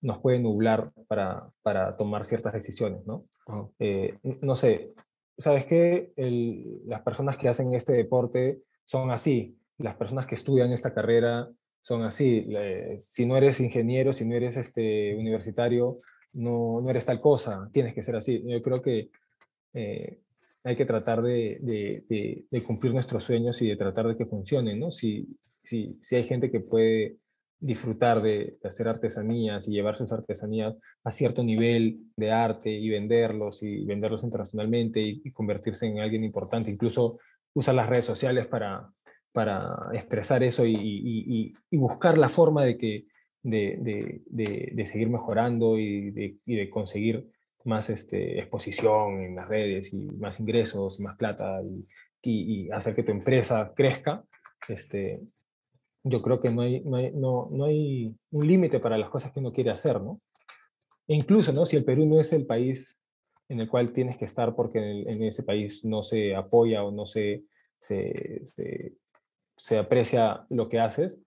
[0.00, 3.24] nos puede nublar para, para tomar ciertas decisiones, ¿no?
[3.46, 3.72] Oh.
[3.78, 4.94] Eh, no sé,
[5.36, 6.12] ¿sabes qué?
[6.16, 11.48] El, las personas que hacen este deporte son así, las personas que estudian esta carrera
[11.82, 12.46] son así,
[12.98, 15.98] si no eres ingeniero, si no eres este, universitario,
[16.32, 18.42] no, no eres tal cosa, tienes que ser así.
[18.46, 19.10] Yo creo que
[19.74, 20.20] eh,
[20.64, 24.90] hay que tratar de, cumplir nuestros sueños y de tratar de que funcionen, ¿no?
[24.90, 25.28] Si,
[25.62, 27.18] si, si hay gente que puede
[27.60, 33.62] disfrutar de, hacer artesanías y llevar sus artesanías a cierto nivel de arte y venderlos
[33.62, 37.18] y venderlos internacionalmente y, convertirse en alguien importante, incluso
[37.52, 38.90] usar las redes sociales para,
[39.34, 43.06] para expresar eso y, buscar la forma de, que,
[43.42, 46.12] de, de, seguir mejorando y
[46.46, 47.28] de, conseguir
[47.64, 51.60] más este, exposición en las redes y más ingresos y más plata
[52.22, 54.24] y, hacer que tu empresa crezca,
[54.68, 55.20] este,
[56.04, 59.32] yo creo que no hay, no hay, no, no hay un límite para las cosas
[59.32, 60.20] que uno quiere hacer, ¿no?
[61.08, 61.66] E incluso, ¿no?
[61.66, 63.02] Si el Perú no es el país
[63.48, 67.04] en el cual tienes que estar porque en, ese país no se apoya o no
[67.04, 67.44] se,
[67.78, 68.94] se, se,
[69.78, 71.20] aprecia lo que haces,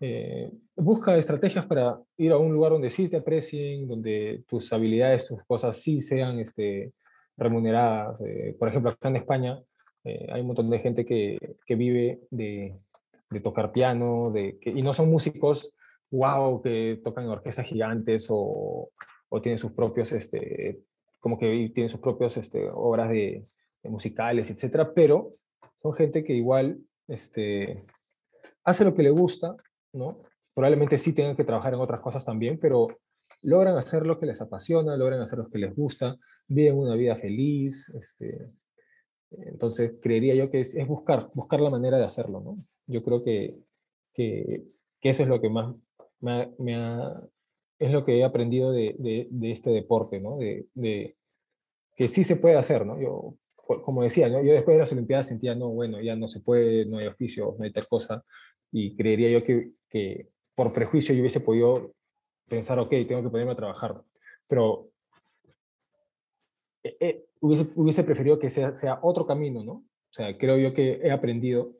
[0.00, 5.28] eh, busca estrategias para ir a un lugar donde sí te aprecien, donde tus habilidades,
[5.28, 6.92] tus cosas sí sean este,
[7.36, 8.20] remuneradas.
[8.22, 9.60] Eh, por ejemplo, acá en España
[10.04, 12.76] eh, hay un montón de gente que, que vive de,
[13.30, 15.74] de tocar piano, de, que, y no son músicos,
[16.10, 18.90] wow, que tocan en orquestas gigantes o,
[19.28, 20.80] o tienen sus propios, este,
[21.20, 23.46] como que tienen sus propios este, obras de,
[23.84, 25.32] musicales, etcétera, pero
[25.80, 26.78] son gente que igual
[27.12, 27.84] este,
[28.64, 29.54] hace lo que le gusta,
[29.92, 30.22] ¿no?
[30.54, 32.88] Probablemente sí tengan que trabajar en otras cosas también, pero
[33.42, 36.16] logran hacer lo que les apasiona, logran hacer lo que les gusta,
[36.48, 38.50] viven una vida feliz, este,
[39.30, 42.58] entonces creería yo que es, buscar, buscar la manera de hacerlo, ¿no?
[42.86, 43.58] Yo creo que,
[44.14, 44.64] que,
[45.02, 45.74] eso es lo que más
[46.20, 47.20] me ha,
[47.78, 48.96] es lo que he aprendido de,
[49.30, 50.36] de, este deporte, ¿no?
[50.38, 51.16] De, de,
[51.96, 53.36] que sí se puede hacer, ¿no?
[53.80, 54.42] Como decía, ¿no?
[54.42, 57.54] yo después de las Olimpiadas sentía, no, bueno, ya no se puede, no hay oficio,
[57.58, 58.24] no hay tal cosa,
[58.70, 61.94] y creería yo que, que por prejuicio yo hubiese podido
[62.48, 64.02] pensar, ok, tengo que ponerme a trabajar,
[64.46, 64.90] pero
[66.82, 69.72] eh, eh, hubiese, hubiese preferido que sea, sea otro camino, ¿no?
[69.72, 71.72] O sea, creo yo que he aprendido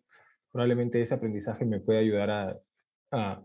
[0.50, 2.60] probablemente ese aprendizaje me puede ayudar
[3.10, 3.42] a,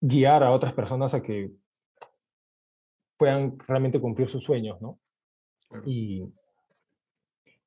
[0.00, 1.50] guiar a otras personas a que
[3.16, 4.98] puedan realmente cumplir sus sueños, ¿no?
[5.84, 6.24] Y,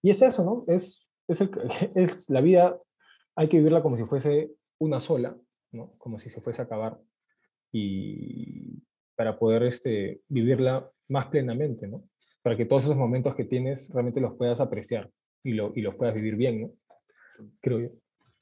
[0.04, 0.66] y es eso, ¿no?
[0.68, 1.50] Es, es, el,
[1.96, 2.78] es la vida,
[3.36, 5.36] hay que vivirla como si fuese una sola,
[5.72, 5.96] ¿no?
[5.98, 7.00] Como si se fuese a acabar.
[7.72, 8.84] Y
[9.16, 12.08] para poder este, vivirla más plenamente, ¿no?
[12.44, 15.10] Para que todos esos momentos que tienes realmente los puedas apreciar
[15.42, 16.74] y, lo, y los puedas vivir bien, ¿no?
[17.62, 17.90] Creo yo.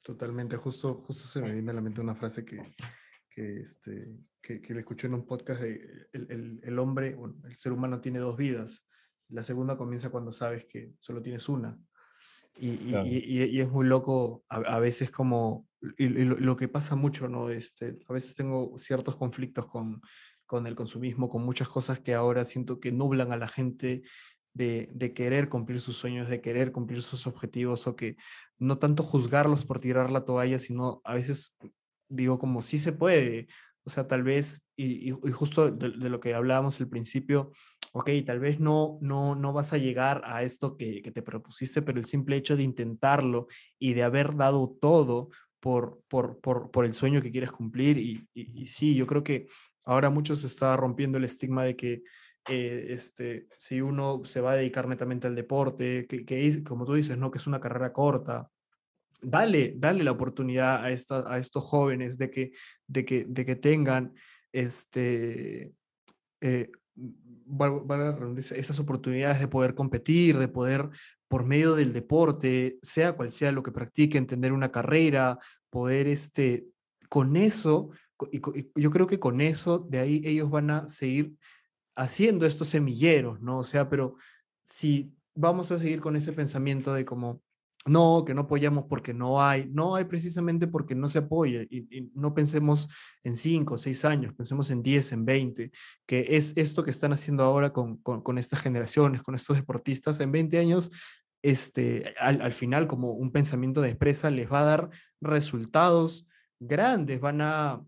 [0.02, 2.60] Totalmente, justo, justo se me viene a la mente una frase que,
[3.30, 7.54] que, este, que, que le escuché en un podcast de el, el, el hombre, el
[7.54, 8.84] ser humano tiene dos vidas.
[9.32, 11.78] La segunda comienza cuando sabes que solo tienes una.
[12.58, 17.48] Y, y, y, es muy loco a, veces como, y, lo, que pasa mucho, ¿no?
[17.48, 20.02] Este, a veces tengo ciertos conflictos con,
[20.44, 24.02] con el consumismo, con muchas cosas que ahora siento que nublan a la gente
[24.54, 28.16] de, querer cumplir sus sueños, de querer cumplir sus objetivos, o que
[28.58, 31.56] no tanto juzgarlos por tirar la toalla, sino a veces
[32.08, 33.48] digo como sí se puede,
[33.84, 37.52] o sea, tal vez, y, justo de, lo que hablábamos al principio,
[37.92, 41.98] ok, tal vez no, no, no vas a llegar a esto que, te propusiste, pero
[41.98, 43.46] el simple hecho de intentarlo
[43.78, 48.26] y de haber dado todo por, por, por, por el sueño que quieres cumplir, y,
[48.34, 49.46] y, sí, yo creo que
[49.84, 52.02] ahora muchos se está rompiendo el estigma de que
[52.48, 56.94] eh, este, si uno se va a dedicar netamente al deporte, que, que como tú
[56.94, 57.30] dices, ¿no?
[57.30, 58.50] que es una carrera corta,
[59.20, 62.52] dale, dale la oportunidad a, esta, a estos jóvenes de que,
[62.86, 64.14] de que, de que tengan
[64.50, 65.72] este,
[66.40, 66.70] eh,
[68.38, 70.88] esas oportunidades de poder competir, de poder,
[71.28, 75.38] por medio del deporte, sea cual sea lo que practiquen, tener una carrera,
[75.70, 76.66] poder, este,
[77.08, 77.90] con eso,
[78.30, 78.40] y
[78.80, 81.34] yo creo que con eso, de ahí ellos van a seguir
[81.96, 83.58] haciendo estos semilleros, ¿no?
[83.58, 84.16] O sea, pero
[84.62, 87.42] si vamos a seguir con ese pensamiento de como,
[87.86, 92.10] no, que no apoyamos porque no hay, no hay precisamente porque no se apoya y,
[92.14, 92.88] no pensemos
[93.24, 95.70] en cinco, seis años, pensemos en 10, en 20,
[96.06, 100.30] que es esto que están haciendo ahora con, con, estas generaciones, con estos deportistas, en
[100.32, 100.90] 20 años,
[101.42, 104.90] este, al, al final como un pensamiento de empresa les va a dar
[105.20, 106.26] resultados
[106.60, 107.84] grandes, van a,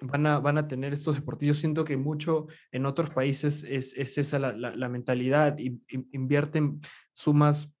[0.00, 1.58] van a, van a tener estos deportivos.
[1.58, 5.80] Siento que mucho en otros países es, es esa la, la, mentalidad, y,
[6.12, 6.80] invierten
[7.12, 7.72] sumas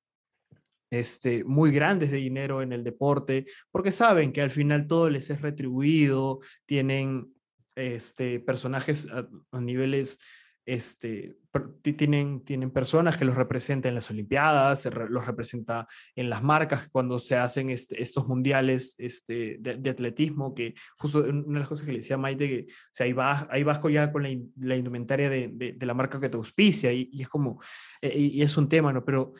[0.90, 5.30] este, muy grandes de dinero en el deporte, porque saben que al final todo les
[5.30, 7.34] es retribuido, tienen
[7.74, 10.18] este, personajes a niveles
[10.66, 11.36] este,
[11.80, 15.86] tienen, tienen personas que los representan en las Olimpiadas, los representa
[16.16, 21.54] en las marcas cuando se hacen este, estos mundiales este, de, atletismo, que justo una
[21.54, 24.10] de las cosas que le decía Maite, que o sea, ahí, vas, ahí vas ya
[24.10, 27.60] con la, indumentaria de, de, la marca que te auspicia y, es como,
[28.02, 29.04] eh, y, es un tema, ¿no?
[29.04, 29.34] Pero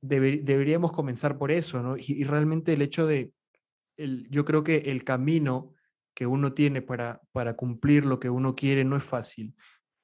[0.00, 1.96] deberíamos comenzar por eso, ¿no?
[1.96, 3.32] Y, realmente el hecho de,
[3.96, 5.74] el, yo creo que el camino
[6.14, 9.54] que uno tiene para, para cumplir lo que uno quiere no es fácil.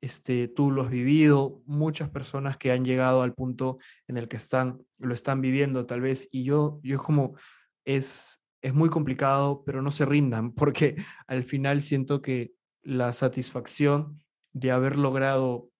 [0.01, 4.37] Este, tú lo has vivido, muchas personas que han llegado al punto en el que
[4.37, 7.35] están, lo están viviendo tal vez, y yo, yo como,
[7.85, 10.97] es, es muy complicado, pero no se rindan, porque
[11.27, 12.53] al final siento que
[12.83, 15.71] la satisfacción de haber logrado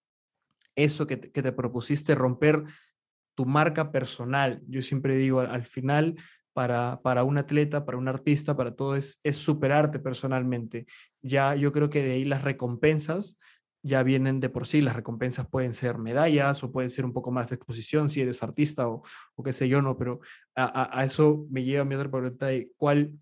[0.75, 2.65] eso que que te propusiste, romper
[3.37, 4.61] tu marca personal.
[4.67, 6.17] Yo siempre digo, al, final,
[6.53, 10.87] para, para un atleta, para un artista, para todo es, es superarte personalmente.
[11.23, 13.39] Ya yo creo que de ahí las recompensas
[13.83, 14.81] ya vienen de por sí.
[14.81, 18.43] Las recompensas pueden ser medallas o pueden ser un poco más de exposición si eres
[18.43, 19.03] artista o,
[19.37, 20.21] o qué sé yo, no, pero
[20.57, 23.13] a, a, eso me lleva mi otra pregunta de cuál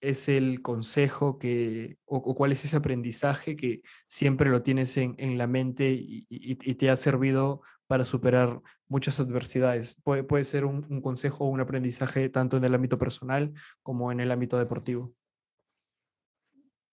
[0.00, 5.38] es el consejo que, o, cuál es ese aprendizaje que siempre lo tienes en, en
[5.38, 9.96] la mente y, y, te ha servido para superar muchas adversidades.
[10.04, 13.52] Puede, puede ser un, un consejo o un aprendizaje tanto en el ámbito personal
[13.82, 15.14] como en el ámbito deportivo.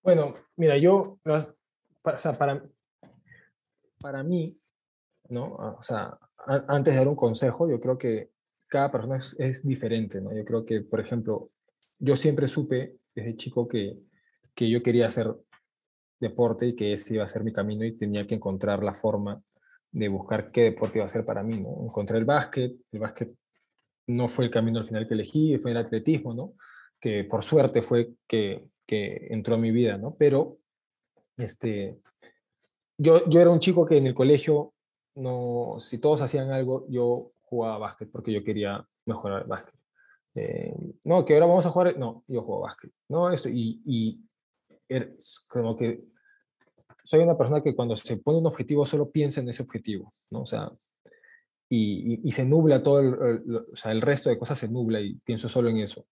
[0.02, 2.64] Bueno, mira, yo, o sea, para,
[4.00, 4.58] para mí,
[5.30, 5.56] ¿no?
[5.56, 8.32] O sea, antes de dar un consejo, yo creo que
[8.68, 10.34] cada persona es, es, diferente, ¿no?
[10.34, 11.50] Yo creo que, por ejemplo,
[12.00, 13.98] yo siempre supe desde chico que,
[14.54, 15.36] que yo quería hacer
[16.20, 19.42] deporte y que ese iba a ser mi camino y tenía que encontrar la forma
[19.96, 21.86] de buscar qué deporte iba a ser para mí, ¿no?
[21.86, 23.34] Encontré el básquet, el básquet
[24.08, 26.54] no fue el camino al final que elegí, fue el atletismo, ¿no?
[27.00, 30.14] Que por suerte fue que, que entró a mi vida, ¿no?
[30.16, 30.58] Pero,
[31.38, 31.98] este,
[32.98, 34.74] yo, yo era un chico que en el colegio,
[35.16, 39.76] no, si todos hacían algo, yo jugaba básquet porque yo quería mejorar el básquet.
[40.36, 42.92] Eh, no, que ahora vamos a jugar, no, yo juego básquet.
[43.08, 44.20] No, esto, y, y
[44.90, 46.04] es como que
[47.06, 50.42] soy una persona que cuando se pone un objetivo solo piensa en ese objetivo, ¿no?
[50.42, 50.72] O sea,
[51.70, 54.68] y, y, y se nubla todo, el, el, o sea, el resto de cosas se
[54.68, 56.06] nubla y pienso solo en eso.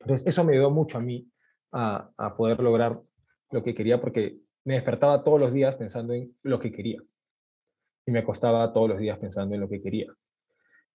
[0.00, 1.26] Entonces, eso me ayudó mucho a mí
[1.72, 3.00] a, a poder lograr
[3.50, 7.02] lo que quería porque me despertaba todos los días pensando en lo que quería.
[8.06, 10.12] Y me acostaba todos los días pensando en lo que quería.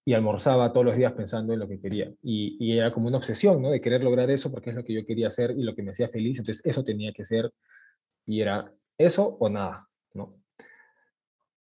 [0.05, 2.11] Y almorzaba todos los días pensando en lo que quería.
[2.21, 3.71] Y, y, era como una obsesión, ¿no?
[3.71, 5.91] De querer lograr eso porque es lo que yo quería hacer y lo que me
[5.91, 6.39] hacía feliz.
[6.39, 7.51] Entonces, eso tenía que ser.
[8.25, 10.35] Y era eso o nada, ¿no?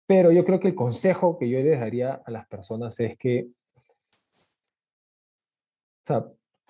[0.05, 3.47] Pero yo creo que el consejo que yo les daría a las personas es que,
[6.03, 6.25] o sea,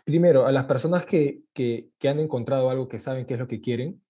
[0.05, 3.47] primero, a las personas que, que, que han encontrado algo que saben qué es lo
[3.47, 4.01] que quieren,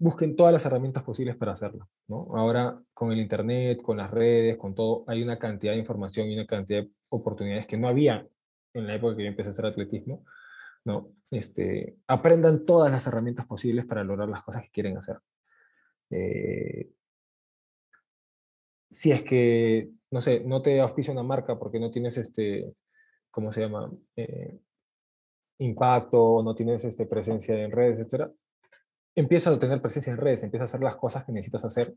[0.00, 1.88] busquen todas las herramientas posibles para hacerlo.
[2.08, 2.26] ¿no?
[2.34, 6.34] Ahora, con el Internet, con las redes, con todo, hay una cantidad de información y
[6.34, 8.26] una cantidad de oportunidades que no había
[8.72, 10.24] en la época que yo empecé a hacer atletismo.
[10.84, 11.12] ¿No?
[11.30, 15.18] Este, aprendan todas las herramientas posibles para lograr las cosas que quieren hacer.
[16.10, 16.90] Eh,
[18.90, 22.74] si es que, no sé, no te auspicia una marca porque no tienes este,
[23.30, 23.90] ¿cómo se llama?
[24.16, 24.58] Eh,
[25.58, 28.32] impacto, no tienes este, presencia en redes, etcétera,
[29.14, 31.94] empieza a tener presencia en redes, empieza a hacer las cosas que necesitas hacer,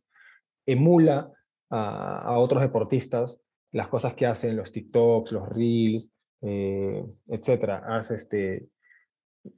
[0.65, 1.31] emula
[1.69, 3.41] a, a otros deportistas
[3.71, 6.11] las cosas que hacen los TikToks, los Reels,
[6.43, 7.83] eh, etcétera.
[7.87, 8.67] Haz este,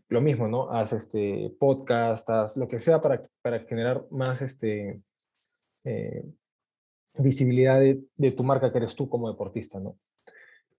[0.10, 0.72] lo mismo, ¿no?
[0.72, 5.02] Haz este podcast, haz lo que sea para, para generar más este,
[5.84, 6.24] eh,
[7.18, 9.98] visibilidad de, de, tu marca que eres tú como deportista, ¿no?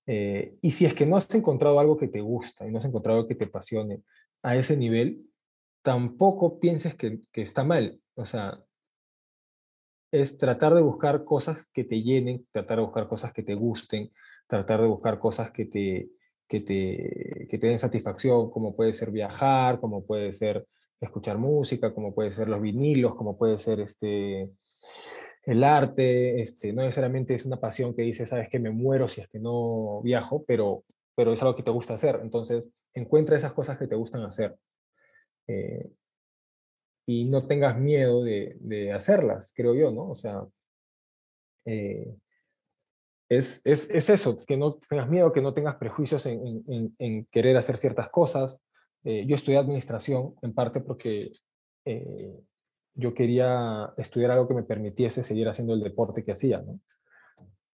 [0.06, 2.84] Eh, y si es que no has encontrado algo que te gusta y no has
[2.84, 4.02] encontrado algo que te apasione
[4.42, 5.26] a ese nivel,
[5.82, 8.00] tampoco pienses que, que, está mal.
[8.14, 8.60] O sea,
[10.12, 14.12] es tratar de buscar cosas que te llenen, tratar de buscar cosas que te gusten,
[14.46, 16.10] tratar de buscar cosas que te,
[16.48, 20.66] que te, que te den satisfacción, como puede ser viajar, como puede ser
[21.00, 24.50] escuchar música, como puede ser los vinilos, como puede ser este,
[25.44, 26.40] el arte.
[26.40, 29.38] Este, no necesariamente es una pasión que dice, sabes que me muero si es que
[29.38, 32.20] no viajo, pero, pero es algo que te gusta hacer.
[32.22, 34.56] Entonces, encuentra esas cosas que te gustan hacer
[35.48, 35.90] eh,
[37.06, 40.10] y no tengas miedo de, de, hacerlas, creo yo, ¿no?
[40.10, 40.44] O sea,
[41.64, 42.16] eh,
[43.28, 47.56] es, es, es, eso, que no tengas miedo, que no tengas prejuicios en, en, querer
[47.56, 48.62] hacer ciertas cosas.
[49.04, 51.32] Eh, yo estudié administración en parte porque
[51.84, 52.40] eh,
[52.94, 56.80] yo quería estudiar algo que me permitiese seguir haciendo el deporte que hacía, ¿no?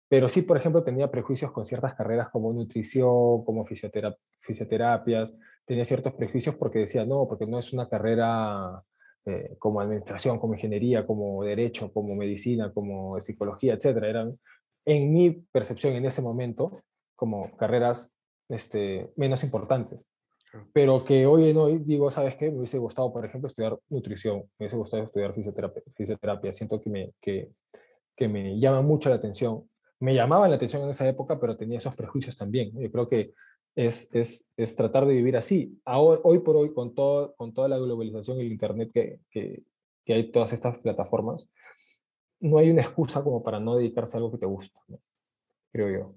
[0.08, 5.32] Pero sí, por ejemplo, tenía prejuicios con ciertas carreras como nutrición, como fisioterap fisioterapias,
[5.64, 8.82] tenía ciertos prejuicios porque decía, no, porque no es una carrera
[9.24, 14.08] eh, como administración, como ingeniería, como derecho, como medicina, como psicología, etcétera.
[14.10, 14.38] Eran,
[14.84, 16.76] en mi percepción en ese momento,
[17.16, 18.16] como carreras
[18.48, 20.12] este, menos importantes.
[20.72, 22.50] Pero que hoy en hoy digo, ¿sabes qué?
[22.50, 25.82] Me hubiese gustado, por ejemplo, estudiar nutrición, me hubiese gustado estudiar fisioterapia.
[25.96, 26.52] fisioterapia.
[26.52, 27.50] Siento que me, que,
[28.14, 29.68] que me llama mucho la atención.
[29.98, 32.70] Me llamaba la atención en esa época, pero tenía esos prejuicios también.
[32.78, 33.32] Yo creo que
[33.74, 35.80] es, es, es tratar de vivir así.
[35.84, 39.62] Ahora, hoy por hoy, con, todo, con toda la globalización y el Internet que, que,
[40.04, 41.50] que hay todas estas plataformas,
[42.42, 45.00] no hay una excusa como para no dedicarse a algo que te gusta, ¿no?
[45.72, 46.14] creo yo.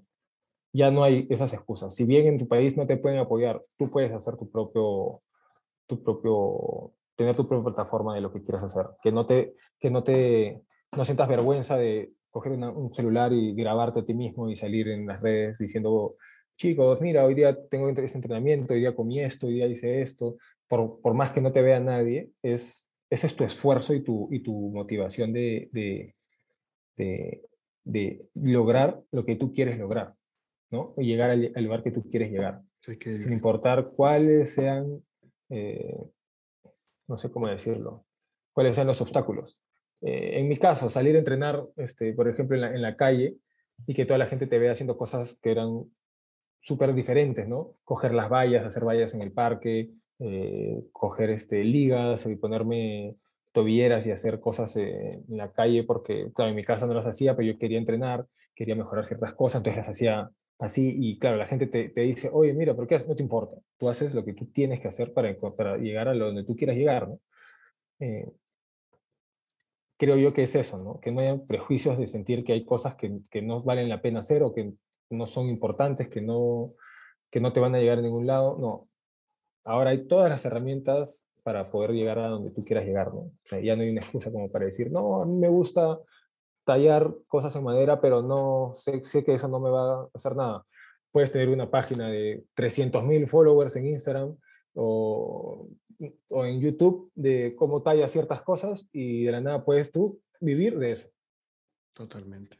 [0.72, 1.94] Ya no hay esas excusas.
[1.94, 5.22] Si bien en tu país no te pueden apoyar, tú puedes hacer tu propio,
[5.86, 8.86] tu propio, tener tu propia plataforma de lo que quieras hacer.
[9.02, 10.62] Que no te, que no te,
[10.96, 14.88] no sientas vergüenza de coger una- un celular y grabarte a ti mismo y salir
[14.88, 16.16] en las redes diciendo,
[16.56, 20.36] chicos, mira, hoy día tengo este entrenamiento, hoy día comí esto, hoy día hice esto.
[20.68, 24.28] Por, por más que no te vea nadie, es, ese es tu esfuerzo y tu,
[24.32, 26.15] y tu motivación de, de,
[26.96, 27.42] de,
[27.84, 30.14] de lograr lo que tú quieres lograr,
[30.70, 30.94] ¿no?
[30.98, 32.62] Y llegar al, al lugar que tú quieres llegar,
[32.98, 35.02] que- sin importar cuáles sean,
[35.50, 35.96] eh,
[37.08, 38.04] no sé cómo decirlo,
[38.52, 39.60] cuáles sean los obstáculos.
[40.02, 43.36] Eh, en mi caso, salir a entrenar, este, por ejemplo, en la, en la calle
[43.86, 45.84] y que toda la gente te vea haciendo cosas que eran
[46.60, 47.74] súper diferentes, ¿no?
[47.84, 53.16] Coger las vallas, hacer vallas en el parque, eh, coger este, ligas y ponerme
[53.56, 57.06] tobilleras y hacer cosas eh, en la calle porque, claro, en mi casa no las
[57.06, 61.38] hacía, pero yo quería entrenar, quería mejorar ciertas cosas, entonces las hacía así y, claro,
[61.38, 63.56] la gente te, te dice, oye, mira, ¿por qué no te importa?
[63.78, 66.54] Tú haces lo que tú tienes que hacer para, para llegar a lo donde tú
[66.54, 67.18] quieras llegar, ¿no?
[68.00, 68.28] Eh,
[69.96, 71.00] creo yo que es eso, ¿no?
[71.00, 74.18] Que no haya prejuicios de sentir que hay cosas que, que no valen la pena
[74.18, 74.74] hacer o que
[75.08, 76.74] no son importantes, que no,
[77.30, 78.58] que no te van a llegar a ningún lado.
[78.58, 78.86] No.
[79.64, 83.20] Ahora hay todas las herramientas para poder llegar a donde tú quieras llegar, ¿no?
[83.20, 85.96] O sea, ya no hay una excusa como para decir, no, a mí me gusta
[86.64, 90.34] tallar cosas en madera, pero no sé, sé que eso no me va a hacer
[90.34, 90.66] nada.
[91.12, 94.36] Puedes tener una página de 300.000 followers en Instagram
[94.74, 95.68] o,
[96.30, 100.76] o en YouTube de cómo tallas ciertas cosas y de la nada puedes tú vivir
[100.80, 101.08] de eso.
[101.94, 102.58] Totalmente.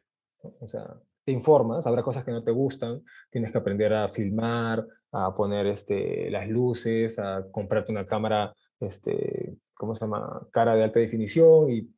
[0.61, 0.95] O sea,
[1.25, 3.03] te informas, habrá cosas que no te gustan,
[3.33, 9.57] tienes que aprender a filmar, a poner este, las luces, a comprarte una cámara, este,
[9.75, 10.47] ¿cómo se llama?
[10.53, 11.89] Cara de alta definición y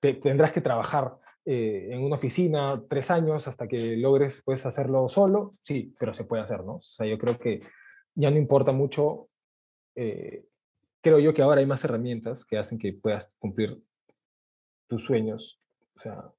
[0.00, 5.08] te- tendrás que trabajar eh, en una oficina tres años hasta que logres pues, hacerlo
[5.08, 6.76] solo, sí, pero se puede hacer, ¿no?
[6.76, 7.60] O sea, yo creo que
[8.14, 9.28] ya no importa mucho,
[9.94, 10.46] eh,
[11.00, 13.78] creo yo que ahora hay más herramientas que hacen que puedas cumplir
[14.86, 15.60] tus sueños,
[15.96, 16.30] o sea,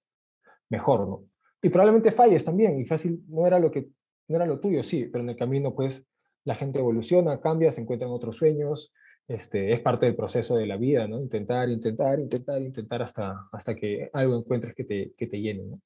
[0.70, 1.26] mejor, ¿no?
[1.62, 3.90] Y probablemente falles también, y fácil, no era lo que,
[4.28, 6.08] no era lo tuyo, sí, pero en el camino, pues,
[6.44, 8.94] la gente evoluciona, cambia, se encuentran otros sueños,
[9.28, 11.20] este, es parte del proceso de la vida, ¿no?
[11.20, 15.82] Intentar, intentar, intentar, intentar hasta, hasta que algo encuentres que te, que te llene, ¿no?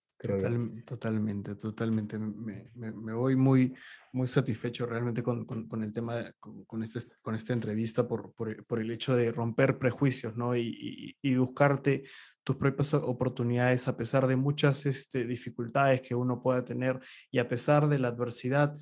[0.85, 2.19] Totalmente, totalmente.
[2.19, 3.73] Me, me- voy muy,
[4.11, 8.65] muy satisfecho realmente con, con- el tema, con, con este, con esta entrevista por, por,
[8.65, 10.57] por el hecho de romper prejuicios, ¿no?
[10.57, 12.03] Y, y- y buscarte
[12.43, 16.99] tus propias oportunidades a pesar de muchas este, dificultades que uno pueda tener
[17.31, 18.77] y a pesar de la adversidad,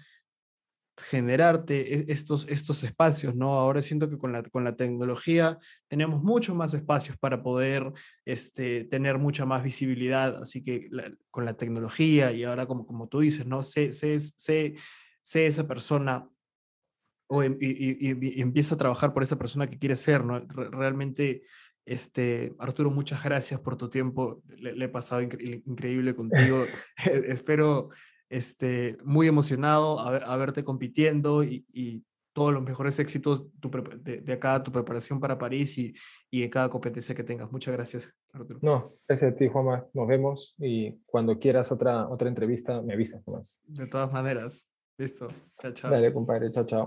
[0.97, 3.53] generarte e- estos, estos espacios, ¿no?
[3.53, 5.57] Ahora siento que con la, con la tecnología
[5.87, 7.91] tenemos muchos más espacios para poder
[8.25, 10.89] este, tener mucha más visibilidad, así que
[11.29, 13.63] con la tecnología y ahora como, como tú dices, ¿no?
[13.63, 14.75] Sé, sé, sé,
[15.21, 16.27] sé esa persona
[17.29, 20.39] o em- y, y- empieza a trabajar por esa persona que quiere ser, ¿no?
[20.39, 21.43] Re- realmente,
[21.85, 26.65] este, Arturo, muchas gracias por tu tiempo, le, le he pasado incre- increíble contigo,
[27.27, 27.89] espero,
[28.29, 33.71] este, muy emocionado a, ver- a verte compitiendo y, y todos los mejores éxitos tu
[33.99, 35.93] de, de acá, tu preparación para París y,
[36.29, 37.51] y en cada competencia que tengas.
[37.51, 38.59] Muchas gracias, Arturo.
[38.61, 39.87] No, gracias a ti, Juanma.
[39.93, 43.63] Nos vemos y cuando quieras otra, otra entrevista, me avisas nomás.
[43.65, 44.67] De todas maneras,
[44.99, 45.29] listo.
[45.59, 45.89] Chao, chao.
[45.91, 46.51] Dale, compadre.
[46.51, 46.85] Chao, chao.